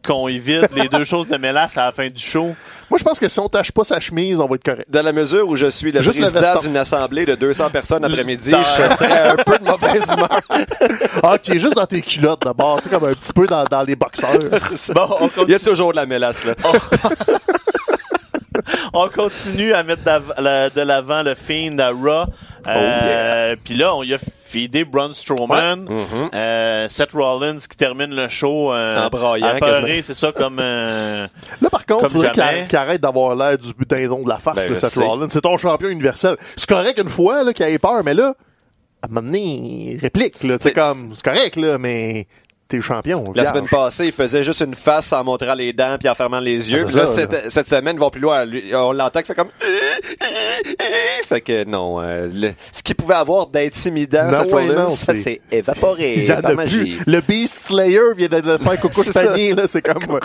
qu'on 0.05 0.27
évite 0.27 0.73
les 0.75 0.87
deux 0.87 1.03
choses 1.03 1.27
de 1.27 1.37
mélasse 1.37 1.77
à 1.77 1.85
la 1.85 1.91
fin 1.91 2.07
du 2.07 2.21
show? 2.21 2.55
Moi, 2.89 2.97
je 2.97 3.03
pense 3.05 3.19
que 3.19 3.29
si 3.29 3.39
on 3.39 3.47
tâche 3.47 3.71
pas 3.71 3.85
sa 3.85 4.01
chemise, 4.01 4.41
on 4.41 4.47
va 4.47 4.55
être 4.55 4.63
correct. 4.65 4.85
Dans 4.89 5.01
la 5.01 5.13
mesure 5.13 5.47
où 5.47 5.55
je 5.55 5.67
suis 5.67 5.93
le 5.93 6.01
Juste 6.01 6.19
président 6.19 6.59
d'une 6.59 6.75
assemblée 6.75 7.25
de 7.25 7.35
200 7.35 7.69
personnes 7.69 8.03
après-midi, 8.03 8.51
je 8.51 8.95
serais 8.95 9.29
un 9.29 9.35
peu 9.37 9.57
de 9.57 9.63
mauvaise 9.63 10.03
humeur. 10.11 10.41
Ah, 11.23 11.37
tu 11.37 11.53
es 11.55 11.59
juste 11.59 11.75
dans 11.75 11.85
tes 11.85 12.01
culottes 12.01 12.41
d'abord, 12.43 12.77
tu 12.77 12.83
sais, 12.83 12.89
comme 12.89 13.05
un 13.05 13.13
petit 13.13 13.31
peu 13.31 13.45
dans, 13.45 13.63
dans 13.63 13.83
les 13.83 13.95
boxeurs. 13.95 14.39
Bon, 14.93 15.07
on 15.21 15.29
Il 15.45 15.51
y 15.51 15.55
a 15.55 15.59
toujours 15.59 15.91
de 15.91 15.97
la 15.97 16.05
mélasse, 16.05 16.43
là. 16.43 16.55
on 18.93 19.08
continue 19.10 19.73
à 19.73 19.84
mettre 19.84 20.04
de 20.04 20.82
l'avant 20.82 21.23
le 21.23 21.36
Fiend 21.36 21.77
à 21.80 21.89
Raw. 21.91 22.25
Euh, 22.67 23.56
Puis 23.63 23.73
là, 23.75 23.95
on 23.95 24.04
y 24.04 24.13
a 24.13 24.17
feedé 24.19 24.84
Braun 24.84 25.13
Strowman, 25.13 25.77
Mhm. 25.88 26.30
euh, 26.34 26.88
Seth 26.89 27.13
Rollins 27.13 27.58
qui 27.58 27.75
termine 27.77 28.13
le 28.13 28.27
show 28.30 28.73
euh, 28.73 29.06
En 29.06 29.10
braillant, 29.10 29.56
c'est 30.04 30.13
ça, 30.13 30.32
comme... 30.32 30.60
euh, 30.62 31.25
Là, 31.62 31.69
par 31.69 31.86
contre, 31.86 32.06
il 32.06 32.10
faudrait 32.12 32.32
qu'il 32.67 32.77
arrête- 32.77 33.01
d'avoir 33.01 33.36
l'air 33.36 33.58
du 33.58 33.71
dindon 33.88 34.23
de 34.23 34.30
la 34.30 34.38
farce, 34.38 34.67
Ben, 34.67 34.75
Seth. 34.75 34.93
Rollins. 34.95 35.30
C'est 35.30 35.41
ton 35.41 35.58
champion 35.58 35.88
universel. 35.89 36.36
C'est 36.56 36.69
correct 36.69 36.99
une 37.01 37.10
fois, 37.10 37.43
là, 37.43 37.54
qu'il 37.54 37.65
ait 37.65 37.80
peur, 37.80 38.04
mais 38.04 38.13
là, 38.13 38.36
à 39.01 39.08
un 39.08 39.10
moment 39.10 39.21
donné, 39.25 39.39
il 39.93 39.99
réplique, 39.99 40.43
là. 40.43 40.58
Tu 40.60 40.63
sais, 40.63 40.69
C'est- 40.69 40.73
comme, 40.73 41.13
c'est 41.15 41.23
correct, 41.25 41.56
là, 41.56 41.77
mais 41.80 42.27
t'es 42.71 42.81
champion. 42.81 43.25
La 43.36 43.43
vierge. 43.43 43.55
semaine 43.55 43.67
passée, 43.69 44.05
il 44.07 44.12
faisait 44.12 44.43
juste 44.43 44.62
une 44.62 44.75
face 44.75 45.12
en 45.13 45.23
montrant 45.23 45.53
les 45.53 45.73
dents 45.73 45.97
puis 45.99 46.10
en 46.10 46.15
fermant 46.15 46.39
les 46.39 46.71
yeux. 46.71 46.86
Ah, 46.88 46.97
là, 46.97 47.05
ça, 47.05 47.13
cette, 47.13 47.51
cette 47.51 47.69
semaine, 47.69 47.95
ils 47.95 47.99
vont 47.99 48.10
plus 48.10 48.21
loin. 48.21 48.45
On 48.73 48.91
l'entend 48.93 49.21
qui 49.21 49.27
fait 49.27 49.36
comme... 49.36 49.49
Fait 51.27 51.41
que 51.41 51.63
non, 51.63 52.01
euh, 52.01 52.27
le- 52.31 52.53
ce 52.71 52.84
qu'il 52.84 52.95
pouvait 52.95 53.15
avoir 53.15 53.47
d'intimidant, 53.47 54.25
Non, 54.29 54.43
Seth 54.43 54.53
ouais, 54.53 54.86
ça 54.88 55.13
c'est- 55.13 55.19
s'est 55.21 55.41
évaporé 55.51 56.25
par 56.43 56.55
magie. 56.55 56.95
plus. 56.97 57.13
Le 57.13 57.21
Beast 57.21 57.65
Slayer 57.67 57.99
vient 58.17 58.27
de 58.27 58.38
le 58.38 58.57
faire 58.57 58.79
coucou 58.81 59.03
de 59.03 59.12
panier, 59.12 59.53
là. 59.53 59.67
C'est 59.67 59.81
comme, 59.81 60.19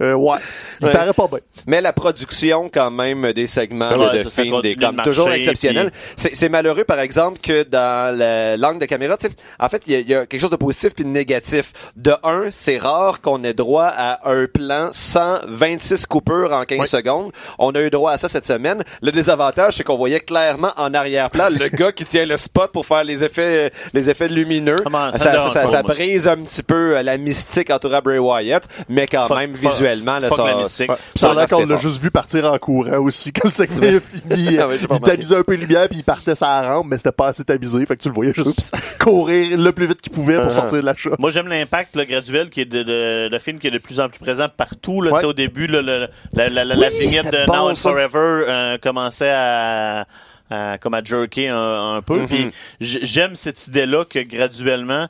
euh, 0.00 0.12
ouais. 0.14 0.36
Il 0.80 0.86
Ouais. 0.86 0.92
paraît 0.92 1.12
pas 1.12 1.26
bien. 1.26 1.38
Mais 1.66 1.80
la 1.80 1.92
production, 1.92 2.70
quand 2.72 2.90
même, 2.90 3.32
des 3.32 3.46
segments 3.48 3.90
Ouais, 3.92 4.18
de 4.22 4.28
films, 4.28 4.60
des 4.62 4.76
de 4.76 4.80
comme 4.80 4.96
marcher, 4.96 5.10
toujours 5.10 5.30
exceptionnel. 5.32 5.90
puis- 5.90 6.00
C'est 6.16 6.36
c'est 6.36 6.48
malheureux, 6.48 6.84
par 6.84 7.00
exemple, 7.00 7.38
que 7.42 7.64
dans 7.64 8.16
le- 8.16 8.56
l'angle 8.60 8.78
de 8.78 8.86
caméra, 8.86 9.16
tu 9.16 9.26
sais, 9.28 9.32
en 9.58 9.68
fait, 9.68 9.82
il 9.86 9.92
y, 9.92 9.96
a- 9.96 10.00
il 10.00 10.08
y 10.08 10.14
a 10.14 10.26
quelque 10.26 10.40
chose 10.40 10.50
de 10.50 10.56
positif 10.56 10.94
puis 10.94 11.04
de 11.04 11.08
négatif. 11.10 11.67
De 11.96 12.14
un, 12.22 12.46
c'est 12.50 12.78
rare 12.78 13.20
qu'on 13.20 13.42
ait 13.44 13.54
droit 13.54 13.90
à 13.94 14.28
un 14.30 14.46
plan 14.46 14.90
sans 14.92 15.38
26 15.46 16.06
coupures 16.06 16.52
en 16.52 16.64
15 16.64 16.78
Ouais. 16.80 16.86
secondes. 16.86 17.32
On 17.58 17.72
a 17.74 17.80
eu 17.80 17.90
droit 17.90 18.12
à 18.12 18.18
ça 18.18 18.28
cette 18.28 18.46
semaine. 18.46 18.82
Le 19.02 19.12
désavantage, 19.12 19.76
c'est 19.76 19.84
qu'on 19.84 19.96
voyait 19.96 20.20
clairement 20.20 20.70
en 20.76 20.94
arrière-plan 20.94 21.48
le 21.50 21.68
gars 21.76 21.92
qui 21.92 22.04
tient 22.04 22.24
le 22.26 22.36
spot 22.36 22.70
pour 22.72 22.86
faire 22.86 23.04
les 23.04 23.24
effets, 23.24 23.70
les 23.94 24.10
effets 24.10 24.28
lumineux. 24.28 24.76
Comment, 24.84 25.10
ça 25.12 25.18
ça, 25.18 25.48
ça- 25.50 25.66
ça 25.66 25.82
brise 25.82 26.28
un 26.28 26.36
petit 26.38 26.62
peu 26.62 26.96
euh, 26.96 27.02
la 27.02 27.16
mystique 27.18 27.70
entourant 27.70 28.00
Bray 28.02 28.18
Wyatt, 28.18 28.68
mais 28.88 29.06
quand 29.06 29.26
Fuck- 29.26 29.38
même 29.38 29.54
fuck- 29.54 29.70
visuellement, 29.70 30.18
là, 30.18 30.28
fuck 30.28 30.38
ça, 30.38 30.46
la 30.46 30.56
mystique. 30.58 30.90
Ouais. 30.90 30.96
Ça 31.14 31.30
a 31.30 31.34
l'air 31.34 31.46
c'est 31.48 31.54
qu'on 31.56 31.66
l'a 31.66 31.76
juste 31.76 32.00
vu 32.02 32.10
partir 32.10 32.52
en 32.52 32.58
courant 32.58 32.98
aussi 32.98 33.32
quand 33.32 33.44
le 33.46 33.50
segment 33.50 33.96
a 33.96 34.00
fini. 34.00 34.58
Ah 34.58 34.66
il 34.74 34.86
remarqué. 34.86 35.10
tamisait 35.12 35.36
un 35.36 35.42
peu 35.42 35.52
les 35.52 35.58
lumière 35.58 35.88
puis 35.88 35.98
il 35.98 36.04
partait 36.04 36.34
sa 36.34 36.62
rampe, 36.62 36.86
mais 36.88 36.96
c'était 36.96 37.12
pas 37.12 37.28
assez 37.28 37.44
tamisé. 37.44 37.84
Fait 37.86 37.96
que 37.96 38.02
tu 38.02 38.08
le 38.08 38.14
voyais 38.14 38.32
juste 38.34 38.72
courir 39.00 39.56
le 39.58 39.72
plus 39.72 39.86
vite 39.86 40.00
qu'il 40.00 40.12
pouvait 40.12 40.36
pour 40.36 40.46
Uh-huh. 40.46 40.50
sortir 40.54 40.78
de 40.80 40.86
la 40.86 40.94
shot. 40.94 41.10
Moi, 41.18 41.30
j'aime 41.30 41.48
l'impact 41.58 41.96
là, 41.96 42.04
graduel 42.04 42.50
qui 42.50 42.60
est 42.60 42.64
de, 42.64 42.82
de, 42.82 43.28
de 43.30 43.38
film 43.38 43.58
qui 43.58 43.66
est 43.66 43.70
de 43.70 43.78
plus 43.78 44.00
en 44.00 44.08
plus 44.08 44.18
présent 44.18 44.48
partout. 44.48 45.00
Là, 45.02 45.12
Ouais. 45.12 45.24
Au 45.24 45.32
début, 45.32 45.66
là, 45.66 45.80
le- 45.82 46.08
la, 46.34 46.48
la, 46.48 46.64
la, 46.64 46.74
la 46.74 46.88
Oui, 46.88 46.98
vignette 47.00 47.30
de 47.32 47.46
bon, 47.46 47.54
Now 47.54 47.70
and. 47.70 47.74
Forever 47.76 48.44
euh, 48.48 48.78
commençait 48.78 49.30
à, 49.30 50.06
à- 50.50 50.78
comme 50.78 50.94
à 50.94 51.02
jerker 51.04 51.48
un, 51.48 51.96
un 51.96 52.02
peu. 52.02 52.20
Mhm. 52.20 52.50
J- 52.80 53.00
j'aime 53.02 53.34
cette 53.34 53.66
idée-là 53.66 54.04
que 54.04 54.18
graduellement, 54.20 55.08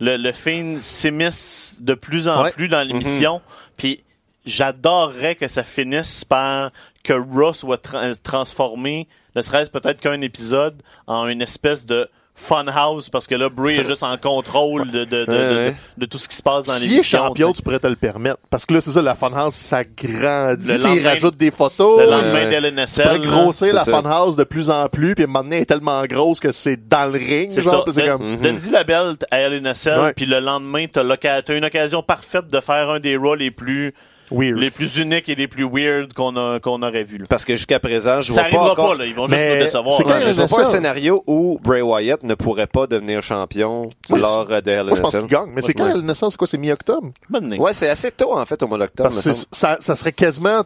le, 0.00 0.16
le 0.16 0.32
film 0.32 0.78
s'immisce 0.78 1.76
de 1.80 1.94
plus 1.94 2.28
en 2.28 2.42
Ouais. 2.44 2.52
plus 2.52 2.68
dans 2.68 2.82
l'émission. 2.82 3.40
Puis 3.76 4.02
j'adorerais 4.44 5.34
que 5.34 5.48
ça 5.48 5.62
finisse 5.64 6.24
par 6.24 6.70
que 7.02 7.12
Raw 7.12 7.52
soit 7.52 7.82
tra- 7.84 8.14
transformé, 8.22 9.06
ne 9.36 9.42
serait-ce 9.42 9.70
peut-être 9.70 10.00
qu'un 10.00 10.20
épisode, 10.22 10.82
en 11.06 11.26
une 11.28 11.42
espèce 11.42 11.86
de 11.86 12.08
funhouse 12.36 13.08
parce 13.08 13.26
que 13.26 13.34
là, 13.34 13.48
Bray 13.48 13.78
est 13.78 13.84
juste 13.84 14.02
en 14.02 14.16
contrôle 14.18 14.90
de, 14.90 15.04
de, 15.04 15.24
de, 15.24 15.32
Ouais, 15.66 15.76
de, 15.96 16.06
tout 16.06 16.18
ce 16.18 16.28
qui 16.28 16.36
se 16.36 16.42
passe 16.42 16.64
dans 16.64 16.74
est 16.74 16.80
l'émission. 16.86 17.26
champion, 17.26 17.52
tu 17.52 17.62
pourrais 17.62 17.78
te 17.78 17.86
le 17.86 17.96
permettre. 17.96 18.36
Parce 18.50 18.66
que 18.66 18.74
là, 18.74 18.80
c'est 18.80 18.92
ça, 18.92 19.00
la 19.02 19.14
funhouse, 19.14 19.54
ça 19.54 19.82
grandit. 19.84 20.66
Le 20.66 20.96
il 20.96 21.06
rajoute 21.06 21.36
des 21.36 21.50
photos. 21.50 21.98
Le 22.00 22.06
euh, 22.06 22.10
lendemain 22.10 22.48
ouais. 22.50 22.60
d'LNSL. 22.60 22.86
tu 22.86 23.02
pourrais 23.02 23.26
grossir 23.42 23.74
la 23.74 23.84
ça. 23.84 23.92
funhouse 24.02 24.36
de 24.36 24.44
plus 24.44 24.70
en 24.70 24.88
plus, 24.88 25.14
puis 25.14 25.24
donné, 25.26 25.56
elle 25.56 25.62
est 25.62 25.66
tellement 25.66 26.04
grosse 26.04 26.38
que 26.40 26.52
c'est 26.52 26.76
dans 26.88 27.06
le 27.10 27.18
ring. 27.18 27.50
C'est 27.50 27.62
genre, 27.62 27.72
ça. 27.72 27.80
puis 27.84 27.92
c'est 27.94 28.06
Don- 28.06 28.18
comme... 28.18 28.36
Donne-y 28.38 28.70
la 28.70 28.84
belle 28.84 29.16
à 29.30 29.40
LNSL, 29.48 30.12
puis 30.14 30.26
le 30.26 30.40
lendemain, 30.40 30.86
t'as 30.90 31.02
une 31.48 31.64
occasion 31.64 32.02
parfaite 32.02 32.48
de 32.48 32.60
faire 32.60 32.90
un 32.90 33.00
des 33.00 33.16
Raw 33.16 33.34
les 33.34 33.50
plus, 33.50 33.94
Weird. 34.30 34.58
les 34.58 34.70
plus 34.70 34.96
uniques 34.98 35.28
et 35.28 35.34
les 35.34 35.46
plus 35.48 35.64
weird 35.70 36.12
qu'on 36.12 36.36
a, 36.36 36.58
qu'on 36.60 36.82
aurait 36.82 37.04
vu. 37.04 37.18
là. 37.18 37.26
Parce 37.28 37.44
que 37.44 37.54
jusqu'à 37.56 37.78
présent, 37.78 38.20
je 38.20 38.32
Ça 38.32 38.42
vois 38.42 38.50
pas 38.50 38.56
arrivera 38.56 38.72
encore... 38.72 38.90
pas, 38.92 38.98
là. 38.98 39.06
Ils 39.06 39.14
vont 39.14 39.28
juste 39.28 39.40
Mais 39.40 39.58
nous 39.58 39.64
décevoir. 39.64 39.94
c'est 39.96 40.04
là. 40.04 40.12
quand 40.12 40.18
même 40.18 40.32
je 40.32 40.36
vois 40.42 40.46
pas 40.56 40.60
un 40.60 40.64
ça. 40.64 40.70
scénario 40.72 41.22
où 41.26 41.58
Bray 41.62 41.82
Wyatt 41.82 42.22
ne 42.22 42.34
pourrait 42.34 42.66
pas 42.66 42.86
devenir 42.86 43.22
champion 43.22 43.90
Moi, 44.08 44.18
lors 44.18 44.46
de 44.46 44.52
Hell 44.70 44.80
in 44.80 44.84
Moi, 44.84 44.94
je 44.96 45.00
pense 45.02 45.16
qu'il 45.16 45.26
gagne. 45.26 45.50
Mais 45.54 45.62
c'est 45.62 45.74
quand 45.74 45.86
la 45.86 46.02
naissance? 46.02 46.32
C'est 46.32 46.38
quoi? 46.38 46.46
C'est 46.46 46.58
mi-octobre? 46.58 47.10
Ouais, 47.58 47.72
c'est 47.72 47.88
assez 47.88 48.10
tôt, 48.10 48.36
en 48.36 48.44
fait, 48.44 48.62
au 48.62 48.66
mois 48.66 48.78
d'octobre. 48.78 49.12
Ça, 49.12 49.76
ça 49.80 49.94
serait 49.96 50.12
quasiment... 50.12 50.62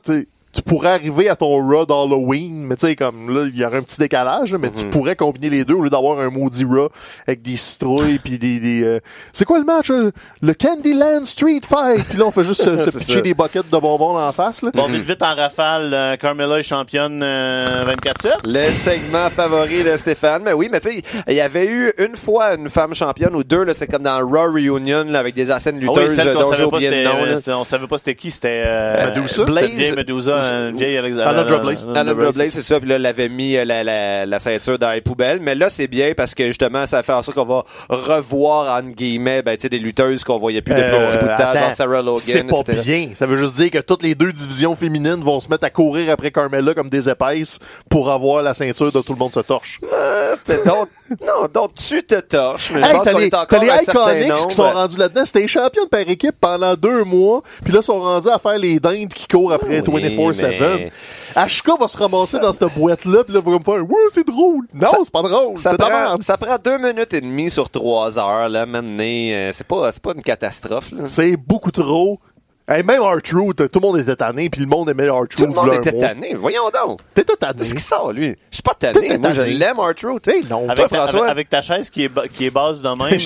tu- 0.53 0.63
pourrais 0.63 0.91
arriver 0.91 1.29
à 1.29 1.37
ton 1.37 1.57
Raw 1.69 1.85
d'Halloween, 1.87 2.65
mais 2.67 2.77
tu 2.77 2.87
sais, 2.87 2.97
comme 2.97 3.35
là, 3.35 3.47
il 3.53 3.57
y 3.59 3.65
aurait 3.65 3.79
un 3.79 3.83
petit 3.83 3.99
décalage, 3.99 4.53
là, 4.53 4.59
mais 4.59 4.69
Mhm. 4.69 4.75
tu 4.79 4.85
pourrais 4.87 5.17
combiner 5.17 5.51
les 5.51 5.65
deux 5.65 5.75
au 5.75 5.83
lieu 5.83 5.91
d'avoir 5.91 6.19
un 6.21 6.31
maudit 6.31 6.65
Raw 6.65 6.89
avec 7.27 7.43
des 7.43 7.57
citrouilles 7.57 8.19
puis 8.19 8.39
des... 8.39 8.59
des 8.61 8.83
euh, 8.85 9.01
C'est 9.33 9.45
quoi 9.45 9.59
le 9.59 9.65
match? 9.65 9.91
euh? 9.91 10.11
Le 10.43 10.55
Candyland 10.55 11.25
Street 11.25 11.61
Fight! 11.69 12.05
Puis 12.09 12.19
là, 12.19 12.25
on 12.27 12.31
fait 12.31 12.45
juste 12.45 12.63
se, 12.63 12.79
se 12.91 12.91
pitcher 12.91 13.15
ça. 13.15 13.21
des 13.21 13.35
buckets 13.35 13.69
de 13.71 13.79
bonbons 13.79 14.19
en 14.19 14.33
face, 14.33 14.63
là. 14.63 14.71
Bon, 14.75 14.87
vite, 14.87 15.03
vite, 15.03 15.23
en 15.23 15.35
rafale, 15.35 15.93
euh, 15.93 16.17
Carmella 16.17 16.59
est 16.59 16.63
championne 16.63 17.21
euh, 17.23 17.85
24-7. 17.85 18.31
Le 18.45 18.73
segment 18.73 19.29
favori 19.31 19.83
de 19.85 19.97
Stéphane. 19.97 20.43
Mais 20.45 20.53
oui, 20.53 20.69
mais 20.71 20.81
tu 20.81 20.91
sais, 20.91 21.03
il 21.29 21.35
y 21.35 21.41
avait 21.41 21.67
eu 21.67 21.93
une 21.99 22.17
fois 22.17 22.55
une 22.55 22.69
femme 22.71 22.95
championne 22.95 23.35
ou 23.35 23.45
deux, 23.45 23.65
là, 23.65 23.75
c'est 23.75 23.87
comme 23.87 24.03
dans 24.03 24.19
Raw 24.19 24.53
Reunion, 24.53 25.05
là, 25.09 25.19
avec 25.21 25.35
des 25.35 25.51
anciennes 25.53 25.77
Ah 25.83 25.83
oui, 25.83 25.89
lutteuses 25.89 26.15
celle 26.15 26.33
qu'on 26.35 26.41
dont 26.41 26.45
j'ai 26.45 26.51
savait 26.59 26.63
pas 26.71 26.77
oublié 26.77 26.91
le 26.91 26.97
c'était, 26.97 27.09
nom. 27.09 27.25
là. 27.25 27.31
euh, 27.33 27.37
c'était- 27.37 27.53
on 27.53 27.65
savait 27.65 27.87
pas 27.87 27.97
c'était 27.99 28.15
qui, 28.15 28.31
c'était 28.31 28.63
euh, 28.67 29.07
Medusa? 29.15 29.45
Blaze. 29.45 29.71
C'était 29.77 29.97
Medusa, 29.97 30.40
Alundra 31.29 31.59
Blaze. 31.59 31.87
Alundra 31.95 32.31
Blaze, 32.33 32.51
c'est 32.51 32.63
ça. 32.63 32.81
Puis 32.81 32.89
là, 32.89 32.97
elle 32.97 33.07
avait 33.07 33.29
mis 33.29 33.57
euh, 33.57 33.65
la, 33.65 33.85
la, 33.85 34.27
la 34.27 34.41
ceinture 34.41 34.79
dans 34.79 34.91
les 34.93 35.01
poubelles. 35.01 35.41
Mais 35.41 35.55
là, 35.55 35.69
c'est 35.69 35.87
bien 35.89 36.13
parce 36.17 36.35
que 36.35 36.47
justement, 36.47 36.87
ça 36.87 37.03
fait 37.03 37.13
en 37.13 37.23
sorte 37.23 37.37
qu'on 37.37 37.45
va 37.45 37.65
revoir, 37.89 38.79
entre 38.79 38.91
guillemets, 38.95 39.43
ben, 39.43 39.57
tu 39.57 39.63
sais, 39.63 39.69
des 39.69 39.79
lutteuses 39.79 40.25
qu'on 40.25 40.39
voyait 40.39 40.63
plus 40.63 40.75
depuis 40.75 40.91
Euh, 40.91 41.05
un 41.05 41.11
petit 41.11 41.19
bout 41.19 41.25
de 41.25 41.37
temps, 41.37 41.49
attends, 41.49 41.61
genre 41.61 41.75
Sarah 41.75 42.03
Logan, 42.03 42.19
C'est 42.19 42.43
pas 42.45 42.61
etc. 42.61 42.81
bien. 42.85 43.09
Ça 43.15 43.27
veut 43.27 43.37
juste 43.37 43.55
dire 43.55 43.71
que 43.71 43.79
toutes 43.79 44.03
les 44.03 44.15
deux 44.15 44.33
divisions 44.33 44.75
féminines 44.77 45.23
vont 45.23 45.41
se 45.41 45.49
mettre 45.49 45.65
à 45.65 45.71
courir 45.71 46.11
après 46.11 46.31
Carmella 46.31 46.75
comme 46.75 46.89
des 46.89 47.09
épaisses 47.09 47.59
pour 47.89 48.11
avoir 48.11 48.43
la 48.43 48.55
ceinture 48.55 48.93
de 48.93 49.01
tout 49.01 49.13
le 49.13 49.19
monde 49.19 49.33
se 49.33 49.41
torche. 49.41 49.81
Euh, 49.93 50.37
peut-être 50.45 50.65
d'autres- 50.65 50.91
non, 51.21 51.49
donc 51.53 51.75
tu 51.75 52.03
te 52.05 52.15
torches. 52.21 52.73
Mais 52.73 52.83
je 52.83 52.87
Hey, 52.87 52.93
pense 52.95 53.05
t'as 53.05 53.13
qu'on 53.13 53.19
les, 53.19 53.27
est 53.27 53.35
encore 53.35 53.61
les 53.61 53.83
Iconics 53.83 54.49
qui 54.49 54.55
sont 54.55 54.71
rendus 54.71 54.97
là-dedans. 54.97 55.25
C'était 55.25 55.41
les 55.41 55.49
champions 55.49 55.87
par 55.87 56.01
équipe 56.01 56.35
pendant 56.41 56.75
deux 56.75 57.05
mois. 57.05 57.43
Puis 57.65 57.73
là, 57.73 57.81
ils 57.81 57.85
sont 57.85 58.01
rendus 58.01 58.29
à 58.29 58.39
faire 58.39 58.59
les 58.59 58.79
dindes 58.81 59.13
qui 59.13 59.27
courent 59.27 59.53
après 59.53 59.81
Oui, 59.89 60.03
24-7. 60.03 60.59
mais- 60.61 60.93
Ashka 61.35 61.73
va 61.79 61.89
se 61.89 61.97
ramasser 61.97 62.39
dans 62.39 62.53
cette 62.53 62.73
boîte-là. 62.75 63.25
Puis 63.25 63.35
là, 63.35 63.41
va 63.41 63.51
me 63.53 63.59
faire 63.59 63.75
«Ouais, 63.91 64.09
c'est 64.13 64.27
drôle!» 64.27 64.67
Non, 64.75 64.91
Ça- 64.91 64.99
c'est 65.05 65.13
pas 65.13 65.23
drôle. 65.23 65.57
Ça 65.59 65.77
prend, 65.77 66.17
ça 66.21 66.37
prend 66.37 66.57
deux 66.63 66.79
minutes 66.79 67.15
et 67.15 67.21
demie 67.21 67.51
sur 67.51 67.69
trois 67.71 68.19
heures, 68.19 68.49
là, 68.49 68.67
maintenant. 68.67 69.01
euh, 69.01 69.51
c'est 69.55 69.67
pas, 69.67 69.93
c'est 69.93 70.03
pas 70.03 70.13
une 70.15 70.23
catastrophe, 70.23 70.91
là. 70.93 71.05
C'est 71.07 71.37
beaucoup 71.37 71.71
trop. 71.71 72.19
Hey, 72.73 72.85
même 72.85 73.03
R-Truth, 73.03 73.69
tout 73.71 73.81
le 73.81 73.87
monde 73.87 73.99
était 73.99 74.15
tanné, 74.15 74.49
puis 74.49 74.61
le 74.61 74.69
monde 74.69 74.89
aimait 74.91 75.09
R-Truth. 75.11 75.37
Tout 75.39 75.47
le 75.47 75.53
monde 75.53 75.75
était 75.75 75.99
tanné. 75.99 76.35
Voyons 76.35 76.71
donc. 76.73 77.01
T'étais 77.15 77.35
tanné. 77.35 77.55
Qu'est-ce 77.59 77.75
qui 77.75 77.83
sort, 77.83 78.13
lui? 78.13 78.37
Je 78.51 78.55
suis 78.57 78.63
pas 78.63 78.75
tanné. 78.75 79.19
Moi, 79.19 79.33
je 79.33 79.43
l'aime, 79.43 79.79
R-Truth. 79.81 80.29
Hey, 80.29 80.45
non. 80.49 80.69
Avec, 80.69 80.77
Toi, 80.77 80.89
ta, 80.89 80.97
François? 80.99 81.21
avec, 81.23 81.31
avec 81.33 81.49
ta 81.51 81.63
chaise 81.63 81.91
qui 81.91 82.05
est, 82.05 82.09
ba- 82.09 82.29
qui 82.29 82.47
est 82.47 82.51
basse 82.51 82.81
de 82.81 82.89
même, 82.91 83.19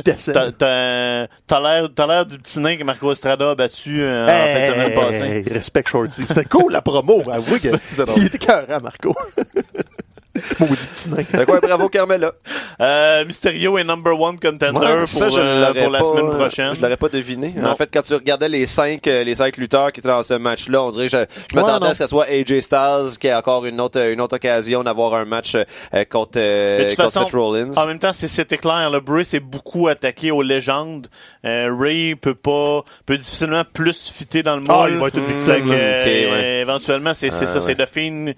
t'as- 1.46 1.60
l'air 1.60 1.88
t'as 1.94 2.06
l'air 2.06 2.24
du 2.26 2.38
petit 2.38 2.58
nain 2.58 2.76
que 2.78 2.84
Marco 2.84 3.12
Estrada 3.12 3.50
a 3.50 3.54
battu 3.54 4.00
euh, 4.02 4.24
en 4.24 4.28
fin 4.54 4.60
de 4.60 4.72
semaine 4.72 4.94
passée. 4.94 5.24
Hey, 5.46 5.52
respect 5.52 5.84
Shorty. 5.86 6.22
C'était 6.26 6.44
cool 6.46 6.72
la 6.72 6.80
promo. 6.80 7.22
Avoue 7.30 7.58
que 7.60 7.68
C'est 7.90 8.04
drôle. 8.06 8.18
il 8.18 8.26
était 8.26 8.38
carré, 8.38 8.66
Marco. 8.82 9.14
Maudit 10.60 10.86
petit 10.86 11.08
nain. 11.10 11.22
Fait 11.24 11.44
quoi, 11.46 11.60
bravo, 11.60 11.88
Carmela. 11.88 12.32
Euh, 12.80 13.24
Mysterio 13.24 13.78
est 13.78 13.84
number 13.84 14.18
one 14.20 14.38
contender 14.38 14.78
Ouais, 14.78 14.96
pour, 14.98 15.08
Ça, 15.08 15.28
je 15.28 15.38
euh, 15.40 15.72
pour 15.74 15.90
la 15.90 15.98
pas- 16.00 16.04
semaine 16.04 16.30
prochaine. 16.30 16.74
Je 16.74 16.80
l'aurais 16.80 16.96
pas 16.96 17.08
deviné. 17.08 17.54
Non. 17.56 17.70
En 17.70 17.76
fait, 17.76 17.88
quand 17.92 18.02
tu 18.02 18.14
regardais 18.14 18.48
les 18.48 18.66
cinq, 18.66 19.06
euh, 19.06 19.24
les 19.24 19.34
cinq 19.36 19.56
lutteurs 19.56 19.92
qui 19.92 20.00
étaient 20.00 20.08
dans 20.08 20.22
ce 20.22 20.34
match-là, 20.34 20.82
on 20.82 20.90
dirait 20.90 21.08
que 21.08 21.16
je, 21.16 21.24
je 21.50 21.56
m'attendais 21.56 21.86
à 21.86 21.94
ce 21.94 21.98
que 22.00 22.04
ce 22.04 22.10
soit 22.10 22.26
AJ 22.28 22.60
Styles 22.60 23.18
qui 23.20 23.28
a 23.28 23.38
encore 23.38 23.64
une 23.66 23.80
autre, 23.80 24.00
une 24.00 24.20
autre 24.20 24.36
occasion 24.36 24.82
d'avoir 24.82 25.14
un 25.14 25.24
match 25.24 25.54
euh, 25.54 26.04
contre, 26.10 26.32
euh, 26.38 26.84
contre 26.84 26.96
façon, 26.96 27.24
Seth 27.26 27.34
Rollins. 27.34 27.74
En 27.76 27.86
même 27.86 27.98
temps, 27.98 28.12
c'est- 28.12 28.28
c'était 28.28 28.58
clair. 28.58 28.90
Le 28.90 29.00
Bray 29.00 29.24
s'est 29.24 29.40
beaucoup 29.40 29.88
attaqué 29.88 30.30
aux 30.30 30.42
légendes. 30.42 31.08
Euh, 31.44 31.68
Ray 31.78 32.14
peut 32.16 32.34
pas, 32.34 32.82
peut 33.06 33.16
difficilement 33.16 33.62
plus 33.72 34.10
fitter 34.10 34.42
dans 34.42 34.56
le 34.56 34.62
moule. 34.62 34.70
Ah, 34.70 34.86
il 34.88 34.96
va 34.96 35.08
être 35.08 35.18
une 35.18 35.24
Fait 35.26 35.32
victime. 35.60 35.70
que, 35.70 35.74
là. 35.74 36.00
Ok, 36.00 36.06
euh, 36.06 36.32
ouais. 36.32 36.60
Éventuellement, 36.60 37.14
c'est 37.14 37.30
c'est 37.30 37.44
Ah, 37.44 37.48
ça, 37.48 37.60
c'est. 37.60 37.74
The 37.74 37.86
Fiend 37.86 38.32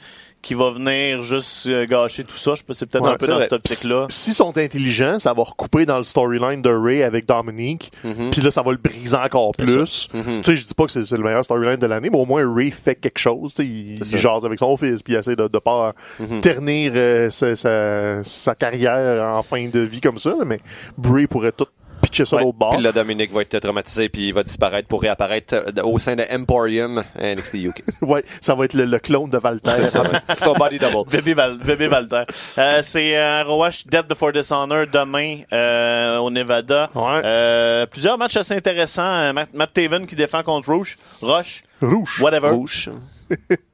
qui 0.46 0.54
va 0.54 0.70
venir 0.70 1.22
juste 1.22 1.66
euh, 1.66 1.86
gâcher 1.86 2.22
tout 2.24 2.36
ça. 2.36 2.54
Je 2.54 2.62
pense 2.62 2.76
c'est 2.78 2.86
peut-être 2.86 3.04
Ouais, 3.04 3.10
un 3.10 3.16
peu 3.16 3.26
dans 3.26 3.34
vrai. 3.34 3.42
cette 3.42 3.52
optique-là. 3.54 4.06
S'ils 4.10 4.32
sont 4.32 4.56
intelligents, 4.56 5.18
ça 5.18 5.32
va 5.34 5.42
recouper 5.42 5.86
dans 5.86 5.98
le 5.98 6.04
storyline 6.04 6.62
de 6.62 6.70
Ray 6.70 7.02
avec 7.02 7.26
Dominique. 7.26 7.90
Mhm. 8.04 8.30
Puis 8.30 8.40
là, 8.42 8.50
ça 8.52 8.62
va 8.62 8.70
le 8.70 8.76
briser 8.78 9.16
encore 9.16 9.50
plus. 9.58 10.08
Mhm. 10.14 10.42
Tu 10.42 10.44
sais, 10.44 10.56
je 10.56 10.66
dis 10.66 10.74
pas 10.74 10.84
que 10.86 10.92
c'est 10.92 11.04
c'est 11.04 11.16
le 11.16 11.24
meilleur 11.24 11.44
storyline 11.44 11.76
de 11.76 11.86
l'année, 11.86 12.10
mais 12.10 12.18
au 12.18 12.26
moins 12.26 12.44
Ray 12.54 12.70
fait 12.70 12.94
quelque 12.94 13.18
chose. 13.18 13.54
tu 13.54 13.62
sais, 13.62 13.68
Il, 13.68 13.98
il 14.00 14.16
jase 14.16 14.44
avec 14.44 14.58
son 14.60 14.76
fils, 14.76 15.02
puis 15.02 15.14
il 15.14 15.16
essaie 15.16 15.34
de, 15.36 15.48
de 15.48 15.58
pas 15.58 15.94
Mhm. 16.20 16.40
ternir 16.40 16.92
euh, 16.94 17.28
sa, 17.30 17.56
sa- 17.56 18.22
sa 18.22 18.54
carrière 18.54 19.28
en 19.28 19.42
fin 19.42 19.66
de 19.68 19.80
vie 19.80 20.00
comme 20.00 20.18
ça. 20.18 20.30
là, 20.30 20.44
Mais 20.46 20.60
Bray 20.96 21.26
pourrait 21.26 21.52
tout 21.52 21.66
pitcher 22.08 22.24
ça 22.24 22.36
Ouais. 22.36 22.42
l'autre 22.42 22.58
bord. 22.58 22.70
Puis 22.74 22.82
là, 22.82 22.92
Dominique 22.92 23.32
va 23.32 23.42
être 23.42 23.58
traumatisé 23.58 24.08
puis 24.08 24.28
il 24.28 24.34
va 24.34 24.42
disparaître 24.42 24.88
pour 24.88 25.02
réapparaître 25.02 25.54
euh, 25.54 25.82
au 25.82 25.98
sein 25.98 26.16
de 26.16 26.24
Emporium 26.30 27.02
NXT 27.20 27.54
UK. 27.54 27.82
Ouais, 28.02 28.24
ça 28.40 28.54
va 28.54 28.64
être 28.66 28.74
le, 28.74 28.84
le 28.84 28.98
clone 28.98 29.28
de 29.30 29.38
Valter. 29.38 29.70
C'est 29.74 29.90
ça. 29.90 30.02
Son 30.34 30.54
body 30.54 30.78
double. 30.78 31.08
Bébé, 31.10 31.34
Val- 31.34 31.58
bébé 31.58 31.86
Valter. 31.88 32.22
Euh, 32.58 32.80
c'est 32.82 33.16
euh, 33.16 33.42
Roach 33.44 33.86
Dead 33.86 34.06
Before 34.06 34.32
Dishonor 34.32 34.86
demain 34.92 35.40
euh, 35.52 36.18
au 36.18 36.30
Nevada. 36.30 36.90
Ouais. 36.94 37.20
Euh, 37.24 37.86
plusieurs 37.86 38.16
matchs 38.18 38.36
assez 38.36 38.54
intéressants. 38.54 39.32
Matt, 39.32 39.52
Matt 39.54 39.72
Taven 39.72 40.06
qui 40.06 40.14
défend 40.16 40.42
contre 40.42 40.70
Rouge. 40.72 40.96
Rush. 41.22 41.62
Rouge. 41.82 42.20
Whatever. 42.20 42.50
Rouge. 42.50 42.90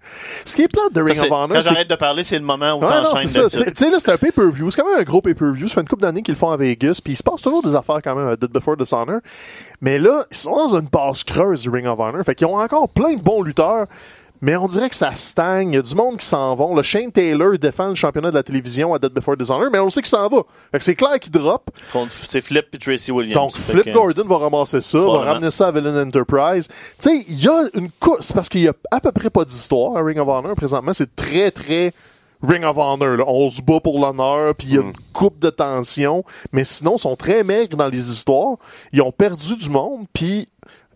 Ce 0.45 0.57
qui 0.57 0.63
est 0.63 0.69
plate 0.69 0.93
de 0.93 1.03
Ring 1.03 1.19
of 1.19 1.31
Honor, 1.31 1.49
Quand 1.49 1.61
j'arrête 1.61 1.89
de 1.89 1.95
parler, 1.95 2.23
c'est 2.23 2.39
le 2.39 2.45
moment 2.45 2.73
où 2.75 2.81
Ouais, 2.81 3.03
t'enchaînes. 3.05 3.49
Tu 3.51 3.59
sais, 3.75 3.91
là, 3.91 3.99
c'est 3.99 4.11
un 4.11 4.19
pay-per-view. 4.19 4.71
C'est 4.71 4.81
quand 4.83 4.89
même 4.91 5.01
un 5.01 5.05
gros 5.05 5.21
pay-per-view. 5.21 5.69
Ça 5.69 5.75
fait 5.75 5.81
une 5.81 5.89
couple 5.89 6.03
d'années 6.03 6.23
qu'ils 6.23 6.35
le 6.35 6.39
font 6.39 6.51
à 6.51 6.57
Vegas. 6.57 7.01
Puis 7.03 7.15
il 7.15 7.17
se 7.17 7.23
passe 7.23 7.41
toujours 7.41 7.63
des 7.63 7.75
affaires 7.75 8.01
quand 8.03 8.15
même 8.15 8.29
à 8.29 8.37
Dead 8.37 8.51
Before 8.51 8.77
Dishonor. 8.77 9.21
Mais 9.81 9.99
là, 9.99 10.27
ils 10.31 10.37
sont 10.37 10.55
dans 10.57 10.77
une 10.77 10.89
passe 10.89 11.25
creuse 11.25 11.63
du 11.63 11.71
Ring 11.71 11.87
of 11.87 11.99
Honor. 11.99 12.23
Fait 12.25 12.35
qu'ils 12.35 12.47
ont 12.47 12.59
encore 12.59 12.89
plein 12.89 13.15
de 13.15 13.21
bons 13.23 13.43
lutteurs. 13.43 13.87
Mais 14.43 14.57
on 14.57 14.67
dirait 14.67 14.91
que 14.91 14.97
ça 14.97 15.15
stagne. 15.15 15.71
Il 15.71 15.75
y 15.77 15.79
a 15.79 15.83
du 15.83 15.95
monde 15.95 16.19
qui 16.19 16.27
s'en 16.27 16.55
vont. 16.57 16.75
Le 16.75 16.83
Shane 16.83 17.11
Taylor 17.13 17.57
défend 17.59 17.89
le 17.89 17.95
championnat 17.95 18.31
de 18.31 18.35
la 18.35 18.43
télévision 18.43 18.93
à 18.93 18.99
Dead 18.99 19.13
Before 19.13 19.37
Dishonor, 19.37 19.71
mais 19.73 19.79
on 19.79 19.89
sait 19.89 20.03
qu'il 20.03 20.09
s'en 20.11 20.29
va. 20.29 20.43
Fait 20.73 20.79
que 20.79 20.85
c'est 20.85 20.97
clair 20.97 21.19
qu'il 21.21 21.31
drop. 21.31 21.71
Contre- 21.93 22.13
C'est 22.29 22.41
Flip 22.41 22.67
et 22.75 22.79
Tracy 22.79 23.13
Williams. 23.13 23.35
Donc, 23.35 23.57
Flip 23.57 23.85
que- 23.85 23.91
Gordon 23.93 24.25
va 24.27 24.39
ramasser 24.39 24.81
ça, 24.81 24.99
va 24.99 25.19
ramener 25.21 25.51
ça 25.53 25.69
à 25.69 25.73
Villain 25.73 26.07
Enterprise. 26.09 26.67
Tu 26.69 26.75
sais, 26.99 27.25
il 27.29 27.41
y 27.43 27.49
a 27.49 27.63
une 27.75 27.91
course, 28.01 28.27
c'est 28.27 28.35
parce 28.35 28.49
qu'il 28.49 28.63
y 28.63 28.69
a 28.69 28.75
à 28.91 29.01
peu 29.01 29.13
près 29.13 29.31
pas 29.31 29.45
d'histoire 29.45 29.97
à 29.97 30.03
Ring 30.03 30.19
of 30.19 30.27
Honor 30.29 30.55
présentement. 30.57 30.93
C'est 30.93 31.15
très, 31.15 31.51
très 31.53 31.93
Ring 32.43 32.65
of 32.65 32.77
Honor. 32.77 33.17
là. 33.19 33.25
On 33.29 33.49
se 33.49 33.63
bat 33.63 33.79
pour 33.79 34.01
l'honneur, 34.01 34.57
puis 34.57 34.67
il 34.67 34.75
y 34.75 34.79
a 34.79 34.83
une 34.83 34.93
coupe 35.13 35.39
de 35.39 35.51
tension. 35.51 36.25
Mais 36.51 36.65
sinon, 36.65 36.97
ils 36.97 37.01
sont 37.01 37.15
très 37.15 37.45
maigres 37.45 37.77
dans 37.77 37.87
les 37.87 38.11
histoires. 38.11 38.57
Ils 38.93 39.01
ont 39.03 39.13
perdu 39.13 39.57
du 39.57 39.71
monde, 39.71 40.07
puis 40.13 40.49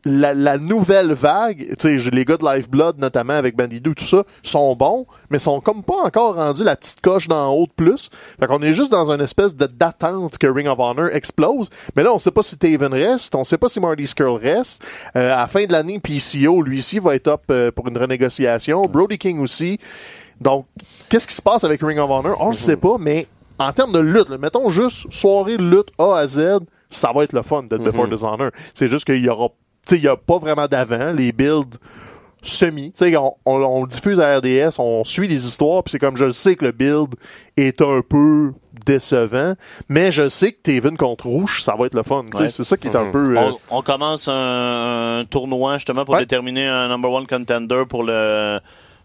la, 0.07 0.35
la 0.35 0.57
nouvelle 0.57 1.12
vague, 1.12 1.75
tu 1.79 1.99
sais, 1.99 2.11
les 2.11 2.25
gars 2.25 2.37
de 2.37 2.45
Lifeblood, 2.45 2.99
notamment 2.99 3.33
avec 3.33 3.57
Bandidoo, 3.57 3.92
tout 3.95 4.05
ça, 4.05 4.23
sont 4.42 4.77
bons, 4.77 5.07
mais 5.31 5.40
sont 5.40 5.61
comme 5.61 5.83
pas 5.83 6.05
encore 6.05 6.37
rendus 6.37 6.62
la 6.62 6.77
petite 6.77 7.01
coche 7.01 7.27
d'en 7.27 7.53
haut 7.53 7.66
de 7.66 7.73
plus. 7.73 8.09
Fait 8.38 8.47
qu'on 8.47 8.61
est 8.61 8.73
juste 8.73 8.90
dans 8.92 9.11
une 9.11 9.21
espèce 9.21 9.55
de 9.55 9.66
d'attente 9.66 10.38
que 10.38 10.47
Ring 10.47 10.69
of 10.69 10.79
Honor 10.79 11.09
explose. 11.12 11.71
Mais 11.97 12.05
là, 12.05 12.14
on 12.14 12.21
sait 12.21 12.31
pas 12.31 12.42
si 12.42 12.57
Taven 12.57 12.92
reste, 12.92 13.35
on 13.35 13.42
sait 13.42 13.59
pas 13.59 13.69
si 13.69 13.81
Marty 13.81 14.07
Skrull 14.07 14.40
reste. 14.40 14.81
Euh, 15.16 15.33
à 15.33 15.39
la 15.39 15.47
fin 15.49 15.64
de 15.66 15.72
l'année, 15.72 15.99
PCO, 15.99 16.62
lui 16.62 16.78
ici, 16.78 17.01
va 17.01 17.16
être 17.16 17.26
up 17.28 17.43
euh, 17.51 17.72
pour 17.72 17.89
une 17.89 17.99
renégociation. 17.99 18.87
Brody 18.87 19.18
King 19.18 19.41
aussi. 19.41 19.78
Donc, 20.41 20.66
qu'est-ce 21.09 21.26
qui 21.26 21.35
se 21.35 21.43
passe 21.43 21.64
avec 21.64 21.83
Ring 21.83 21.99
of 21.99 22.11
Honor? 22.11 22.37
On 22.41 22.51
le 22.51 22.55
sait 22.55 22.76
pas, 22.76 22.97
mais 22.99 23.26
en 23.59 23.72
termes 23.72 23.93
de 23.93 23.99
lutte, 23.99 24.28
là, 24.28 24.39
mettons 24.39 24.70
juste 24.70 25.11
soirée 25.11 25.57
de 25.57 25.64
lutte 25.64 25.91
A 25.99 26.18
à 26.18 26.26
Z, 26.26 26.61
ça 26.91 27.12
va 27.12 27.24
être 27.24 27.33
le 27.33 27.43
fun 27.43 27.64
de 27.64 27.76
Before 27.76 28.07
Dishonor. 28.07 28.51
C'est 28.74 28.89
juste 28.89 29.05
qu'il 29.05 29.24
y 29.24 29.28
aura, 29.28 29.49
il 29.93 30.03
y 30.03 30.09
a 30.09 30.16
pas 30.16 30.39
vraiment 30.39 30.66
d'avant, 30.66 31.12
les 31.12 31.32
builds 31.32 31.76
semi. 32.43 32.93
Tu 32.93 32.99
sais, 33.11 33.16
on, 33.16 33.34
on, 33.45 33.57
on 33.62 33.82
le 33.82 33.89
diffuse 33.89 34.20
à 34.20 34.37
RDS, 34.39 34.78
on 34.78 35.03
suit 35.05 35.26
les 35.28 35.47
histoires, 35.47 35.82
puis 35.82 35.93
c'est 35.93 35.99
comme 35.99 36.16
je 36.16 36.26
le 36.26 36.32
sais 36.32 36.55
que 36.57 36.64
le 36.64 36.72
build 36.72 37.14
est 37.57 37.80
un 37.82 38.03
peu 38.09 38.53
décevant, 38.84 39.55
mais 39.89 40.12
je 40.12 40.28
sais 40.28 40.53
que 40.53 40.59
Taven 40.62 40.97
contre 40.97 41.26
Rouge, 41.26 41.62
ça 41.62 41.74
va 41.76 41.87
être 41.87 41.95
le 41.95 42.03
fun. 42.05 42.24
Tu 42.30 42.37
sais, 42.37 42.43
Ouais. 42.45 42.49
C'est 42.49 42.62
ça 42.64 42.76
qui 42.76 42.87
est 42.89 42.97
un 42.97 43.11
peu... 43.11 43.37
euh, 43.37 43.51
On, 43.70 43.78
on 43.78 43.82
commence 43.82 44.28
un, 44.28 45.20
un 45.20 45.24
tournoi 45.24 45.78
justement 45.78 46.05
pour 46.05 46.14
Ouais. 46.14 46.20
déterminer 46.20 46.66
un 46.66 46.89
number 46.89 47.11
one 47.11 47.26
contender 47.26 47.82
pour 47.89 48.05
le 48.05 48.61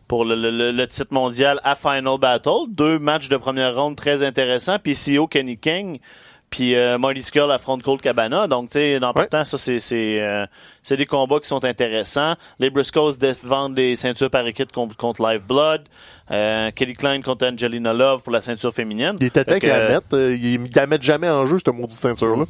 pour 0.07 0.25
le, 0.25 0.36
le- 0.36 0.71
le 0.71 0.88
titre 0.88 1.13
mondial 1.13 1.59
à 1.63 1.75
Final 1.75 2.17
Battle. 2.19 2.67
Deux 2.67 2.99
matchs 2.99 3.29
de 3.29 3.38
première 3.38 3.75
ronde 3.75 3.95
très 3.95 4.23
intéressants. 4.23 4.77
PCO 4.77 5.25
Kenny 5.27 5.57
King, 5.57 5.99
puis 6.51 6.75
euh, 6.75 6.99
Marty 6.99 7.21
Skull 7.23 7.49
affronte 7.51 7.81
Colt 7.81 8.01
Cabana. 8.01 8.45
Donc, 8.45 8.69
tu 8.69 8.73
sais, 8.73 8.99
dans 8.99 9.13
Ouais. 9.13 9.25
temps, 9.25 9.43
ça, 9.43 9.57
c'est 9.57 9.79
c'est 9.79 10.21
euh, 10.21 10.45
des 10.91 11.05
combats 11.07 11.39
qui 11.39 11.47
sont 11.47 11.63
intéressants. 11.65 12.35
Les 12.59 12.69
Briscoes 12.69 13.13
défendent 13.19 13.73
des 13.73 13.95
ceintures 13.95 14.29
par 14.29 14.45
équipe 14.45 14.71
contre, 14.71 14.95
contre 14.95 15.27
Live 15.27 15.41
Blood. 15.47 15.81
Euh, 16.29 16.69
Kelly 16.71 16.93
Klein 16.93 17.21
contre 17.21 17.47
Angelina 17.47 17.93
Love 17.93 18.21
pour 18.21 18.31
la 18.33 18.41
ceinture 18.41 18.73
féminine. 18.73 19.15
Il 19.19 19.25
était 19.27 19.43
temps 19.43 19.59
qu'ils 19.59 19.69
la 19.69 19.87
mettent. 19.89 20.05
Ils 20.13 20.45
ils 20.65 20.69
la 20.75 20.85
mettent 20.87 21.01
jamais 21.01 21.29
en 21.29 21.45
jeu, 21.45 21.57
cette 21.57 21.73
maudite 21.73 21.97
ceinture-là. 21.99 22.45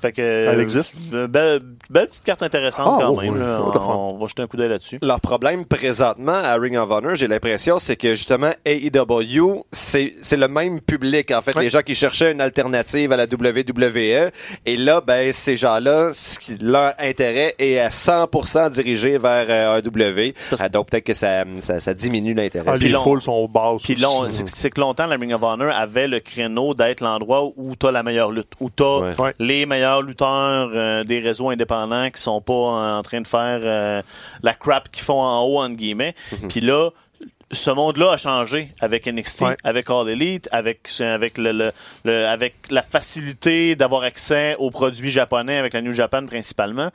Fait 0.00 0.12
que, 0.12 0.22
Elle 0.22 0.60
existe? 0.60 0.94
euh, 1.12 1.26
Belle, 1.26 1.60
belle 1.90 2.08
petite 2.08 2.24
carte 2.24 2.42
intéressante 2.42 3.00
Ah, 3.00 3.06
quand 3.06 3.20
même. 3.20 3.38
là. 3.38 3.60
on, 3.62 4.14
on 4.14 4.18
va 4.18 4.26
jeter 4.26 4.42
un 4.42 4.46
coup 4.46 4.56
d'œil 4.56 4.68
là-dessus. 4.70 4.98
Leur 5.02 5.20
problème 5.20 5.64
présentement 5.64 6.32
à 6.42 6.54
Ring 6.56 6.76
of 6.76 6.90
Honor, 6.90 7.14
j'ai 7.14 7.28
l'impression, 7.28 7.78
c'est 7.78 7.96
que 7.96 8.14
justement 8.14 8.52
AEW, 8.64 9.64
c'est 9.72 10.14
c'est 10.22 10.36
le 10.36 10.48
même 10.48 10.80
public 10.80 11.30
en 11.32 11.42
fait, 11.42 11.54
Ouais. 11.56 11.62
les 11.64 11.70
gens 11.70 11.82
qui 11.82 11.94
cherchaient 11.94 12.32
une 12.32 12.40
alternative 12.40 13.12
à 13.12 13.16
la 13.16 13.24
WWE. 13.26 14.30
Et 14.66 14.76
là, 14.76 15.00
ben 15.00 15.32
ces 15.32 15.56
gens-là, 15.56 16.10
leur 16.60 16.94
intérêt 16.98 17.54
est 17.58 17.78
à 17.78 17.90
100% 17.90 18.70
dirigé 18.70 19.18
vers 19.18 19.46
euh, 19.48 19.80
AEW. 19.80 20.34
Ah, 20.60 20.68
donc 20.68 20.90
peut-être 20.90 21.04
que 21.04 21.14
ça, 21.14 21.44
ça, 21.60 21.80
ça 21.80 21.94
diminue 21.94 22.34
l'intérêt. 22.34 22.66
Ah, 22.68 22.74
Puis 22.78 22.88
les 22.88 22.98
foules 22.98 23.22
sont 23.22 23.46
basses. 23.46 23.82
Puis 23.82 23.96
c'est 24.46 24.70
que 24.70 24.80
longtemps, 24.80 25.06
la 25.06 25.16
Ring 25.16 25.34
of 25.34 25.42
Honor 25.42 25.72
avait 25.74 26.08
le 26.08 26.20
créneau 26.20 26.74
d'être 26.74 27.00
l'endroit 27.00 27.50
où 27.56 27.74
t'as 27.76 27.90
la 27.90 28.02
meilleure 28.02 28.30
lutte, 28.30 28.52
où 28.60 28.70
t'as 28.70 28.98
Ouais. 29.00 29.20
Ouais. 29.20 29.32
les 29.38 29.66
meilleurs 29.90 30.02
lutteurs 30.02 30.70
euh, 30.74 31.04
des 31.04 31.18
réseaux 31.20 31.50
indépendants 31.50 32.10
qui 32.10 32.20
sont 32.22 32.40
pas 32.40 32.52
en 32.98 33.02
train 33.02 33.20
de 33.20 33.26
faire 33.26 33.60
euh, 33.62 34.02
la 34.42 34.54
crap 34.54 34.90
qu'ils 34.90 35.04
font 35.04 35.20
en 35.20 35.42
haut, 35.44 35.60
entre 35.60 35.76
guillemets. 35.76 36.14
Puis 36.48 36.60
là, 36.60 36.90
ce 37.52 37.70
monde-là 37.70 38.12
a 38.12 38.16
changé 38.16 38.70
avec 38.80 39.06
NXT, 39.06 39.40
Ouais. 39.42 39.56
avec 39.64 39.90
All 39.90 40.08
Elite, 40.08 40.48
avec 40.52 40.88
avec 41.00 41.36
le, 41.36 41.50
le- 41.52 41.72
le- 42.04 42.26
avec 42.26 42.54
la 42.70 42.82
facilité 42.82 43.74
d'avoir 43.74 44.02
accès 44.04 44.54
aux 44.58 44.70
produits 44.70 45.10
japonais 45.10 45.58
avec 45.58 45.72
la 45.74 45.82
New 45.82 45.92
Japan 45.92 46.24
principalement. 46.26 46.90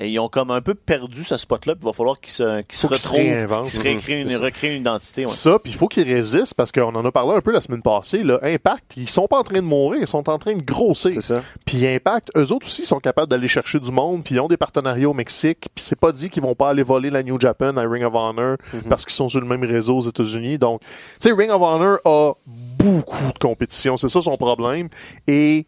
Et 0.00 0.08
ils 0.10 0.18
ont 0.20 0.28
comme 0.28 0.50
un 0.52 0.60
peu 0.60 0.74
perdu 0.74 1.24
ce 1.24 1.36
spot-là. 1.36 1.74
puis 1.74 1.82
Il 1.82 1.86
va 1.86 1.92
falloir 1.92 2.20
qu'ils 2.20 2.32
se, 2.32 2.62
qu'ils 2.62 2.76
se 2.76 2.82
Faut 2.82 2.88
qu'ils 2.88 2.98
se 2.98 3.08
retrouvent, 3.08 3.62
qu'ils 3.62 3.70
se 3.70 3.80
Mhm. 3.80 3.94
recréent 3.96 4.20
une, 4.28 4.36
recréent 4.36 4.72
une 4.74 4.80
identité. 4.82 5.24
ouais. 5.24 5.30
Ça, 5.32 5.58
puis 5.58 5.72
il 5.72 5.76
faut 5.76 5.88
qu'ils 5.88 6.04
résistent 6.06 6.54
parce 6.54 6.70
qu'on 6.70 6.94
en 6.94 7.04
a 7.04 7.10
parlé 7.10 7.34
un 7.34 7.40
peu 7.40 7.50
la 7.50 7.60
semaine 7.60 7.82
passée. 7.82 8.22
Là, 8.22 8.38
Impact, 8.42 8.92
ils 8.96 9.08
sont 9.08 9.26
pas 9.26 9.38
en 9.38 9.42
train 9.42 9.56
de 9.56 9.60
mourir, 9.62 10.00
ils 10.02 10.06
sont 10.06 10.28
en 10.28 10.38
train 10.38 10.54
de 10.54 10.62
grossir. 10.62 11.10
C'est 11.14 11.20
ça. 11.20 11.42
Puis 11.64 11.86
Impact, 11.86 12.30
eux 12.36 12.52
autres 12.52 12.66
aussi 12.66 12.86
sont 12.86 13.00
capables 13.00 13.28
d'aller 13.28 13.48
chercher 13.48 13.80
du 13.80 13.90
monde, 13.90 14.22
puis 14.24 14.36
ils 14.36 14.40
ont 14.40 14.48
des 14.48 14.56
partenariats 14.56 15.08
au 15.08 15.14
Mexique, 15.14 15.68
puis 15.74 15.84
c'est 15.84 15.98
pas 15.98 16.12
dit 16.12 16.30
qu'ils 16.30 16.42
vont 16.42 16.54
pas 16.54 16.70
aller 16.70 16.82
voler 16.84 17.10
la 17.10 17.22
New 17.22 17.40
Japan 17.40 17.76
à 17.76 17.82
Ring 17.82 18.04
of 18.04 18.14
Honor 18.14 18.56
parce 18.88 19.04
qu'ils 19.04 19.14
sont 19.14 19.28
sur 19.28 19.40
le 19.40 19.46
même 19.46 19.64
réseau 19.64 19.96
aux 19.98 20.08
États-Unis. 20.08 20.58
Donc, 20.58 20.80
tu 20.80 21.28
sais, 21.28 21.32
Ring 21.32 21.50
of 21.50 21.60
Honor 21.60 21.98
a 22.04 22.34
beaucoup 22.46 23.32
de 23.32 23.38
compétition, 23.38 23.96
c'est 23.96 24.08
ça 24.08 24.20
son 24.20 24.36
problème. 24.36 24.88
Et 25.26 25.66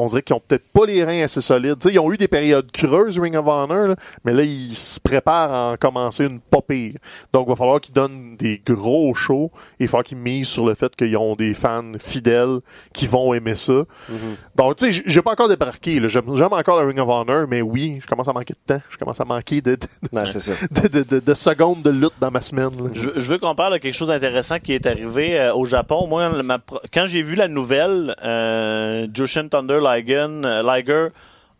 on 0.00 0.06
dirait 0.06 0.22
qu'ils 0.22 0.34
ont 0.36 0.40
peut-être 0.46 0.70
pas 0.72 0.86
les 0.86 1.04
reins 1.04 1.22
assez 1.24 1.40
solides. 1.40 1.76
Tu 1.80 1.88
sais, 1.88 1.94
ils 1.94 1.98
ont 1.98 2.12
eu 2.12 2.16
des 2.16 2.28
périodes 2.28 2.70
creuses, 2.72 3.18
Ring 3.18 3.36
of 3.36 3.46
Honor, 3.46 3.88
là, 3.88 3.96
mais 4.24 4.32
là, 4.32 4.42
ils 4.42 4.76
se 4.76 4.98
préparent 5.00 5.52
à 5.52 5.72
en 5.72 5.76
commencer 5.76 6.24
une 6.26 6.40
pas 6.40 6.60
pire. 6.62 6.94
Donc, 7.32 7.46
il 7.46 7.50
va 7.50 7.56
falloir 7.56 7.80
qu'ils 7.80 7.94
donnent 7.94 8.36
des 8.36 8.60
gros 8.64 9.14
shows 9.14 9.50
et 9.78 9.84
il 9.84 9.86
va 9.86 9.90
falloir 9.92 10.04
qu'ils 10.04 10.18
misent 10.18 10.48
sur 10.48 10.66
le 10.66 10.74
fait 10.74 10.94
qu'ils 10.96 11.16
ont 11.16 11.34
des 11.36 11.54
fans 11.54 11.92
fidèles 11.98 12.58
qui 12.92 13.06
vont 13.06 13.32
aimer 13.34 13.54
ça. 13.54 13.82
Donc, 14.56 14.76
tu 14.76 14.92
sais, 14.92 15.02
j'ai 15.06 15.22
pas 15.22 15.32
encore 15.32 15.48
débarqué. 15.48 16.00
J'aime 16.08 16.52
encore 16.52 16.80
le 16.80 16.86
Ring 16.88 16.98
of 16.98 17.08
Honor, 17.08 17.46
mais 17.48 17.62
oui, 17.62 17.98
je 18.02 18.06
commence 18.06 18.28
à 18.28 18.32
manquer 18.32 18.54
de 18.54 18.74
temps. 18.74 18.82
Je 18.90 18.96
commence 18.98 19.20
à 19.20 19.24
manquer 19.24 19.60
de, 19.60 19.74
de, 19.76 19.78
Ouais, 20.12 20.24
c'est 20.32 20.40
ça. 20.40 20.52
de, 20.70 20.88
de- 20.88 21.02
de- 21.02 21.20
de 21.20 21.34
secondes 21.34 21.82
de 21.82 21.90
lutte 21.90 22.12
dans 22.20 22.30
ma 22.30 22.40
semaine. 22.40 22.70
là. 22.82 22.90
Je, 22.92 23.10
je 23.16 23.28
veux 23.28 23.38
qu'on 23.38 23.54
parle 23.54 23.74
de 23.74 23.78
quelque 23.78 23.94
chose 23.94 24.08
d'intéressant 24.08 24.58
qui 24.58 24.72
est 24.74 24.86
arrivé 24.86 25.38
euh, 25.38 25.54
au 25.54 25.64
Japon. 25.64 26.06
Moi, 26.06 26.42
ma 26.42 26.58
quand 26.92 27.06
j'ai 27.06 27.22
vu 27.22 27.34
la 27.34 27.48
nouvelle, 27.48 28.14
euh, 28.24 29.06
Jushin 29.14 29.48
Thunder 29.48 29.78
Liger, 29.94 30.26
euh, 30.44 30.62
Liger 30.62 31.08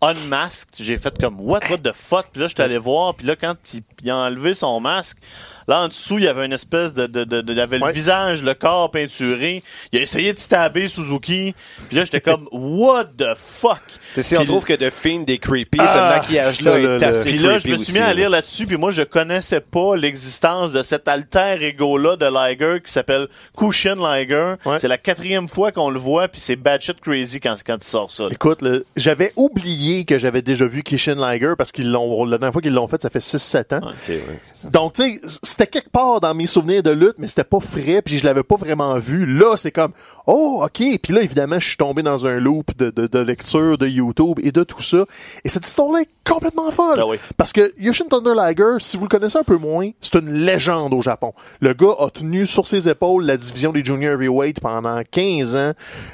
unmasked, 0.02 0.76
j'ai 0.78 0.96
fait 0.96 1.16
comme 1.18 1.38
what, 1.40 1.60
what 1.68 1.78
the 1.78 1.92
fuck? 1.92 2.26
Puis 2.32 2.40
là, 2.40 2.48
je 2.48 2.54
suis 2.54 2.62
allé 2.62 2.78
voir. 2.78 3.14
Puis 3.14 3.26
là, 3.26 3.36
quand 3.36 3.56
il, 3.74 3.82
il 4.02 4.10
a 4.10 4.16
enlevé 4.16 4.54
son 4.54 4.80
masque, 4.80 5.18
là 5.68 5.80
en 5.82 5.88
dessous, 5.88 6.18
il 6.18 6.24
y 6.24 6.28
avait 6.28 6.46
une 6.46 6.52
espèce 6.52 6.94
de, 6.94 7.06
de, 7.06 7.24
de, 7.24 7.40
de- 7.40 7.52
il 7.52 7.58
y 7.58 7.60
avait 7.60 7.78
Ouais. 7.80 7.88
le 7.88 7.92
visage, 7.94 8.42
le 8.42 8.54
corps 8.54 8.90
peinturé. 8.90 9.62
Il 9.92 9.98
a 9.98 10.02
essayé 10.02 10.32
de 10.32 10.38
stabber 10.38 10.86
Suzuki. 10.86 11.54
Puis 11.88 11.96
là, 11.96 12.04
j'étais 12.04 12.20
comme 12.20 12.48
what 12.52 13.04
the 13.16 13.34
fuck? 13.36 13.80
Et 14.16 14.22
si 14.22 14.36
on 14.36 14.44
trouve 14.44 14.64
que 14.64 14.72
The 14.74 14.90
Fiend 14.90 15.24
est 15.28 15.38
creepy, 15.38 15.78
Ah, 15.80 15.88
ce 15.88 16.16
maquillage-là 16.18 16.72
ça, 16.72 16.78
le- 16.78 16.84
est 16.96 16.98
le- 16.98 17.06
assez 17.06 17.22
Puis 17.24 17.32
creepy 17.38 17.46
là, 17.46 17.58
je 17.58 17.68
me 17.68 17.76
suis 17.76 17.82
aussi, 17.82 17.92
mis 17.92 17.98
à 17.98 18.12
lire 18.14 18.30
là-dessus, 18.30 18.66
puis 18.66 18.76
moi, 18.76 18.90
je 18.90 19.02
connaissais 19.02 19.60
pas 19.60 19.96
l'existence 19.96 20.72
de 20.72 20.82
cet 20.82 21.08
alter 21.08 21.56
ego-là 21.60 22.16
de 22.16 22.26
Liger 22.26 22.80
qui 22.84 22.92
s'appelle 22.92 23.28
Kushin 23.56 23.96
Liger. 23.96 24.54
Ouais. 24.66 24.78
C'est 24.78 24.88
la 24.88 24.98
quatrième 24.98 25.48
fois 25.48 25.72
qu'on 25.72 25.90
le 25.90 25.98
voit, 25.98 26.28
puis 26.28 26.40
c'est 26.40 26.56
bad 26.56 26.80
shit 26.80 27.00
crazy 27.00 27.40
quand, 27.40 27.54
quand 27.66 27.76
il 27.80 27.84
sort 27.84 28.10
ça. 28.10 28.24
là. 28.24 28.28
Écoute, 28.32 28.60
j'avais 28.96 29.32
oublié 29.36 30.04
que 30.04 30.18
j'avais 30.18 30.42
déjà 30.42 30.66
vu 30.66 30.82
Kishin 30.82 31.14
Liger 31.16 31.54
parce 31.56 31.72
qu'ils 31.72 31.90
l'ont, 31.90 32.24
la 32.24 32.38
dernière 32.38 32.52
fois 32.52 32.62
qu'ils 32.62 32.72
l'ont 32.74 32.88
fait, 32.88 33.00
ça 33.02 33.10
fait 33.10 33.20
6-7 33.20 33.72
ans. 33.74 33.80
Ok, 33.82 33.94
ouais, 34.08 34.22
ça. 34.42 34.68
Donc, 34.70 34.94
tu 34.94 35.02
sais, 35.20 35.20
c'était 35.50 35.66
quelque 35.66 35.90
part 35.90 36.20
dans 36.20 36.34
mes 36.34 36.46
souvenirs 36.46 36.82
de 36.82 36.90
lutte, 36.90 37.16
mais 37.18 37.28
c'était 37.28 37.44
pas 37.44 37.60
frais, 37.60 38.02
puis 38.02 38.18
je 38.18 38.24
l'avais 38.24 38.42
pas 38.42 38.56
vraiment 38.56 38.98
vu. 38.98 39.26
Là, 39.26 39.56
c'est 39.56 39.70
comme, 39.70 39.92
oh, 40.26 40.62
ok. 40.64 40.98
Puis 41.02 41.12
là, 41.12 41.22
évidemment, 41.22 41.58
je 41.58 41.68
suis 41.68 41.76
tombé 41.76 42.02
dans 42.02 42.26
un 42.26 42.38
loop 42.38 42.76
de, 42.76 42.90
de, 42.90 43.06
de 43.06 43.18
lecture 43.18 43.76
de 43.78 43.86
YouTube 43.86 44.38
et 44.42 44.52
de 44.52 44.62
tout 44.62 44.82
ça. 44.82 45.04
Et 45.44 45.48
cette 45.48 45.66
histoire-là 45.66 46.02
est 46.02 46.08
complètement 46.24 46.70
folle. 46.70 46.98
Ah 47.00 47.06
oui. 47.06 47.18
Parce 47.36 47.52
que 47.52 47.72
Yoshin 47.78 48.06
Thunder 48.06 48.34
Liger, 48.34 48.76
si 48.78 48.96
vous 48.96 49.04
le 49.04 49.08
connaissez 49.08 49.38
un 49.38 49.44
peu 49.44 49.56
moins, 49.56 49.90
c'est 50.00 50.14
une 50.16 50.32
légende 50.32 50.92
au 50.92 51.02
Japon. 51.02 51.32
Le 51.60 51.74
gars 51.74 51.94
a 51.98 52.10
tenu 52.10 52.46
sur 52.46 52.66
ses 52.66 52.88
épaules 52.88 53.24
la 53.24 53.36
division 53.36 53.72
des 53.72 53.84
junior 53.84 54.12
heavyweight 54.14 54.60
pendant 54.60 55.00
15 55.10 55.56
ans. 55.56 55.72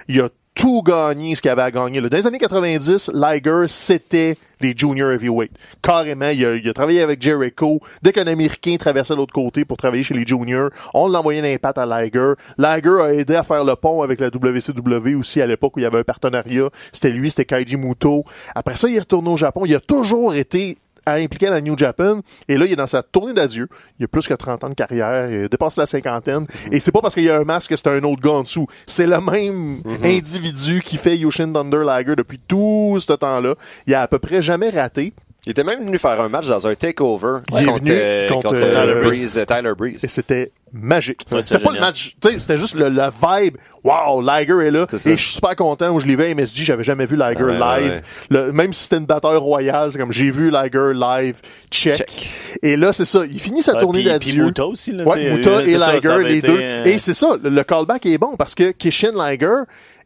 Il 0.09 0.21
a 0.21 0.29
tout 0.57 0.83
gagné 0.83 1.35
ce 1.35 1.43
qu'il 1.43 1.51
avait 1.51 1.63
à 1.63 1.71
gagner. 1.71 2.01
Dans 2.01 2.17
les 2.17 2.27
années 2.27 2.39
90, 2.39 3.11
Liger, 3.13 3.67
c'était 3.69 4.37
les 4.61 4.75
junior 4.75 5.13
heavyweight. 5.13 5.53
Carrément, 5.83 6.31
il 6.31 6.45
a, 6.47 6.55
il 6.57 6.67
a 6.67 6.73
travaillé 6.73 7.03
avec 7.03 7.21
Jericho. 7.21 7.79
Dès 8.03 8.13
qu'un 8.13 8.27
Américain 8.27 8.77
traversait 8.79 9.15
l'autre 9.15 9.35
côté 9.35 9.67
pour 9.67 9.77
travailler 9.77 10.03
chez 10.03 10.15
les 10.15 10.27
juniors, 10.27 10.71
on 10.95 11.09
l'envoyait 11.09 11.43
l'impact 11.43 11.77
à 11.77 11.85
Liger. 11.85 12.33
Liger 12.57 13.01
a 13.01 13.13
aidé 13.13 13.35
à 13.35 13.45
faire 13.45 13.65
le 13.65 13.77
pont 13.77 14.01
avec 14.01 14.19
la 14.19 14.29
WCW 14.29 15.15
aussi 15.15 15.43
à 15.43 15.47
l'époque 15.47 15.77
où 15.77 15.81
il 15.81 15.83
y 15.83 15.87
avait 15.87 15.99
un 15.99 16.05
partenariat. 16.05 16.71
C'était 16.91 17.11
lui, 17.11 17.29
c'était 17.29 17.45
Kaiji 17.45 17.77
Muto. 17.77 18.25
Après 18.55 18.77
ça, 18.77 18.89
il 18.89 18.97
est 18.97 19.01
retourné 19.01 19.29
au 19.29 19.37
Japon. 19.37 19.67
Il 19.67 19.75
a 19.75 19.81
toujours 19.81 20.35
été 20.35 20.79
à 21.07 21.15
impliquer 21.15 21.49
la 21.49 21.61
New 21.61 21.79
Japan. 21.79 22.21
Et 22.49 22.59
là, 22.59 22.67
il 22.67 22.73
est 22.73 22.77
dans 22.77 22.87
sa 22.87 23.03
tournée 23.03 23.33
d'adieu. 23.33 23.69
Il 23.99 24.05
a 24.05 24.09
plus 24.09 24.27
que 24.27 24.35
30 24.35 24.65
ans 24.65 24.69
de 24.69 24.75
carrière. 24.75 25.31
Il 25.31 25.49
dépasse 25.49 25.77
la 25.77 25.87
cinquantaine. 25.87 26.47
Et 26.73 26.81
c'est 26.81 26.93
pas 26.93 27.01
parce 27.01 27.15
qu'il 27.15 27.23
y 27.23 27.31
a 27.31 27.39
un 27.39 27.45
masque 27.45 27.71
que 27.71 27.77
c'est 27.77 27.89
un 27.89 28.03
autre 28.03 28.21
gars 28.21 28.33
en 28.33 28.43
dessous. 28.43 28.67
C'est 28.87 29.07
le 29.07 29.21
même 29.21 29.83
individu 30.03 30.83
qui 30.83 30.97
fait 30.97 31.17
Yoshin 31.17 31.53
Thunder 31.53 31.85
Liger 31.87 32.17
depuis 32.17 32.41
tout 32.41 32.99
ce 33.01 33.13
temps-là. 33.13 33.55
Il 33.87 33.95
a 33.95 34.03
à 34.03 34.09
peu 34.09 34.19
près 34.19 34.43
jamais 34.43 34.71
raté. 34.71 35.15
Il 35.47 35.51
était 35.51 35.63
même 35.63 35.85
venu 35.85 35.97
faire 35.97 36.21
un 36.21 36.29
match 36.29 36.49
dans 36.49 36.67
un 36.67 36.75
takeover 36.75 37.39
Il 37.53 37.59
est 37.59 37.65
contre, 37.67 37.79
venu 37.79 37.91
euh, 37.95 38.29
contre, 38.29 38.49
contre, 38.49 38.55
euh, 38.57 38.73
Tyler 38.73 38.95
Breeze. 39.01 39.19
Breeze. 39.21 39.39
euh, 39.39 39.45
Tyler 39.45 39.73
Breeze. 39.79 40.05
Et 40.05 40.09
c'était 40.09 40.51
magique. 40.73 41.21
Ouais, 41.31 41.43
c'était 41.45 41.63
pas 41.63 41.71
le 41.73 41.79
match, 41.79 42.17
tu 42.21 42.29
sais, 42.31 42.39
c'était 42.41 42.57
juste 42.57 42.75
le, 42.75 42.89
la 42.89 43.11
vibe. 43.11 43.57
Wow, 43.85 44.21
Liger 44.23 44.67
est 44.67 44.71
là. 44.73 44.87
Et 44.93 44.97
je 44.99 45.23
suis 45.23 45.35
super 45.35 45.55
content 45.55 45.91
où 45.93 46.01
je 46.01 46.07
l'ai 46.07 46.17
vu 46.17 46.25
à 46.25 46.35
MSG. 46.35 46.65
J'avais 46.65 46.83
jamais 46.83 47.07
vu 47.07 47.15
Liger 47.17 47.37
Ah 47.39 47.45
ouais, 47.45 47.53
ouais, 47.53 47.81
live. 47.83 47.91
ouais. 47.93 48.03
Le- 48.31 48.51
même 48.53 48.73
si 48.73 48.83
c'était 48.83 48.97
une 48.97 49.07
bataille 49.07 49.37
royale, 49.37 49.93
c'est 49.93 49.99
comme 50.01 50.11
j'ai 50.11 50.33
vu 50.33 50.51
Liger 50.51 50.93
live. 50.95 51.37
Check. 51.71 51.95
Check. 51.97 52.31
Et 52.65 52.77
là, 52.77 52.93
c'est 52.93 53.05
ça. 53.05 53.23
Il 53.25 53.39
finit 53.39 53.63
sa 53.63 53.75
Ouais, 53.75 53.81
tournée 53.81 54.03
d'adieu. 54.03 54.47
Muta 54.47 54.67
aussi, 54.67 54.91
là, 54.91 55.05
Ouais, 55.05 55.31
Muta 55.33 55.51
euh, 55.51 55.61
et 55.61 55.77
Liger, 55.77 56.25
les 56.25 56.39
été, 56.39 56.49
deux. 56.49 56.59
euh, 56.61 56.85
Et 56.85 56.99
c'est 56.99 57.15
ça, 57.15 57.37
le, 57.41 57.51
le 57.51 57.63
callback 57.63 58.05
est 58.07 58.19
bon 58.19 58.35
parce 58.37 58.57
que 58.57 58.73
Kishin 58.73 59.13
Liger 59.17 59.63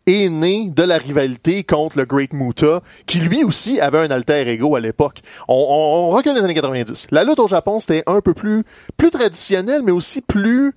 est 0.06 0.28
né 0.28 0.70
de 0.74 0.82
la 0.82 0.98
rivalité 0.98 1.62
contre 1.64 1.98
le 1.98 2.04
Great 2.04 2.32
Muta, 2.32 2.82
qui 3.06 3.18
lui 3.18 3.44
aussi 3.44 3.80
avait 3.80 3.98
un 3.98 4.10
alter 4.10 4.48
ego 4.48 4.74
à 4.76 4.80
l'époque. 4.80 5.20
On, 5.48 5.54
on, 5.54 6.08
on 6.08 6.10
recule 6.10 6.34
les 6.34 6.40
années 6.42 6.54
90. 6.54 7.08
La 7.10 7.24
lutte 7.24 7.38
au 7.38 7.46
Japon, 7.46 7.80
c'était 7.80 8.02
un 8.06 8.20
peu 8.20 8.34
plus, 8.34 8.64
plus 8.96 9.10
traditionnel, 9.10 9.82
mais 9.84 9.92
aussi 9.92 10.20
plus 10.20 10.74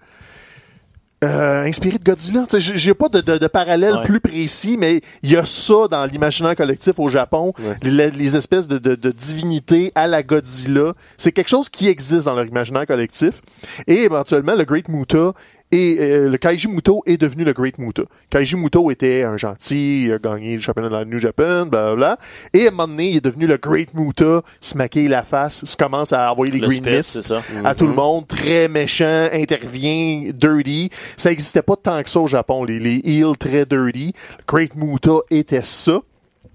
euh, 1.24 1.63
inspiré 1.63 1.97
de 1.97 2.03
Godzilla. 2.03 2.45
J'ai 2.57 2.93
pas 2.93 3.07
de, 3.07 3.21
de, 3.21 3.38
de 3.38 3.47
parallèle 3.47 3.95
Ouais. 3.95 4.03
plus 4.03 4.19
précis, 4.19 4.76
mais 4.78 4.99
il 5.21 5.32
y 5.32 5.38
a 5.38 5.45
ça 5.45 5.88
dans 5.89 6.05
l'imaginaire 6.05 6.53
collectif 6.53 6.99
au 6.99 7.07
Japon. 7.07 7.53
Les, 7.82 8.11
les 8.11 8.36
espèces 8.36 8.67
de, 8.67 8.78
de, 8.78 8.95
de 8.95 9.09
divinités 9.11 9.93
à 9.95 10.07
la 10.07 10.21
Godzilla. 10.21 10.93
C'est 11.17 11.32
quelque 11.32 11.47
chose 11.47 11.69
qui 11.69 11.88
existe 11.88 12.26
dans 12.26 12.36
leur 12.36 12.45
imaginaire 12.45 12.86
collectif. 12.86 13.39
Et 13.88 14.03
éventuellement, 14.03 14.55
le 14.55 14.65
Great 14.65 14.89
Muta 14.89 15.32
et 15.74 15.97
euh, 15.99 16.30
le 16.30 16.38
Kaiji 16.38 16.67
Muto 16.67 17.01
est 17.07 17.17
devenu 17.19 17.43
le 17.43 17.51
Great 17.51 17.80
Muta. 17.80 18.03
Kaiji 18.30 18.55
Muto 18.55 18.91
était 18.91 19.24
un 19.24 19.38
gentil, 19.38 20.03
il 20.05 20.13
a 20.13 20.19
gagné 20.19 20.55
le 20.55 20.61
championnat 20.61 20.89
de 20.89 20.93
la 20.93 21.05
New 21.05 21.17
Japan, 21.17 21.65
bla 21.65 22.19
Et 22.53 22.65
à 22.65 22.67
un 22.67 22.71
moment 22.71 22.88
donné, 22.88 23.09
il 23.09 23.17
est 23.17 23.26
devenu 23.26 23.47
le 23.47 23.57
Great 23.57 23.93
Muta, 23.95 24.43
se 24.61 25.07
la 25.09 25.24
face, 25.24 25.65
se 25.65 25.76
commence 25.76 26.13
à 26.13 26.32
envoyer 26.32 26.53
les 26.53 26.59
Le 26.59 26.67
Green 26.67 26.86
Mist 26.86 27.34
à 27.63 27.74
tout 27.74 27.88
le 27.88 27.93
monde, 27.93 28.28
très 28.28 28.67
méchant, 28.67 29.30
intervient, 29.34 30.30
dirty. 30.32 30.91
Ça 31.17 31.32
existait 31.32 31.63
pas 31.63 31.76
tant 31.76 32.03
que 32.03 32.09
ça 32.09 32.19
au 32.19 32.28
Japon, 32.28 32.63
les, 32.63 32.78
les 32.78 33.01
heels 33.03 33.38
très 33.39 33.65
dirty. 33.65 34.13
Le 34.38 34.43
Great 34.47 34.76
Muta 34.76 35.21
était 35.32 35.63
ça. 35.63 35.99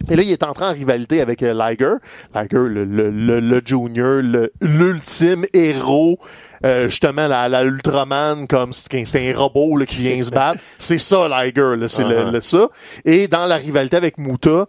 Et 0.09 0.15
là, 0.15 0.23
il 0.23 0.31
est 0.31 0.45
entré 0.45 0.65
en 0.65 0.73
rivalité 0.73 1.21
avec 1.21 1.43
euh, 1.43 1.53
Liger. 1.53 1.95
Liger, 2.33 2.69
le, 2.69 2.85
le, 2.85 3.11
le, 3.11 3.41
le 3.41 3.63
junior, 3.65 4.23
le- 4.23 4.53
l'ultime 4.61 5.45
héros, 5.53 6.21
euh, 6.65 6.89
justement, 6.89 7.29
la, 7.29 7.49
la 7.49 7.63
Ultraman, 7.65 8.47
comme 8.47 8.73
c'est 8.73 9.31
un 9.31 9.37
robot 9.39 9.77
là, 9.77 9.87
qui 9.87 9.97
vient 9.97 10.23
se 10.23 10.31
battre. 10.31 10.61
C'est 10.79 10.99
ça, 10.99 11.29
Liger, 11.29 11.75
c'est 11.89 12.05
le- 12.05 12.19
Uh-huh. 12.19 12.31
le, 12.33 12.41
ça. 12.41 12.69
Et 13.05 13.29
dans 13.29 13.47
la 13.47 13.57
rivalité 13.57 13.97
avec 13.97 14.19
Muta, 14.19 14.67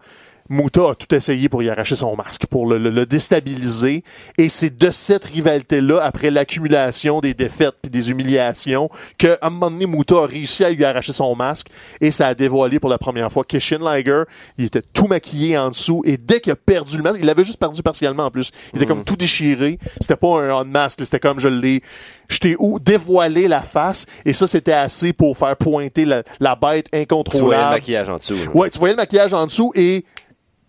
Muta 0.49 0.89
a 0.89 0.95
tout 0.95 1.13
essayé 1.13 1.47
pour 1.47 1.61
y 1.63 1.69
arracher 1.69 1.95
son 1.95 2.15
masque, 2.15 2.45
pour 2.47 2.65
le, 2.67 2.77
le- 2.77 2.89
le 2.89 3.05
déstabiliser. 3.05 4.03
Et 4.37 4.49
c'est 4.49 4.75
de 4.77 4.91
cette 4.91 5.25
rivalité-là, 5.25 5.99
après 6.01 6.31
l'accumulation 6.31 7.21
des 7.21 7.33
défaites 7.33 7.75
puis 7.81 7.89
des 7.91 8.09
humiliations, 8.11 8.89
que 9.17 9.37
à 9.41 9.47
un 9.47 9.49
moment 9.49 9.71
donné, 9.71 9.85
Muta 9.85 10.15
a 10.15 10.25
réussi 10.25 10.63
à 10.65 10.69
lui 10.71 10.83
arracher 10.85 11.13
son 11.13 11.35
masque. 11.35 11.67
Et 12.01 12.11
ça 12.11 12.27
a 12.27 12.33
dévoilé 12.33 12.79
pour 12.79 12.89
la 12.89 12.97
première 12.97 13.31
fois 13.31 13.43
Kishin 13.43 13.79
Liger. 13.79 14.23
Il 14.57 14.65
était 14.65 14.81
tout 14.81 15.07
maquillé 15.07 15.57
en 15.57 15.69
dessous. 15.69 16.01
Et 16.05 16.17
dès 16.17 16.39
qu'il 16.41 16.51
a 16.51 16.55
perdu 16.55 16.97
le 16.97 17.03
masque, 17.03 17.19
il 17.19 17.25
l'avait 17.25 17.43
juste 17.43 17.59
perdu 17.59 17.81
partiellement 17.83 18.25
en 18.25 18.31
plus. 18.31 18.51
Il 18.73 18.77
était 18.77 18.85
comme 18.85 19.03
tout 19.03 19.15
déchiré. 19.15 19.77
C'était 20.01 20.15
pas 20.15 20.41
un 20.41 20.49
on 20.61 20.65
masque, 20.65 20.99
c'était 21.03 21.19
comme 21.19 21.39
je 21.39 21.47
l'ai 21.49 21.81
je 22.29 22.39
t'ai 22.39 22.55
ou 22.59 22.79
dévoilé 22.79 23.47
la 23.47 23.61
face 23.61 24.05
et 24.23 24.33
ça 24.33 24.45
c'était 24.45 24.73
assez 24.73 25.13
pour 25.13 25.35
faire 25.37 25.55
pointer 25.55 26.05
la, 26.05 26.21
la 26.39 26.55
bête 26.55 26.85
Tu 26.85 26.91
vois 26.91 26.99
le 26.99 27.01
incontrôlable. 27.03 27.71
maquillage 27.75 28.09
en 28.09 28.17
dessous. 28.17 28.35
là. 28.35 28.51
Ouais, 28.53 28.69
tu 28.69 28.77
voyais 28.77 28.93
le 28.93 28.97
maquillage 28.97 29.33
en 29.33 29.45
dessous 29.45 29.71
et 29.75 30.05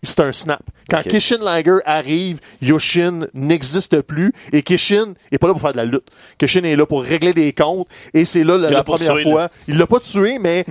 c'est 0.03 0.21
un 0.21 0.33
snap. 0.33 0.61
Quand 0.89 1.01
Ok. 1.01 1.09
Kishin 1.09 1.39
Liger 1.45 1.79
arrive, 1.85 2.41
Yoshin 2.63 3.27
n'existe 3.35 4.01
plus 4.03 4.33
et 4.53 4.63
Kishin 4.63 5.15
est 5.31 5.39
pas 5.39 5.47
là 5.47 5.53
pour 5.53 5.61
faire 5.63 5.73
de 5.73 5.77
la 5.77 5.85
lutte. 5.85 6.09
Kishin 6.39 6.65
est 6.65 6.75
là 6.77 6.85
pour 6.87 7.03
régler 7.03 7.33
des 7.33 7.53
comptes 7.53 7.87
et 8.15 8.25
c'est 8.25 8.43
là 8.45 8.57
la, 8.57 8.83
première 8.83 9.19
fois. 9.21 9.49
Il 9.69 9.79
l'a 9.79 9.87
pas 9.87 10.01
tué, 10.01 10.39
mais 10.41 10.65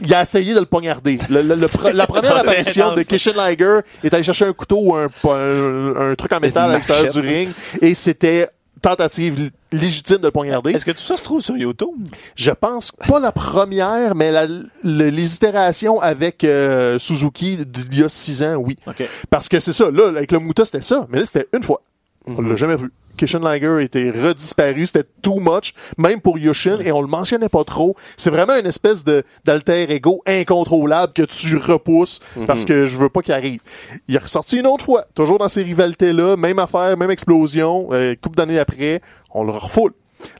il 0.00 0.14
a 0.14 0.22
essayé 0.22 0.54
de 0.54 0.60
le 0.60 0.66
poignarder. 0.66 1.18
Le- 1.28 1.42
le- 1.42 1.54
le 1.56 1.66
pre- 1.66 1.92
la 1.92 2.06
première 2.08 2.32
C'est 2.34 2.40
apparition 2.40 2.94
de. 2.94 3.02
Kishin 3.02 3.32
Liger 3.36 3.80
est 4.02 4.14
allé 4.14 4.22
chercher 4.22 4.46
un 4.46 4.52
couteau 4.52 4.78
ou 4.80 4.94
un, 4.94 5.08
un, 5.24 6.10
un 6.10 6.14
truc 6.14 6.32
en 6.32 6.40
métal 6.40 6.70
à 6.70 6.74
l'extérieur 6.74 7.12
du 7.12 7.20
ring 7.20 7.48
et 7.82 7.94
c'était 7.94 8.48
tentative 8.82 9.50
légitime 9.72 10.18
de 10.18 10.24
le 10.26 10.30
poignarder. 10.30 10.70
Est-ce 10.72 10.84
que 10.84 10.90
tout 10.92 11.02
ça 11.02 11.16
se 11.16 11.22
trouve 11.24 11.40
sur 11.40 11.56
YouTube? 11.56 11.88
Je 12.34 12.50
pense 12.50 12.92
pas 12.92 13.18
la 13.18 13.32
première, 13.32 14.14
mais 14.14 14.30
la- 14.30 14.46
le- 14.46 15.08
les 15.08 15.34
itérations 15.34 16.00
avec 16.00 16.44
euh, 16.44 16.98
Suzuki 16.98 17.58
d'il 17.66 17.98
y 18.00 18.02
a 18.04 18.08
six 18.08 18.42
ans, 18.42 18.54
oui. 18.56 18.76
OK. 18.86 19.08
Parce 19.30 19.48
que 19.48 19.58
c'est 19.60 19.72
ça, 19.72 19.90
là, 19.90 20.08
avec 20.08 20.30
le 20.32 20.38
Muta, 20.38 20.64
c'était 20.64 20.82
ça, 20.82 21.06
mais 21.10 21.20
là, 21.20 21.26
c'était 21.26 21.48
une 21.56 21.62
fois. 21.62 21.80
On 22.26 22.40
l'a 22.42 22.56
jamais 22.56 22.76
vu. 22.76 22.90
Kishin 23.16 23.40
Liger 23.40 23.82
était 23.82 24.10
redisparu, 24.10 24.86
c'était 24.86 25.08
too 25.22 25.40
much, 25.40 25.74
même 25.98 26.20
pour 26.20 26.38
Yoshin, 26.38 26.78
et 26.80 26.92
on 26.92 27.00
le 27.00 27.08
mentionnait 27.08 27.48
pas 27.48 27.64
trop. 27.64 27.96
C'est 28.16 28.30
vraiment 28.30 28.56
une 28.56 28.66
espèce 28.66 29.02
de 29.04 29.22
d'alter 29.44 29.90
ego 29.92 30.22
incontrôlable 30.26 31.12
que 31.12 31.22
tu 31.22 31.56
repousses 31.56 32.20
parce 32.46 32.64
que 32.64 32.86
je 32.86 32.96
veux 32.96 33.08
pas 33.08 33.22
qu'il 33.22 33.34
arrive. 33.34 33.60
Il 34.08 34.14
est 34.14 34.18
ressorti 34.22 34.58
une 34.58 34.66
autre 34.66 34.84
fois, 34.84 35.06
toujours 35.14 35.38
dans 35.38 35.48
ces 35.48 35.62
rivalités-là, 35.62 36.36
même 36.36 36.58
affaire, 36.58 36.96
même 36.96 37.10
explosion, 37.10 37.88
euh, 37.92 38.14
couple 38.20 38.36
d'années 38.36 38.58
après, 38.58 39.00
on 39.32 39.44
le 39.44 39.52
refoule. 39.52 39.92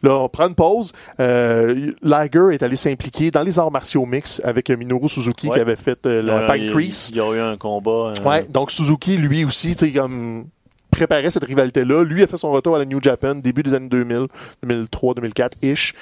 Là, 0.03 0.17
on 0.19 0.29
prend 0.31 0.49
une 0.49 0.55
pause. 0.55 0.93
Euh, 1.21 1.93
Liger 2.03 2.49
est 2.53 2.63
allé 2.63 2.77
s'impliquer 2.77 3.31
dans 3.31 3.43
les 3.43 3.59
arts 3.59 3.71
martiaux 3.71 4.07
mix 4.07 4.41
avec 4.43 4.71
Minoru 4.71 5.07
Suzuki 5.09 5.49
Ouais. 5.49 5.55
qui 5.57 5.61
avait 5.61 5.77
fait 5.77 6.07
euh, 6.07 6.23
la 6.23 6.47
Ouais, 6.49 6.61
il- 6.61 6.67
Pancrase. 6.73 7.11
Il 7.11 7.17
y 7.17 7.21
a 7.21 7.35
eu 7.35 7.41
un 7.41 7.57
combat. 7.59 8.13
euh, 8.19 8.25
Ouais, 8.25 8.45
donc 8.49 8.71
Suzuki, 8.71 9.19
lui 9.19 9.45
aussi, 9.45 9.77
tu 9.77 9.87
sais, 9.87 9.93
comme 9.93 10.47
préparait 10.97 11.31
cette 11.31 11.45
rivalité-là. 11.45 12.05
Lui 12.05 12.23
a 12.23 12.27
fait 12.27 12.37
son 12.37 12.51
retour 12.51 12.77
à 12.77 12.79
la 12.79 12.85
New 12.87 13.03
Japan 13.03 13.35
début 13.35 13.63
des 13.63 13.75
années 13.75 13.89
2000, 13.89 14.27
2003, 14.63 15.15
2004-ish. 15.15 15.95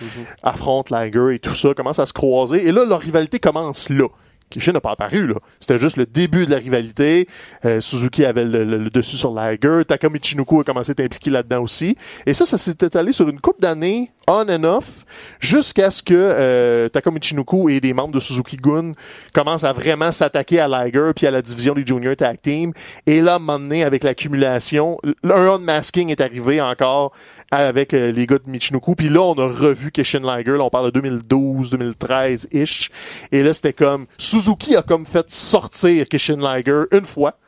Affronte 0.42 0.90
Liger 0.90 1.34
et 1.34 1.38
tout 1.38 1.54
ça, 1.54 1.74
commence 1.74 1.98
à 1.98 2.06
se 2.06 2.12
croiser. 2.12 2.66
Et 2.66 2.72
là, 2.72 2.84
leur 2.84 3.00
rivalité 3.00 3.38
commence 3.40 3.90
là. 3.90 4.08
Kishin 4.50 4.72
n'a 4.72 4.80
pas 4.80 4.92
apparu, 4.92 5.26
là. 5.26 5.34
C'était 5.58 5.78
juste 5.78 5.96
le 5.96 6.06
début 6.06 6.46
de 6.46 6.50
la 6.50 6.58
rivalité. 6.58 7.26
Euh, 7.64 7.80
Suzuki 7.80 8.24
avait 8.24 8.44
le, 8.44 8.64
le- 8.64 8.78
le 8.78 8.90
dessus 8.90 9.16
sur 9.16 9.34
Liger. 9.34 9.82
Taka 9.86 10.08
Michinoku 10.08 10.60
a 10.60 10.64
commencé 10.64 10.90
à 10.90 10.92
être 10.92 11.00
impliqué 11.00 11.30
là-dedans 11.30 11.62
aussi. 11.62 11.96
Et 12.26 12.34
ça, 12.34 12.44
ça 12.44 12.56
s'est 12.58 12.70
étalé 12.82 13.12
sur 13.12 13.28
une 13.28 13.40
couple 13.40 13.60
d'années, 13.60 14.12
on 14.28 14.46
and 14.48 14.64
off, 14.64 15.04
jusqu'à 15.40 15.90
ce 15.90 16.02
que 16.02 16.14
euh, 16.14 16.88
Taka 16.88 17.10
Michinoku 17.10 17.68
et 17.68 17.80
des 17.80 17.92
membres 17.92 18.14
de 18.14 18.18
Suzuki 18.20 18.56
Gun 18.56 18.92
commencent 19.32 19.64
à 19.64 19.72
vraiment 19.72 20.12
s'attaquer 20.12 20.60
à 20.60 20.68
Liger 20.68 21.10
puis 21.16 21.26
à 21.26 21.30
la 21.30 21.42
division 21.42 21.74
des 21.74 21.84
Junior 21.84 22.14
Tag 22.14 22.38
Team. 22.40 22.72
Et 23.06 23.20
là, 23.20 23.34
à 23.40 23.84
avec 23.84 24.04
l'accumulation, 24.04 24.98
un 25.24 25.30
unmasking 25.30 26.10
est 26.10 26.20
arrivé 26.20 26.60
encore 26.60 27.12
avec 27.50 27.94
euh, 27.94 28.12
les 28.12 28.26
gars 28.26 28.38
de 28.38 28.50
Michinoku. 28.50 28.94
Puis 28.94 29.08
là, 29.08 29.22
on 29.22 29.34
a 29.34 29.46
revu 29.46 29.90
Kishin 29.90 30.20
Liger. 30.20 30.52
Là, 30.52 30.64
on 30.64 30.70
parle 30.70 30.86
de 30.86 31.00
2012, 31.00 31.72
2013-ish. 31.72 32.90
Et 33.32 33.42
là, 33.42 33.52
c'était 33.52 33.72
comme... 33.72 34.06
Suzuki 34.18 34.76
a 34.76 34.82
comme 34.82 35.06
fait 35.06 35.30
sortir 35.30 36.08
Kishin 36.08 36.38
Liger 36.38 36.84
une 36.92 37.04
fois. 37.04 37.38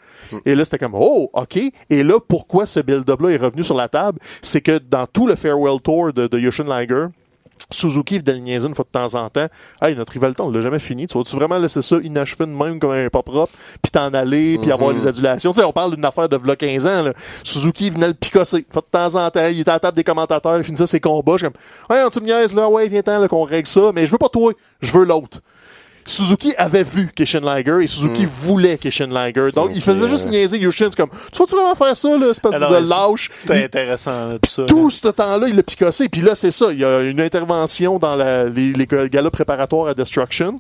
Et 0.44 0.54
là, 0.54 0.64
c'était 0.64 0.78
comme, 0.78 0.94
oh, 0.94 1.30
OK. 1.32 1.58
Et 1.90 2.02
là, 2.02 2.18
pourquoi 2.20 2.66
ce 2.66 2.80
build-up-là 2.80 3.30
est 3.30 3.36
revenu 3.36 3.62
sur 3.62 3.76
la 3.76 3.88
table? 3.88 4.18
C'est 4.42 4.60
que 4.60 4.78
dans 4.78 5.06
tout 5.06 5.26
le 5.26 5.36
farewell 5.36 5.80
tour 5.80 6.12
de, 6.12 6.26
de 6.26 6.38
Yoshin 6.38 6.64
Liger, 6.64 7.06
Suzuki 7.70 8.18
venait 8.18 8.32
le 8.34 8.38
niaiser 8.38 8.66
une 8.66 8.74
fois 8.74 8.84
de 8.84 8.90
temps 8.90 9.14
en 9.14 9.28
temps. 9.28 9.46
Hey, 9.82 9.94
notre 9.96 10.12
rivalité, 10.12 10.42
on 10.42 10.50
l'a 10.50 10.60
jamais 10.60 10.78
fini. 10.78 11.06
Tu 11.06 11.18
vas-tu 11.18 11.34
vraiment 11.36 11.58
laisser 11.58 11.82
ça 11.82 11.96
inachevé 12.02 12.46
de 12.46 12.50
même 12.50 12.78
comme 12.78 12.92
un 12.92 13.08
pas 13.08 13.22
propre, 13.22 13.52
puis 13.82 13.90
t'en 13.90 14.12
aller, 14.14 14.58
puis 14.58 14.70
avoir 14.70 14.92
les 14.92 15.06
adulations? 15.06 15.50
Tu 15.52 15.60
sais, 15.60 15.64
on 15.64 15.72
parle 15.72 15.94
d'une 15.94 16.04
affaire 16.04 16.28
de 16.28 16.36
v'là 16.36 16.56
15 16.56 16.86
ans, 16.86 17.02
là. 17.02 17.12
Suzuki 17.42 17.90
venait 17.90 18.08
le 18.08 18.14
picosser. 18.14 18.58
Une 18.58 18.72
fois 18.72 18.82
de 18.82 18.90
temps 18.90 19.14
en 19.14 19.30
temps, 19.30 19.46
il 19.46 19.60
était 19.60 19.70
à 19.70 19.74
la 19.74 19.80
table 19.80 19.96
des 19.96 20.04
commentateurs, 20.04 20.58
il 20.58 20.64
finissait 20.64 20.86
ses 20.86 21.00
combats. 21.00 21.32
Je 21.32 21.46
suis 21.46 21.52
comme, 21.52 21.96
ouais, 21.96 22.10
tu 22.10 22.20
me 22.20 22.26
niaises, 22.26 22.54
là, 22.54 22.68
ouais, 22.68 22.88
viens-t'en, 22.88 23.20
là, 23.20 23.28
qu'on 23.28 23.42
règle 23.42 23.68
ça, 23.68 23.90
mais 23.94 24.06
je 24.06 24.12
veux 24.12 24.18
pas 24.18 24.28
toi, 24.28 24.52
je 24.80 24.92
veux 24.92 25.04
l'autre. 25.04 25.40
Suzuki 26.06 26.54
avait 26.56 26.84
vu 26.84 27.10
Kishin 27.14 27.40
Liger 27.40 27.78
et 27.82 27.86
Suzuki 27.86 28.26
voulait 28.26 28.78
Kishin 28.78 29.08
Liger. 29.08 29.50
Donc, 29.52 29.70
il 29.74 29.82
faisait 29.82 30.08
juste 30.08 30.28
niaiser 30.28 30.58
Yoshin. 30.58 30.86
C'est 30.90 30.96
comme, 30.96 31.10
tu 31.32 31.38
vas-tu 31.38 31.54
vraiment 31.54 31.74
faire 31.74 31.96
ça, 31.96 32.16
là, 32.16 32.28
espèce 32.30 32.54
Alors, 32.54 32.70
de 32.70 32.88
lâche? 32.88 33.30
Il- 33.46 33.52
intéressant, 33.56 34.28
là, 34.28 34.38
tout 34.40 34.50
ça. 34.50 34.64
tout 34.66 34.88
ce 34.90 35.08
temps-là, 35.08 35.48
il 35.48 35.56
l'a 35.56 35.62
picossé. 35.62 36.08
Puis 36.08 36.20
là, 36.20 36.34
c'est 36.34 36.50
ça. 36.52 36.66
Il 36.72 36.78
y 36.78 36.84
a 36.84 37.00
une 37.02 37.20
intervention 37.20 37.98
dans 37.98 38.14
la- 38.14 38.44
les, 38.44 38.72
les 38.72 38.86
galas 38.86 39.30
préparatoires 39.30 39.88
à 39.88 39.94
Destruction. 39.94 40.56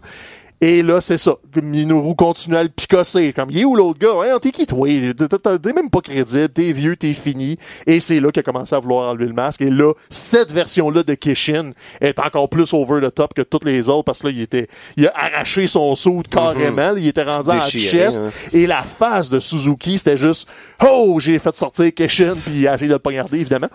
Et 0.60 0.82
là, 0.82 1.02
c'est 1.02 1.18
ça. 1.18 1.36
Minoru 1.62 2.14
continue 2.14 2.56
à 2.56 2.62
le 2.62 2.70
picosser. 2.70 3.32
Comme, 3.34 3.50
il 3.50 3.58
est 3.58 3.64
où 3.64 3.76
l'autre 3.76 3.98
gars? 3.98 4.14
Ouais, 4.14 4.28
t'es 4.40 4.50
qui, 4.50 4.66
toi? 4.66 4.88
T'es- 4.88 5.72
même 5.74 5.90
pas 5.90 6.00
crédible. 6.00 6.48
T'es 6.48 6.72
vieux, 6.72 6.96
t'es 6.96 7.12
fini. 7.12 7.58
Et 7.86 8.00
c'est 8.00 8.20
là 8.20 8.30
qu'il 8.30 8.40
a 8.40 8.42
commencé 8.42 8.74
à 8.74 8.78
vouloir 8.78 9.10
enlever 9.10 9.26
le 9.26 9.34
masque. 9.34 9.60
Et 9.60 9.68
là, 9.70 9.92
cette 10.08 10.52
version-là 10.52 11.02
de 11.02 11.12
Kishin 11.14 11.72
est 12.00 12.18
encore 12.18 12.48
plus 12.48 12.72
over 12.72 13.06
the 13.06 13.14
top 13.14 13.34
que 13.34 13.42
toutes 13.42 13.64
les 13.66 13.88
autres 13.90 14.04
parce 14.04 14.20
que 14.20 14.28
là, 14.28 14.32
il 14.32 14.40
était, 14.40 14.68
il 14.96 15.06
a 15.08 15.12
arraché 15.14 15.66
son 15.66 15.94
saut 15.94 16.22
carrément. 16.30 16.94
Il 16.96 17.06
était 17.06 17.22
rendu 17.22 17.50
en 17.50 17.54
Déchiré, 17.56 18.04
chest. 18.06 18.18
hein. 18.18 18.30
Et 18.54 18.66
la 18.66 18.82
face 18.82 19.28
de 19.28 19.38
Suzuki, 19.38 19.98
c'était 19.98 20.16
juste, 20.16 20.48
oh, 20.88 21.18
j'ai 21.20 21.38
fait 21.38 21.54
sortir 21.54 21.92
Kishin 21.94 22.32
puis 22.34 22.60
il 22.60 22.68
a 22.68 22.74
essayé 22.74 22.88
de 22.88 22.94
le 22.94 22.98
poignarder, 22.98 23.38
évidemment. 23.40 23.68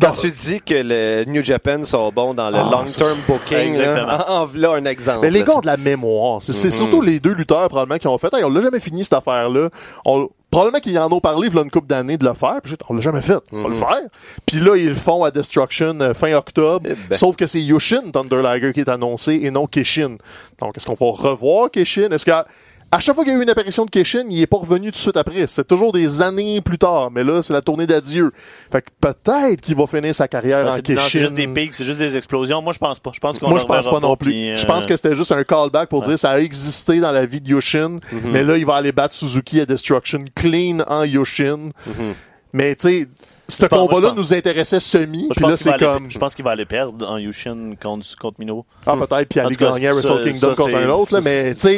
Quand 0.00 0.12
tu 0.12 0.30
dis 0.30 0.60
que 0.60 0.74
le 0.74 1.24
New 1.30 1.44
Japan 1.44 1.84
sont 1.84 2.10
bons 2.10 2.34
dans 2.34 2.50
le 2.50 2.56
Ah, 2.58 2.68
long-term 2.70 3.18
booking, 3.28 3.76
là, 3.78 4.24
en 4.30 4.46
voilà 4.46 4.72
un 4.72 4.84
exemple. 4.86 5.20
Mais 5.22 5.30
les 5.30 5.42
gars 5.42 5.56
ont 5.56 5.60
de 5.60 5.66
la 5.66 5.76
mémoire. 5.76 6.40
C'est 6.42 6.52
c'est 6.54 6.70
surtout 6.70 7.02
les 7.02 7.20
deux 7.20 7.32
lutteurs 7.34 7.68
probablement 7.68 7.98
qui 7.98 8.06
ont 8.08 8.16
fait. 8.18 8.32
Hey, 8.32 8.44
on 8.44 8.50
l'a 8.50 8.60
jamais 8.62 8.80
fini 8.80 9.04
cette 9.04 9.12
affaire-là. 9.14 9.68
On- 10.04 10.28
Probablement 10.50 10.78
qu'ils 10.78 10.96
en 11.00 11.10
ont 11.10 11.18
parlé 11.20 11.48
il 11.48 11.54
y 11.54 11.58
a 11.58 11.62
une 11.62 11.70
couple 11.70 11.88
d'années 11.88 12.16
de 12.16 12.24
le 12.24 12.32
faire. 12.32 12.60
Puis 12.62 12.76
on 12.88 12.94
l'a 12.94 13.00
jamais 13.00 13.22
fait. 13.22 13.38
On 13.50 13.62
va 13.64 13.68
le 13.70 13.74
faire. 13.74 14.02
Puis 14.46 14.60
là, 14.60 14.76
ils 14.76 14.90
le 14.90 14.94
font 14.94 15.24
à 15.24 15.32
Destruction 15.32 15.98
euh, 16.00 16.14
fin 16.14 16.32
octobre. 16.34 16.86
Eh 16.88 16.94
ben. 16.94 17.16
Sauf 17.16 17.34
que 17.34 17.46
c'est 17.46 17.60
Yoshin 17.60 18.12
Thunder 18.12 18.40
Liger 18.40 18.72
qui 18.72 18.78
est 18.78 18.88
annoncé 18.88 19.40
et 19.42 19.50
non 19.50 19.66
Kishin. 19.66 20.16
Donc, 20.60 20.76
est-ce 20.76 20.86
qu'on 20.86 20.94
va 20.94 21.10
revoir 21.30 21.72
Kishin? 21.72 22.10
Est-ce 22.12 22.24
qu'à 22.24 22.46
à 22.94 23.00
chaque 23.00 23.14
fois 23.14 23.24
qu'il 23.24 23.32
y 23.32 23.36
a 23.36 23.38
eu 23.38 23.42
une 23.42 23.50
apparition 23.50 23.84
de 23.84 23.90
Kishin, 23.90 24.24
il 24.30 24.40
est 24.40 24.46
pas 24.46 24.56
revenu 24.58 24.86
tout 24.86 24.92
de 24.92 24.96
suite 24.96 25.16
après. 25.16 25.46
C'est 25.48 25.66
toujours 25.66 25.92
des 25.92 26.22
années 26.22 26.60
plus 26.60 26.78
tard. 26.78 27.10
Mais 27.10 27.24
là, 27.24 27.42
c'est 27.42 27.52
la 27.52 27.60
tournée 27.60 27.86
d'adieu. 27.86 28.32
Fait 28.70 28.82
que 28.82 28.88
peut-être 29.00 29.60
qu'il 29.60 29.74
va 29.76 29.86
finir 29.86 30.14
sa 30.14 30.28
carrière 30.28 30.64
Ouais, 30.64 30.70
en 30.72 30.76
c'est 30.76 30.88
non, 30.90 31.00
c'est 31.00 31.18
juste 31.18 31.32
des 31.34 31.48
pics, 31.48 31.74
c'est 31.74 31.84
juste 31.84 31.98
des 31.98 32.16
explosions. 32.16 32.62
Moi, 32.62 32.72
je 32.72 32.78
pense 32.78 33.00
pas. 33.00 33.10
Je 33.12 33.20
pense 33.20 33.38
qu'on 33.38 33.48
Moi, 33.48 33.58
je 33.58 33.64
pense 33.66 33.88
pas 33.88 34.00
non 34.00 34.16
plus. 34.16 34.32
euh, 34.32 34.56
Je 34.56 34.64
pense 34.64 34.86
que 34.86 34.94
c'était 34.96 35.14
juste 35.16 35.32
un 35.32 35.42
callback 35.44 35.88
pour 35.88 36.02
dire 36.02 36.18
ça 36.18 36.30
a 36.30 36.38
existé 36.38 37.00
dans 37.00 37.12
la 37.12 37.26
vie 37.26 37.40
de 37.40 37.48
Yoshin, 37.48 37.98
mais 38.26 38.42
là, 38.44 38.56
il 38.56 38.64
va 38.66 38.76
aller 38.76 38.92
battre 38.92 39.14
Suzuki 39.14 39.60
à 39.60 39.66
Destruction 39.66 40.24
clean 40.34 40.78
en 40.86 41.04
Yoshin. 41.04 41.66
Mais 42.52 42.76
tu 42.76 42.88
sais, 42.88 43.08
ce 43.48 43.66
combat-là 43.66 44.08
pense- 44.08 44.16
nous 44.16 44.34
intéressait 44.34 44.80
semi, 44.80 45.28
puis 45.30 45.42
là, 45.42 45.48
pense 45.50 45.58
qu'il 45.62 45.70
va 45.70 45.76
c'est 45.78 45.84
aller- 45.84 45.94
comme, 45.98 46.10
Je 46.10 46.18
pense 46.18 46.34
qu'il 46.34 46.44
va 46.44 46.50
aller 46.52 46.64
perdre 46.64 47.08
en 47.08 47.18
Yushin 47.18 47.74
contre, 47.82 48.06
contre 48.18 48.40
Mino. 48.40 48.64
ah, 48.86 48.96
peut-être, 48.96 49.28
puis 49.28 49.40
aller 49.40 49.54
gagner 49.56 49.88
à 49.88 49.92
Wrestle 49.92 50.24
Kingdom 50.24 50.54
contre 50.54 50.74
un 50.76 50.88
autre, 50.88 51.12
là, 51.14 51.20
mais 51.22 51.52
tu 51.54 51.60
sais, 51.60 51.76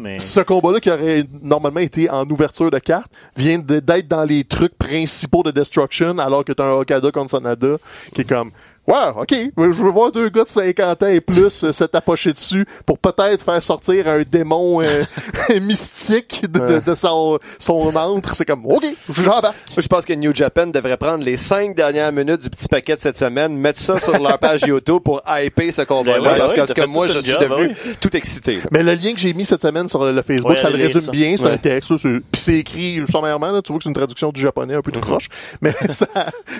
mais. 0.00 0.18
ce 0.18 0.40
combat-là 0.40 0.80
qui 0.80 0.90
aurait 0.90 1.24
normalement 1.42 1.80
été 1.80 2.10
en 2.10 2.28
ouverture 2.28 2.70
de 2.70 2.78
carte 2.78 3.10
vient 3.36 3.58
d'être 3.58 4.08
dans 4.08 4.24
les 4.24 4.44
trucs 4.44 4.76
principaux 4.76 5.42
de 5.42 5.50
Destruction 5.50 6.18
alors 6.18 6.44
que 6.44 6.52
t'as 6.52 6.64
un 6.64 6.72
Okada 6.72 7.10
contre 7.10 7.30
Sanada 7.30 7.76
qui 8.14 8.22
est 8.22 8.28
comme 8.28 8.50
Ouais, 8.88 9.12
ok. 9.16 9.34
Je 9.58 9.82
veux 9.82 9.90
voir 9.90 10.10
deux 10.10 10.28
gars 10.30 10.44
de 10.44 10.48
50 10.48 11.02
ans 11.02 11.06
et 11.08 11.20
plus 11.20 11.62
euh, 11.64 11.72
se 11.72 11.84
tapocher 11.84 12.32
dessus 12.32 12.64
pour 12.86 12.98
peut-être 12.98 13.44
faire 13.44 13.62
sortir 13.62 14.08
un 14.08 14.22
démon 14.22 14.80
euh, 14.82 15.04
mystique 15.60 16.50
de, 16.50 16.58
de, 16.58 16.80
de 16.80 16.94
son, 16.94 17.38
son 17.58 17.94
antre. 17.94 18.34
C'est 18.34 18.44
comme, 18.44 18.64
ok, 18.66 18.84
j'embarque. 19.10 19.54
Je 19.76 19.86
pense 19.86 20.04
que 20.04 20.12
New 20.14 20.34
Japan 20.34 20.66
devrait 20.68 20.96
prendre 20.96 21.22
les 21.22 21.36
cinq 21.36 21.74
dernières 21.76 22.12
minutes 22.12 22.42
du 22.42 22.50
petit 22.50 22.68
paquet 22.68 22.96
de 22.96 23.00
cette 23.00 23.18
semaine, 23.18 23.54
mettre 23.56 23.78
ça 23.78 23.98
sur 23.98 24.18
leur 24.18 24.38
page 24.38 24.62
YouTube 24.66 25.02
pour 25.04 25.22
hyper 25.28 25.72
ce 25.72 25.82
combat-là, 25.82 26.18
Ben 26.20 26.30
ouais, 26.32 26.38
parce 26.38 26.52
ouais, 26.54 26.64
que, 26.66 26.72
parce 26.72 26.88
moi, 26.88 27.06
je 27.06 27.20
suis 27.20 27.30
job, 27.30 27.40
devenu 27.42 27.68
ouais. 27.68 27.74
tout 28.00 28.16
excité. 28.16 28.56
là. 28.56 28.62
Mais 28.72 28.82
le 28.82 28.94
lien 28.94 29.12
que 29.12 29.20
j'ai 29.20 29.34
mis 29.34 29.44
cette 29.44 29.62
semaine 29.62 29.88
sur 29.88 30.04
le 30.04 30.22
Facebook, 30.22 30.50
Ouais, 30.52 30.56
ça 30.56 30.70
le 30.70 30.76
résume 30.76 31.00
ça. 31.02 31.10
bien. 31.12 31.34
C'est 31.36 31.44
Ouais. 31.44 31.50
un 31.52 31.56
texte. 31.58 31.92
Puis 31.94 32.40
c'est 32.40 32.54
écrit 32.54 33.02
sommairement. 33.10 33.50
Là, 33.50 33.60
tu 33.62 33.70
vois 33.72 33.78
que 33.78 33.84
c'est 33.84 33.90
une 33.90 33.94
traduction 33.94 34.30
du 34.32 34.40
japonais 34.40 34.74
un 34.74 34.82
peu 34.82 34.92
tout 34.92 35.00
croche. 35.00 35.28
Mais 35.60 35.74
ça, 35.90 36.06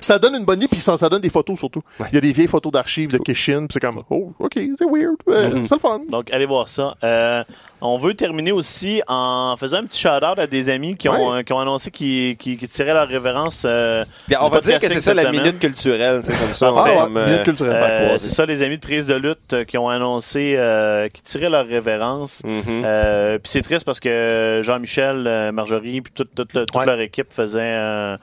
ça 0.01 0.19
donne 0.19 0.35
une 0.35 0.45
bonne 0.45 0.59
idée. 0.59 0.69
Puis 0.69 0.81
ça, 0.81 0.97
ça 0.99 1.09
donne 1.09 1.23
des 1.23 1.31
photos 1.31 1.59
surtout. 1.59 1.81
Y 2.25 2.27
a 2.27 2.31
des 2.31 2.33
vieilles 2.33 2.47
photos 2.49 2.73
d'archives 2.73 3.11
de 3.13 3.19
Kishin. 3.19 3.61
Puis 3.67 3.69
c'est 3.75 3.81
comme, 3.81 4.03
oh, 4.11 4.33
ok, 4.39 4.53
c'est 4.55 4.85
weird. 4.85 5.17
Euh, 5.29 5.63
C'est 5.65 5.75
le 5.75 5.81
fun. 5.81 6.01
Donc, 6.09 6.31
allez 6.33 6.47
voir 6.47 6.69
ça. 6.69 6.95
Euh, 7.05 7.43
on 7.81 7.97
veut 7.99 8.15
terminer 8.15 8.51
aussi 8.53 9.03
en 9.07 9.55
faisant 9.59 9.79
un 9.79 9.85
petit 9.85 10.01
shout-out 10.01 10.39
à 10.39 10.47
des 10.49 10.69
amis 10.71 10.97
qui 10.97 11.09
ont, 11.09 11.31
Ouais. 11.31 11.39
euh, 11.39 11.43
qui 11.43 11.53
ont 11.53 11.61
annoncé 11.61 11.91
qu'ils 11.93 12.37
qui, 12.37 12.57
qui 12.57 12.67
tiraient 12.69 12.93
leur 12.95 13.07
révérence. 13.07 13.63
euh, 13.65 14.05
Bien, 14.27 14.39
on 14.43 14.49
va 14.49 14.61
dire 14.61 14.79
que 14.81 14.89
c'est 14.89 15.01
ça 15.01 15.15
la 15.15 15.23
semaine. 15.23 15.41
minute 15.43 15.59
culturelle, 15.61 16.23
tu 16.25 16.33
sais, 16.33 16.39
comme 16.39 16.53
ça. 16.55 16.73
Ah, 16.77 16.83
ouais, 16.83 16.99
euh, 17.17 17.27
minute 17.27 17.43
culturelle. 17.45 17.75
Euh, 18.13 18.19
c'est 18.19 18.31
ça, 18.35 18.47
les 18.47 18.63
amis 18.63 18.77
de 18.79 18.83
prise 18.83 19.07
de 19.07 19.15
lutte 19.15 19.65
qui 19.67 19.79
ont 19.79 19.89
annoncé 19.89 20.55
euh, 20.57 21.09
qui 21.09 21.23
tiraient 21.23 21.51
leur 21.51 21.67
révérence. 21.67 22.43
Euh, 22.45 23.39
puis 23.39 23.51
c'est 23.51 23.63
triste 23.63 23.85
parce 23.85 24.01
que 24.01 24.61
Jean-Michel, 24.63 25.51
Marjorie, 25.53 26.01
puis 26.01 26.13
toute, 26.15 26.35
toute, 26.35 26.49
toute 26.53 26.75
Ouais. 26.75 26.87
leur 26.87 27.01
équipe 27.01 27.33
faisaient 27.33 27.61
euh, 27.63 28.17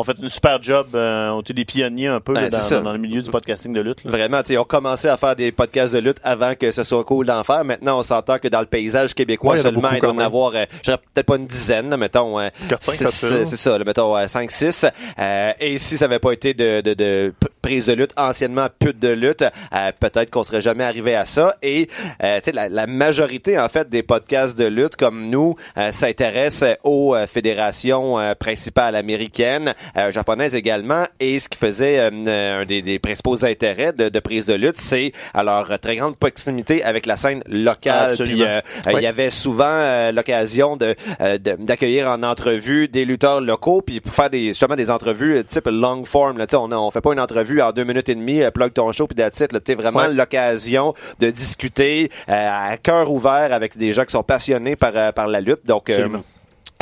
ont 0.00 0.04
fait 0.04 0.16
une 0.20 0.28
super 0.28 0.62
job, 0.62 0.88
euh, 0.94 1.30
ont 1.30 1.40
été 1.40 1.52
des 1.52 1.64
pionniers 1.64 2.08
un 2.08 2.20
peu 2.20 2.32
là, 2.32 2.48
dans, 2.48 2.82
dans 2.82 2.92
le 2.92 2.98
milieu 2.98 3.22
du 3.22 3.30
podcasting 3.30 3.72
de 3.72 3.80
lutte. 3.80 4.04
là. 4.04 4.10
Vraiment, 4.10 4.42
tu 4.42 4.48
sais, 4.48 4.58
on 4.58 4.64
commençait 4.64 5.08
à 5.08 5.16
faire 5.16 5.36
des 5.36 5.52
podcasts 5.52 5.92
de 5.94 5.98
lutte 5.98 6.18
avant 6.22 6.54
que 6.54 6.70
ce 6.70 6.82
soit 6.82 7.04
cool 7.04 7.26
d'en 7.26 7.42
faire. 7.44 7.64
Maintenant, 7.64 7.98
on 7.98 8.02
s'entend 8.02 8.38
que 8.38 8.48
dans 8.48 8.60
le 8.60 8.66
paysage 8.66 9.14
québécois 9.14 9.54
Ouais, 9.54 9.60
il 9.60 9.62
y 9.62 9.66
en 9.66 9.68
a 9.68 9.72
seulement, 9.72 9.90
il 9.92 10.00
doit 10.00 10.10
en 10.10 10.18
avoir, 10.18 10.52
euh, 10.54 10.64
peut-être 10.84 11.26
pas 11.26 11.36
une 11.36 11.46
dizaine, 11.46 11.90
là, 11.90 11.96
mettons, 11.96 12.38
euh, 12.40 12.48
Quatre, 12.68 12.82
cinq, 12.82 12.92
six, 12.94 13.04
facile. 13.04 13.28
euh, 13.32 13.44
c'est 13.44 13.56
ça, 13.56 13.78
là, 13.78 13.84
mettons 13.84 14.16
euh, 14.16 14.26
5 14.26 14.50
6 14.50 14.86
euh, 15.18 15.52
et 15.60 15.78
si 15.78 15.96
ça 15.98 16.04
avait 16.06 16.18
pas 16.18 16.32
été 16.32 16.54
de, 16.54 16.80
de, 16.80 16.94
de 16.94 17.32
prise 17.70 17.86
de 17.86 17.92
lutte 17.92 18.10
anciennement 18.16 18.66
pute 18.80 18.98
de 18.98 19.10
lutte, 19.10 19.42
euh, 19.42 19.92
peut-être 20.00 20.28
qu'on 20.28 20.42
serait 20.42 20.60
jamais 20.60 20.82
arrivé 20.82 21.14
à 21.14 21.24
ça. 21.24 21.54
Et 21.62 21.88
euh, 22.20 22.38
tu 22.38 22.46
sais 22.46 22.52
la, 22.52 22.68
la 22.68 22.88
majorité 22.88 23.60
en 23.60 23.68
fait 23.68 23.88
des 23.88 24.02
podcasts 24.02 24.58
de 24.58 24.64
lutte 24.64 24.96
comme 24.96 25.30
nous 25.30 25.54
euh, 25.78 25.92
s'intéressent 25.92 26.76
aux 26.82 27.14
fédérations 27.32 28.16
principales 28.40 28.96
américaines, 28.96 29.74
japonaises 30.08 30.56
également. 30.56 31.04
Et 31.20 31.38
ce 31.38 31.48
qui 31.48 31.58
faisait 31.58 32.00
un 32.00 32.64
des, 32.64 32.82
des 32.82 32.98
principaux 32.98 33.44
intérêts 33.44 33.92
de, 33.92 34.08
de 34.08 34.20
prise 34.20 34.46
de 34.46 34.54
lutte, 34.54 34.78
c'est 34.78 35.12
leur 35.40 35.78
très 35.78 35.94
grande 35.94 36.16
proximité 36.16 36.82
avec 36.82 37.06
la 37.06 37.16
scène 37.16 37.44
locale. 37.46 38.16
Puis 38.18 38.42
Il 38.90 39.00
y 39.00 39.06
avait 39.06 39.30
souvent 39.30 40.10
l'occasion 40.10 40.76
de 40.76 40.96
d'accueillir 41.38 42.08
en 42.08 42.24
entrevue 42.24 42.88
des 42.88 43.04
lutteurs 43.04 43.40
locaux. 43.40 43.80
Puis 43.80 44.00
pour 44.00 44.12
faire 44.12 44.30
des 44.30 44.48
justement 44.48 44.74
des 44.74 44.90
entrevues 44.90 45.44
type 45.44 45.68
long 45.68 46.04
form 46.04 46.36
là, 46.38 46.46
on 46.54 46.72
on 46.72 46.90
fait 46.90 47.00
pas 47.00 47.12
une 47.12 47.20
entrevue 47.20 47.59
en 47.60 47.72
deux 47.72 47.84
minutes 47.84 48.08
et 48.08 48.14
demie, 48.14 48.42
euh, 48.42 48.50
plug 48.50 48.72
ton 48.72 48.90
show 48.92 49.06
puis 49.06 49.16
tu 49.16 49.22
sais, 49.34 49.74
vraiment 49.74 50.00
Ouais. 50.00 50.12
l'occasion 50.12 50.94
de 51.18 51.30
discuter 51.30 52.10
euh, 52.28 52.32
à 52.72 52.76
cœur 52.76 53.10
ouvert 53.10 53.52
avec 53.52 53.76
des 53.76 53.92
gens 53.92 54.04
qui 54.04 54.12
sont 54.12 54.22
passionnés 54.22 54.76
par 54.76 54.92
euh, 54.94 55.12
par 55.12 55.26
la 55.26 55.40
lutte. 55.40 55.66
Donc 55.66 55.90
euh. 55.90 56.08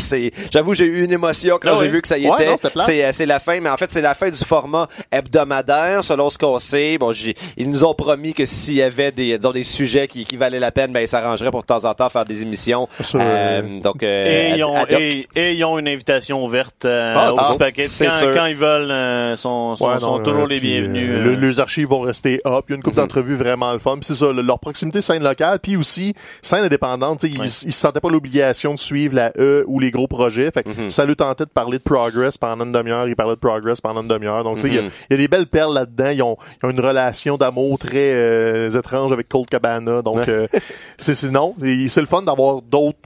C'est 0.09 0.31
j'avoue 0.53 0.75
j'ai 0.75 0.85
eu 0.87 1.05
une 1.05 1.13
émotion 1.13 1.59
quand 1.61 1.75
Ah 1.77 1.79
j'ai 1.81 1.89
vu 1.89 2.03
que 2.03 2.09
ça 2.09 2.19
y 2.19 2.27
Ouais, 2.29 2.35
était 2.35 2.47
non, 2.75 2.83
c'est 2.85 3.05
euh, 3.05 3.11
c'est 3.13 3.27
la 3.27 3.39
fin 3.41 3.61
mais 3.61 3.69
en 3.69 3.77
fait 3.77 3.91
c'est 3.91 4.01
la 4.03 4.15
fin 4.15 4.31
du 4.31 4.39
format 4.39 4.89
hebdomadaire 5.13 6.03
selon 6.05 6.31
ce 6.31 6.39
qu'on 6.39 6.59
sait 6.59 6.99
bon 6.99 7.13
j'ai 7.13 7.35
ils 7.57 7.69
nous 7.71 7.85
ont 7.85 7.95
promis 7.95 8.35
que 8.35 8.45
s'il 8.47 8.75
y 8.75 8.83
avait 8.83 9.13
des 9.13 9.37
disons 9.39 9.53
des 9.53 9.63
sujets 9.63 10.09
qui, 10.09 10.25
qui 10.25 10.37
valaient 10.37 10.59
la 10.61 10.73
peine 10.73 10.93
ben 10.93 11.01
ils 11.01 11.09
s'arrangeraient 11.09 11.51
pour 11.51 11.61
de 11.63 11.67
temps 11.67 11.85
en 11.85 11.95
temps 11.95 12.09
faire 12.09 12.25
des 12.25 12.43
émissions 12.43 12.89
Euh, 13.15 13.81
donc 13.81 14.03
euh, 14.03 14.53
Et 14.53 14.57
ils, 14.57 14.65
ont, 14.65 14.75
ad- 14.77 14.89
ad 14.89 14.95
hoc. 14.95 15.01
et, 15.01 15.27
et 15.37 15.53
ils 15.55 15.65
ont 15.65 15.79
une 15.79 15.89
invitation 15.89 16.45
ouverte 16.45 16.85
euh, 16.85 17.15
Ah, 17.17 17.35
au 17.35 17.37
ah, 17.39 17.55
paquet. 17.59 17.87
Quand, 17.99 18.33
quand 18.33 18.47
ils 18.47 18.57
veulent, 18.57 18.91
euh, 18.91 19.37
sont, 19.37 19.77
sont, 19.77 19.89
Ouais, 19.89 19.99
sont 19.99 20.19
non, 20.19 20.23
toujours 20.23 20.45
euh, 20.45 20.49
les 20.49 20.61
bienvenus. 20.61 21.09
euh, 21.11 21.19
euh. 21.19 21.23
le- 21.37 21.49
les 21.49 21.61
archives 21.61 21.89
vont 21.89 22.01
rester 22.01 22.41
up. 22.47 22.65
Il 22.69 22.73
y 22.73 22.75
a 22.75 22.77
une 22.77 22.83
couple 22.83 22.97
d'entrevues 22.97 23.35
vraiment 23.35 23.73
le 23.73 23.79
fun. 23.79 23.97
C'est 24.03 24.15
ça, 24.15 24.33
le- 24.33 24.43
leur 24.43 24.59
proximité 24.61 25.01
scène 25.01 25.23
locale, 25.23 25.59
puis 25.61 25.77
aussi 25.77 26.15
scène 26.43 26.65
indépendante. 26.65 27.21
tu 27.21 27.27
sais, 27.29 27.33
Ils, 27.35 27.41
Ouais. 27.41 27.47
ils 27.47 27.73
se 27.73 27.81
sentaient 27.81 28.01
pas 28.01 28.09
l'obligation 28.11 28.75
de 28.75 28.79
suivre 28.79 29.15
la 29.15 29.33
E 29.39 29.65
ou 29.67 29.81
les 29.81 29.91
gros 29.99 30.07
projets. 30.09 30.51
Fait 30.51 30.63
que 30.63 30.89
ça 30.89 31.05
lui 31.05 31.15
tentait 31.17 31.45
de 31.45 31.51
parler 31.51 31.79
de 31.79 31.83
Progress 31.83 32.39
pendant 32.39 32.65
une 32.65 32.73
demi-heure. 32.73 33.07
Ils 33.09 33.17
parlaient 33.17 33.35
de 33.35 33.41
Progress 33.41 33.81
pendant 33.81 34.03
une 34.03 34.09
demi-heure. 34.09 34.45
Donc, 34.45 34.57
tu 34.57 34.63
sais, 34.63 34.69
il 34.69 34.75
y 34.75 34.79
a- 34.79 34.83
Mhm. 34.83 34.91
il 35.11 35.13
y, 35.13 35.15
a 35.15 35.17
des 35.19 35.29
belles 35.29 35.47
perles 35.47 35.75
là-dedans. 35.75 36.11
Ils 36.11 36.23
ont, 36.23 36.37
ils 36.63 36.67
ont 36.67 36.71
une 36.71 36.81
relation 36.81 37.37
d'amour 37.37 37.79
très 37.79 38.13
euh, 38.15 38.71
étrange 38.71 39.13
avec 39.13 39.29
Colt 39.29 39.49
Cabana. 39.51 40.03
Donc, 40.03 40.27
euh, 40.29 40.47
c'est 40.99 41.23
non. 41.31 41.55
C'est 41.89 42.01
le 42.01 42.07
fun 42.07 42.23
d'avoir 42.23 42.63
d'autres 42.63 42.99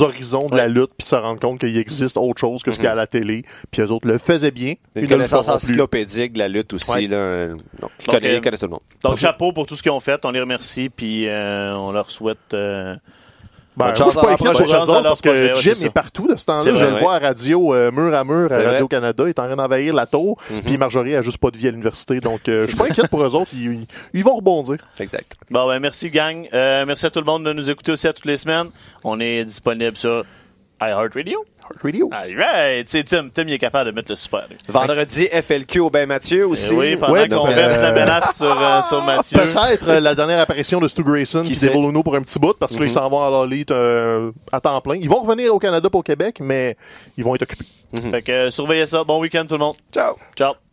horizons 0.00 0.48
de 0.48 0.56
la 0.56 0.68
lutte 0.68 0.90
puis 0.98 1.06
se 1.06 1.16
rendre 1.16 1.40
compte 1.40 1.60
qu'il 1.60 1.74
existe 1.78 2.18
autre 2.18 2.38
chose 2.38 2.62
que 2.62 2.70
ce 2.72 2.76
qu'il 2.76 2.84
y 2.84 2.88
a 2.88 2.92
à 2.92 2.94
la 2.94 3.06
télé 3.06 3.42
puis 3.70 3.80
eux 3.80 3.90
autres 3.90 4.06
le 4.06 4.18
faisaient 4.18 4.50
bien 4.50 4.74
une 4.94 5.08
connaissance 5.08 5.48
encyclopédique 5.48 6.34
de 6.34 6.38
la 6.40 6.48
lutte 6.48 6.74
aussi 6.74 6.90
Ouais. 6.90 7.06
là 7.06 7.16
euh, 7.16 7.48
donc, 7.54 7.60
ils 7.80 7.80
Donc, 7.80 7.90
connaissent, 8.16 8.24
euh, 8.32 8.36
ils 8.36 8.40
connaissent 8.42 8.60
tout 8.60 8.66
le 8.66 8.70
monde 8.72 8.80
Donc, 9.02 9.16
chapeau 9.16 9.52
pour 9.54 9.64
tout 9.64 9.76
ce 9.76 9.82
qu'ils 9.82 9.90
ont 9.92 10.00
fait. 10.00 10.20
On 10.24 10.30
les 10.30 10.40
remercie, 10.40 10.90
puis 10.90 11.26
euh, 11.26 11.72
on 11.74 11.90
leur 11.92 12.10
souhaite... 12.10 12.36
euh, 12.52 12.96
Ben, 13.78 13.84
moi, 13.86 13.94
je 13.94 14.10
suis 14.10 14.20
pas 14.20 14.32
inquiet 14.32 14.50
pour 14.52 14.60
eux 14.60 14.90
autres 14.90 15.02
parce 15.02 15.20
que 15.22 15.52
projet, 15.52 15.74
Jim 15.74 15.86
est 15.86 15.90
partout 15.90 16.26
de 16.26 16.36
ce 16.36 16.44
temps-là. 16.46 16.74
Je 16.74 16.84
le 16.84 16.98
vois 16.98 17.14
à 17.14 17.18
radio, 17.18 17.74
euh, 17.74 17.90
mur 17.90 18.14
à 18.14 18.24
mur, 18.24 18.48
à. 18.52 18.56
Radio-Canada. 18.56 19.24
Il 19.26 19.30
est 19.30 19.38
en 19.38 19.46
train 19.46 19.56
d'envahir 19.56 19.94
la 19.94 20.06
tour. 20.06 20.36
Puis 20.66 20.76
Marjorie 20.76 21.14
a 21.16 21.22
juste 21.22 21.38
pas 21.38 21.50
de 21.50 21.56
vie 21.56 21.68
à 21.68 21.70
l'université. 21.70 22.20
Donc, 22.20 22.48
euh, 22.48 22.62
je 22.62 22.66
suis 22.68 22.76
pas 22.76 22.84
inquiète 22.86 23.08
pour 23.08 23.22
eux 23.22 23.34
autres. 23.34 23.50
Ils, 23.54 23.72
ils- 23.72 23.86
ils 24.14 24.24
vont 24.24 24.34
rebondir. 24.36 24.76
exact 24.98 25.32
Bon, 25.50 25.66
ben, 25.68 25.78
merci, 25.78 26.10
gang. 26.10 26.46
Euh, 26.52 26.84
merci 26.86 27.06
à 27.06 27.10
tout 27.10 27.20
le 27.20 27.26
monde 27.26 27.44
de 27.44 27.52
nous 27.52 27.70
écouter 27.70 27.92
aussi 27.92 28.08
à 28.08 28.12
toutes 28.12 28.26
les 28.26 28.36
semaines. 28.36 28.68
On 29.04 29.20
est 29.20 29.44
disponible 29.44 29.96
sur 29.96 30.24
iHeartRadio. 30.80 31.44
Radio. 31.82 32.08
All 32.12 32.34
right. 32.36 32.86
Tu 32.86 32.92
sais, 32.92 33.04
Tim, 33.04 33.28
Tim, 33.32 33.44
il 33.46 33.54
est 33.54 33.58
capable 33.58 33.90
de 33.90 33.94
mettre 33.94 34.10
le 34.10 34.16
super. 34.16 34.46
lui. 34.48 34.56
vendredi 34.68 35.26
FLQ 35.28 35.80
au 35.80 35.90
Ben 35.90 36.06
Mathieu 36.06 36.46
aussi 36.46 36.72
Eh 36.72 36.76
oui, 36.76 36.96
pendant 36.96 37.12
Ouais, 37.14 37.28
qu'on 37.28 37.46
verse 37.46 37.76
euh, 37.76 37.82
la 37.82 37.92
menace 37.92 38.36
sur, 38.36 38.62
euh, 38.62 38.82
sur 38.88 39.02
Mathieu. 39.02 39.38
Peut-être 39.38 39.88
euh, 39.88 40.00
la 40.00 40.14
dernière 40.14 40.40
apparition 40.40 40.80
de 40.80 40.88
Stu 40.88 41.02
Grayson 41.02 41.42
Qui 41.42 41.52
qui, 41.52 41.60
déroule 41.60 41.90
Uno 41.90 42.02
pour 42.02 42.14
un 42.16 42.22
petit 42.22 42.38
bout 42.38 42.54
parce 42.58 42.74
que 42.74 42.80
là, 42.80 42.86
ils 42.86 42.90
s'en 42.90 43.08
vont 43.08 43.22
à 43.22 43.30
la 43.30 43.44
Elite 43.44 43.70
euh, 43.70 44.30
à 44.52 44.60
temps 44.60 44.80
plein. 44.80 44.96
Ils 44.96 45.08
vont 45.08 45.20
revenir 45.22 45.54
au 45.54 45.58
Canada 45.58 45.88
pour 45.90 46.04
Québec, 46.04 46.38
mais 46.40 46.76
ils 47.16 47.24
vont 47.24 47.34
être 47.34 47.42
occupés. 47.42 47.66
Fait 48.10 48.22
que 48.22 48.32
euh, 48.32 48.50
surveillez 48.50 48.86
ça. 48.86 49.02
Bon 49.04 49.18
week-end 49.20 49.46
tout 49.48 49.54
le 49.54 49.60
monde. 49.60 49.76
ciao 49.92 50.16
Ciao. 50.36 50.67